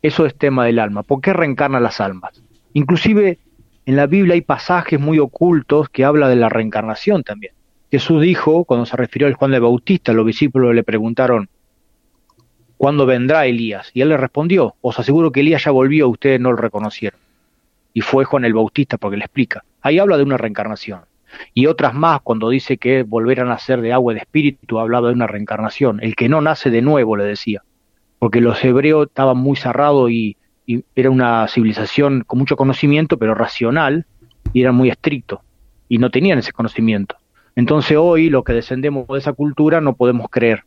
Eso 0.01 0.25
es 0.25 0.35
tema 0.35 0.65
del 0.65 0.79
alma. 0.79 1.03
¿Por 1.03 1.21
qué 1.21 1.33
reencarnan 1.33 1.83
las 1.83 1.99
almas? 1.99 2.41
Inclusive 2.73 3.37
en 3.85 3.95
la 3.97 4.07
Biblia 4.07 4.35
hay 4.35 4.41
pasajes 4.41 4.99
muy 4.99 5.19
ocultos 5.19 5.89
que 5.89 6.05
habla 6.05 6.29
de 6.29 6.37
la 6.37 6.47
reencarnación 6.47 7.23
también. 7.23 7.53
Jesús 7.91 8.21
dijo, 8.21 8.63
cuando 8.63 8.85
se 8.85 8.95
refirió 8.95 9.27
al 9.27 9.33
Juan 9.33 9.51
de 9.51 9.59
Bautista, 9.59 10.13
los 10.13 10.25
discípulos 10.25 10.73
le 10.73 10.83
preguntaron, 10.83 11.49
¿cuándo 12.81 13.05
vendrá 13.05 13.45
Elías? 13.45 13.91
Y 13.93 14.01
él 14.01 14.09
le 14.09 14.17
respondió, 14.17 14.73
os 14.81 14.97
aseguro 14.97 15.31
que 15.31 15.41
Elías 15.41 15.65
ya 15.65 15.69
volvió, 15.69 16.09
ustedes 16.09 16.39
no 16.39 16.49
lo 16.49 16.57
reconocieron. 16.57 17.19
Y 17.93 18.01
fue 18.01 18.25
Juan 18.25 18.43
el 18.43 18.55
Bautista 18.55 18.97
porque 18.97 19.17
le 19.17 19.25
explica. 19.25 19.63
Ahí 19.83 19.99
habla 19.99 20.17
de 20.17 20.23
una 20.23 20.35
reencarnación. 20.35 21.01
Y 21.53 21.67
otras 21.67 21.93
más, 21.93 22.21
cuando 22.21 22.49
dice 22.49 22.77
que 22.77 23.03
volver 23.03 23.39
a 23.41 23.45
nacer 23.45 23.81
de 23.81 23.93
agua 23.93 24.13
y 24.13 24.15
de 24.15 24.21
espíritu, 24.21 24.79
hablaba 24.79 25.09
de 25.09 25.13
una 25.13 25.27
reencarnación. 25.27 25.99
El 26.01 26.15
que 26.15 26.27
no 26.27 26.41
nace 26.41 26.71
de 26.71 26.81
nuevo, 26.81 27.15
le 27.15 27.23
decía. 27.23 27.61
Porque 28.17 28.41
los 28.41 28.63
hebreos 28.65 29.09
estaban 29.09 29.37
muy 29.37 29.57
cerrados 29.57 30.09
y, 30.09 30.37
y 30.65 30.83
era 30.95 31.11
una 31.11 31.47
civilización 31.49 32.23
con 32.25 32.39
mucho 32.39 32.55
conocimiento, 32.55 33.17
pero 33.17 33.35
racional, 33.35 34.07
y 34.53 34.61
eran 34.63 34.73
muy 34.73 34.89
estrictos. 34.89 35.41
Y 35.87 35.99
no 35.99 36.09
tenían 36.09 36.39
ese 36.39 36.51
conocimiento. 36.51 37.15
Entonces 37.55 37.95
hoy, 37.95 38.31
los 38.31 38.43
que 38.43 38.53
descendemos 38.53 39.07
de 39.07 39.19
esa 39.19 39.33
cultura, 39.33 39.81
no 39.81 39.93
podemos 39.93 40.31
creer 40.31 40.63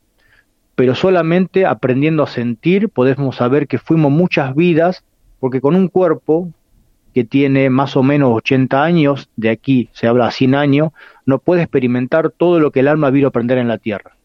pero 0.75 0.95
solamente 0.95 1.67
aprendiendo 1.67 2.23
a 2.23 2.27
sentir 2.27 2.89
podemos 2.89 3.37
saber 3.37 3.67
que 3.67 3.79
fuimos 3.79 4.11
muchas 4.11 4.55
vidas, 4.55 5.05
porque 5.41 5.61
con 5.61 5.77
un 5.77 5.89
cuerpo 5.89 6.49
que 7.13 7.25
tiene 7.25 7.71
más 7.71 7.97
o 7.97 8.03
menos 8.03 8.33
80 8.35 8.83
años, 8.83 9.31
de 9.37 9.51
aquí 9.51 9.89
se 9.93 10.09
habla 10.09 10.27
a 10.27 10.31
100 10.33 10.55
años, 10.57 10.91
no 11.27 11.39
puede 11.39 11.63
experimentar 11.63 12.31
todo 12.31 12.59
lo 12.59 12.73
que 12.73 12.81
el 12.81 12.89
alma 12.89 13.11
vino 13.11 13.29
a 13.29 13.31
aprender 13.31 13.59
en 13.59 13.69
la 13.69 13.79
tierra. 13.79 14.17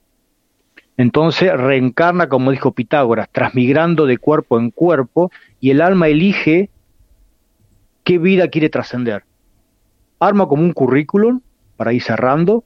Entonces 0.97 1.54
reencarna, 1.54 2.28
como 2.28 2.52
dijo 2.52 2.74
Pitágoras, 2.74 3.30
transmigrando 3.32 4.06
de 4.06 4.18
cuerpo 4.18 4.60
en 4.60 4.72
cuerpo, 4.72 5.32
y 5.60 5.70
el 5.70 5.82
alma 5.82 6.08
elige 6.08 6.72
qué 8.04 8.18
vida 8.18 8.47
quiere 8.47 8.70
trascender. 8.70 9.24
Arma 10.20 10.47
como 10.47 10.64
un 10.64 10.74
currículum, 10.74 11.41
para 11.78 11.93
ir 11.93 12.02
cerrando, 12.02 12.66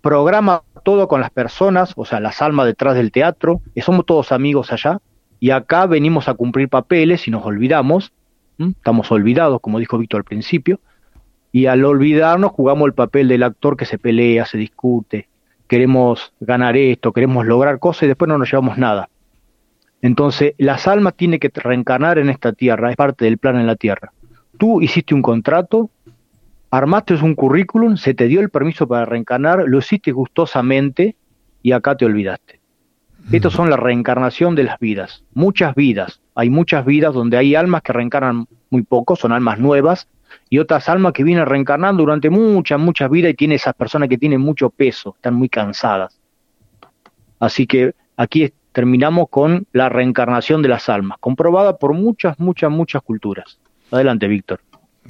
programa 0.00 0.62
todo 0.78 1.08
con 1.08 1.20
las 1.20 1.30
personas, 1.30 1.92
o 1.96 2.04
sea, 2.04 2.20
las 2.20 2.42
almas 2.42 2.66
detrás 2.66 2.94
del 2.94 3.12
teatro, 3.12 3.60
y 3.74 3.80
somos 3.82 4.06
todos 4.06 4.32
amigos 4.32 4.72
allá, 4.72 4.98
y 5.40 5.50
acá 5.50 5.86
venimos 5.86 6.28
a 6.28 6.34
cumplir 6.34 6.68
papeles 6.68 7.28
y 7.28 7.30
nos 7.30 7.44
olvidamos, 7.44 8.12
estamos 8.58 9.10
olvidados, 9.12 9.60
como 9.60 9.78
dijo 9.78 9.98
Víctor 9.98 10.20
al 10.20 10.24
principio, 10.24 10.80
y 11.52 11.66
al 11.66 11.84
olvidarnos 11.84 12.52
jugamos 12.52 12.86
el 12.86 12.94
papel 12.94 13.28
del 13.28 13.42
actor 13.42 13.76
que 13.76 13.84
se 13.84 13.98
pelea, 13.98 14.46
se 14.46 14.58
discute, 14.58 15.28
queremos 15.66 16.32
ganar 16.40 16.76
esto, 16.76 17.12
queremos 17.12 17.46
lograr 17.46 17.78
cosas 17.78 18.04
y 18.04 18.06
después 18.08 18.28
no 18.28 18.38
nos 18.38 18.50
llevamos 18.50 18.78
nada. 18.78 19.08
Entonces, 20.02 20.54
las 20.58 20.86
almas 20.86 21.14
tienen 21.14 21.40
que 21.40 21.50
reencarnar 21.52 22.18
en 22.18 22.30
esta 22.30 22.52
tierra, 22.52 22.90
es 22.90 22.96
parte 22.96 23.24
del 23.24 23.38
plan 23.38 23.56
en 23.56 23.66
la 23.66 23.76
tierra. 23.76 24.12
Tú 24.58 24.80
hiciste 24.80 25.14
un 25.14 25.22
contrato, 25.22 25.90
armaste 26.70 27.14
un 27.14 27.34
currículum, 27.34 27.96
se 27.96 28.14
te 28.14 28.26
dio 28.26 28.40
el 28.40 28.50
permiso 28.50 28.86
para 28.86 29.04
reencarnar, 29.04 29.64
lo 29.66 29.78
hiciste 29.78 30.12
gustosamente 30.12 31.16
y 31.62 31.72
acá 31.72 31.96
te 31.96 32.04
olvidaste. 32.04 32.60
Estas 33.32 33.52
son 33.52 33.68
la 33.68 33.76
reencarnación 33.76 34.54
de 34.54 34.64
las 34.64 34.78
vidas, 34.78 35.22
muchas 35.34 35.74
vidas. 35.74 36.20
Hay 36.34 36.48
muchas 36.48 36.86
vidas 36.86 37.12
donde 37.12 37.36
hay 37.36 37.54
almas 37.54 37.82
que 37.82 37.92
reencarnan 37.92 38.46
muy 38.70 38.82
poco, 38.82 39.16
son 39.16 39.32
almas 39.32 39.58
nuevas, 39.58 40.08
y 40.50 40.58
otras 40.58 40.88
almas 40.88 41.12
que 41.12 41.24
vienen 41.24 41.46
reencarnando 41.46 42.02
durante 42.02 42.30
muchas, 42.30 42.78
muchas 42.78 43.10
vidas 43.10 43.32
y 43.32 43.34
tiene 43.34 43.56
esas 43.56 43.74
personas 43.74 44.08
que 44.08 44.18
tienen 44.18 44.40
mucho 44.40 44.70
peso, 44.70 45.14
están 45.16 45.34
muy 45.34 45.48
cansadas. 45.48 46.18
Así 47.38 47.66
que 47.66 47.94
aquí 48.16 48.52
terminamos 48.72 49.28
con 49.30 49.66
la 49.72 49.88
reencarnación 49.88 50.62
de 50.62 50.68
las 50.68 50.88
almas, 50.88 51.18
comprobada 51.18 51.76
por 51.76 51.94
muchas, 51.94 52.38
muchas, 52.38 52.70
muchas 52.70 53.02
culturas. 53.02 53.58
Adelante, 53.90 54.28
Víctor. 54.28 54.60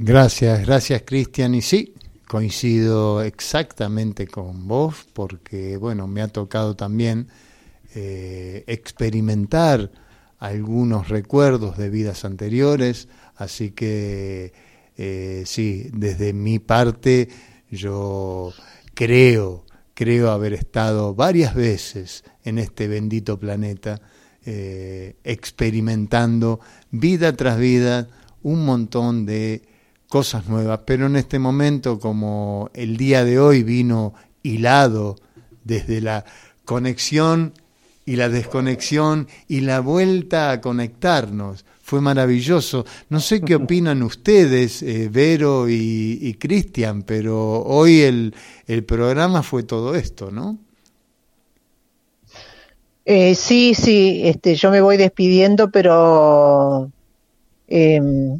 Gracias, 0.00 0.64
gracias, 0.64 1.02
Cristian. 1.04 1.56
Y 1.56 1.60
sí, 1.60 1.92
coincido 2.28 3.20
exactamente 3.20 4.28
con 4.28 4.68
vos, 4.68 5.04
porque, 5.12 5.76
bueno, 5.76 6.06
me 6.06 6.22
ha 6.22 6.28
tocado 6.28 6.76
también 6.76 7.26
eh, 7.96 8.62
experimentar 8.68 9.90
algunos 10.38 11.08
recuerdos 11.08 11.76
de 11.76 11.90
vidas 11.90 12.24
anteriores, 12.24 13.08
así 13.34 13.72
que 13.72 14.52
eh, 14.96 15.42
sí, 15.46 15.90
desde 15.92 16.32
mi 16.32 16.60
parte 16.60 17.28
yo 17.68 18.52
creo, 18.94 19.64
creo 19.94 20.30
haber 20.30 20.52
estado 20.52 21.12
varias 21.16 21.56
veces 21.56 22.22
en 22.44 22.58
este 22.58 22.86
bendito 22.86 23.36
planeta, 23.36 24.00
eh, 24.46 25.16
experimentando 25.24 26.60
vida 26.92 27.32
tras 27.34 27.58
vida 27.58 28.06
un 28.44 28.64
montón 28.64 29.26
de 29.26 29.62
cosas 30.08 30.48
nuevas, 30.48 30.80
pero 30.84 31.06
en 31.06 31.16
este 31.16 31.38
momento, 31.38 31.98
como 32.00 32.70
el 32.74 32.96
día 32.96 33.24
de 33.24 33.38
hoy 33.38 33.62
vino 33.62 34.14
hilado 34.42 35.16
desde 35.64 36.00
la 36.00 36.24
conexión 36.64 37.52
y 38.06 38.16
la 38.16 38.28
desconexión 38.28 39.28
y 39.48 39.60
la 39.60 39.80
vuelta 39.80 40.50
a 40.50 40.60
conectarnos, 40.60 41.64
fue 41.82 42.00
maravilloso. 42.00 42.84
No 43.08 43.20
sé 43.20 43.40
qué 43.40 43.54
opinan 43.64 44.02
ustedes, 44.02 44.82
eh, 44.82 45.08
Vero 45.10 45.68
y, 45.68 46.36
Cristian, 46.38 47.02
pero 47.02 47.62
hoy 47.62 48.00
el, 48.00 48.34
el, 48.66 48.84
programa 48.84 49.42
fue 49.42 49.62
todo 49.62 49.94
esto, 49.94 50.30
¿no? 50.30 50.58
Eh, 53.06 53.34
sí, 53.34 53.74
sí, 53.74 54.20
este, 54.24 54.54
yo 54.54 54.70
me 54.70 54.82
voy 54.82 54.98
despidiendo, 54.98 55.70
pero 55.70 56.90
em, 57.66 58.38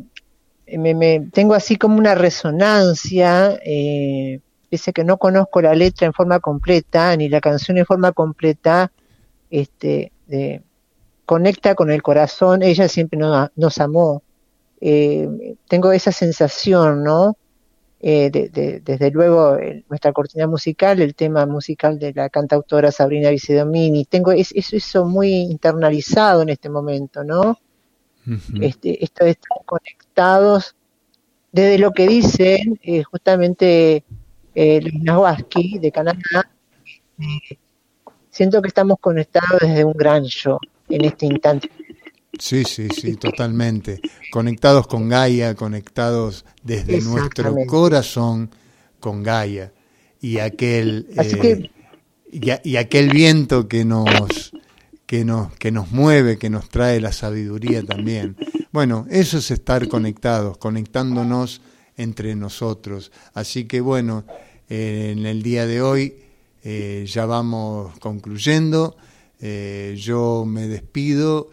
me, 0.77 1.29
tengo 1.33 1.55
así 1.55 1.77
como 1.77 1.99
una 1.99 2.15
resonancia, 2.15 3.59
eh, 3.65 4.41
pese 4.71 4.93
que 4.93 5.05
no 5.05 5.17
conozco 5.17 5.63
la 5.63 5.75
letra 5.75 6.07
en 6.07 6.13
forma 6.13 6.41
completa, 6.41 7.17
ni 7.17 7.29
la 7.29 7.41
canción 7.41 7.79
en 7.79 7.87
forma 7.87 8.13
completa, 8.13 8.93
este, 9.51 10.13
de, 10.27 10.63
conecta 11.25 11.75
con 11.75 11.91
el 11.91 12.03
corazón, 12.03 12.63
ella 12.63 12.89
siempre 12.89 13.19
nos, 13.19 13.79
amó. 13.79 14.23
Eh, 14.81 15.57
tengo 15.69 15.93
esa 15.93 16.13
sensación, 16.13 17.03
¿no? 17.03 17.37
Eh, 18.01 18.31
desde 18.85 19.11
luego, 19.11 19.57
nuestra 19.89 20.13
cortina 20.13 20.47
musical, 20.47 21.01
el 21.01 21.15
tema 21.15 21.47
musical 21.47 21.99
de 21.99 22.13
la 22.13 22.29
cantautora 22.29 22.93
Sabrina 22.93 23.31
Vicedomini, 23.31 24.05
tengo 24.05 24.33
eso, 24.33 24.55
eso 24.55 25.05
muy 25.05 25.33
internalizado 25.35 26.43
en 26.43 26.51
este 26.51 26.69
momento, 26.69 27.25
¿no? 27.25 27.59
Este, 28.61 29.05
esto 29.05 29.25
de 29.25 29.33
estar 29.33 29.59
conectados 29.65 30.75
desde 31.53 31.79
lo 31.79 31.93
que 31.93 32.07
dicen 32.07 32.79
eh, 32.83 33.03
justamente 33.03 34.05
eh, 34.55 34.81
los 34.83 34.95
Nahuaski 35.03 35.79
de 35.79 35.93
Canadá, 35.93 36.51
siento 38.31 38.61
que 38.63 38.69
estamos 38.69 38.99
conectados 39.01 39.61
desde 39.61 39.85
un 39.85 39.95
gran 39.95 40.25
yo 40.25 40.59
en 40.89 41.05
este 41.05 41.27
instante. 41.27 41.71
Sí, 42.39 42.65
sí, 42.65 42.89
sí, 42.89 43.17
totalmente. 43.17 44.01
Conectados 44.31 44.87
con 44.87 45.09
Gaia, 45.09 45.55
conectados 45.55 46.45
desde 46.63 47.01
nuestro 47.01 47.55
corazón 47.67 48.51
con 49.01 49.23
Gaia. 49.23 49.73
Y 50.21 50.39
aquel, 50.39 51.09
eh, 51.17 51.71
y, 52.65 52.77
aquel 52.77 53.11
viento 53.11 53.69
que 53.69 53.85
nos, 53.85 54.48
que, 55.09 55.25
nos, 55.25 55.57
que 55.57 55.73
nos 55.73 55.91
mueve, 55.91 56.37
que 56.37 56.51
nos 56.51 56.69
trae 56.69 57.01
la 57.01 57.13
sabiduría 57.13 57.83
también. 57.83 58.37
Bueno, 58.73 59.07
eso 59.09 59.39
es 59.39 59.51
estar 59.51 59.89
conectados, 59.89 60.59
conectándonos 60.59 61.63
entre 61.97 62.37
nosotros. 62.37 63.11
Así 63.33 63.65
que 63.65 63.81
bueno, 63.81 64.27
eh, 64.69 65.15
en 65.17 65.25
el 65.25 65.43
día 65.43 65.67
de 65.67 65.81
hoy 65.81 66.15
eh, 66.63 67.07
ya 67.09 67.25
vamos 67.25 67.99
concluyendo. 68.01 68.99
Eh, 69.41 69.97
yo 69.99 70.45
me 70.47 70.69
despido. 70.69 71.49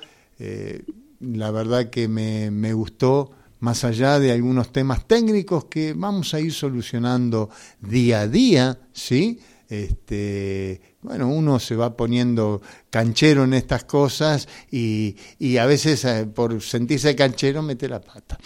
La 1.22 1.50
verdad 1.52 1.90
que 1.90 2.10
me, 2.10 2.52
me, 2.52 2.74
gustó, 2.74 3.32
más 3.62 3.86
allá 3.86 4.20
de 4.20 4.34
algunos 4.34 4.74
temas 4.74 5.08
técnicos 5.08 5.64
que 5.66 5.94
vamos 5.94 6.34
a 6.34 6.42
ir 6.42 6.52
solucionando 6.52 7.50
día 7.80 8.20
a 8.20 8.28
día, 8.28 8.80
¿sí? 8.92 9.40
Este, 9.70 10.95
bueno, 11.06 11.28
uno 11.30 11.60
se 11.60 11.76
va 11.76 11.96
poniendo 11.96 12.62
canchero 12.90 13.44
en 13.44 13.54
estas 13.54 13.84
cosas 13.84 14.48
y, 14.72 15.16
y 15.40 15.58
a 15.58 15.66
veces 15.66 16.04
eh, 16.06 16.26
por 16.26 16.62
sentirse 16.62 17.16
canchero 17.16 17.62
mete 17.62 17.88
la 17.88 18.02
pata. 18.02 18.38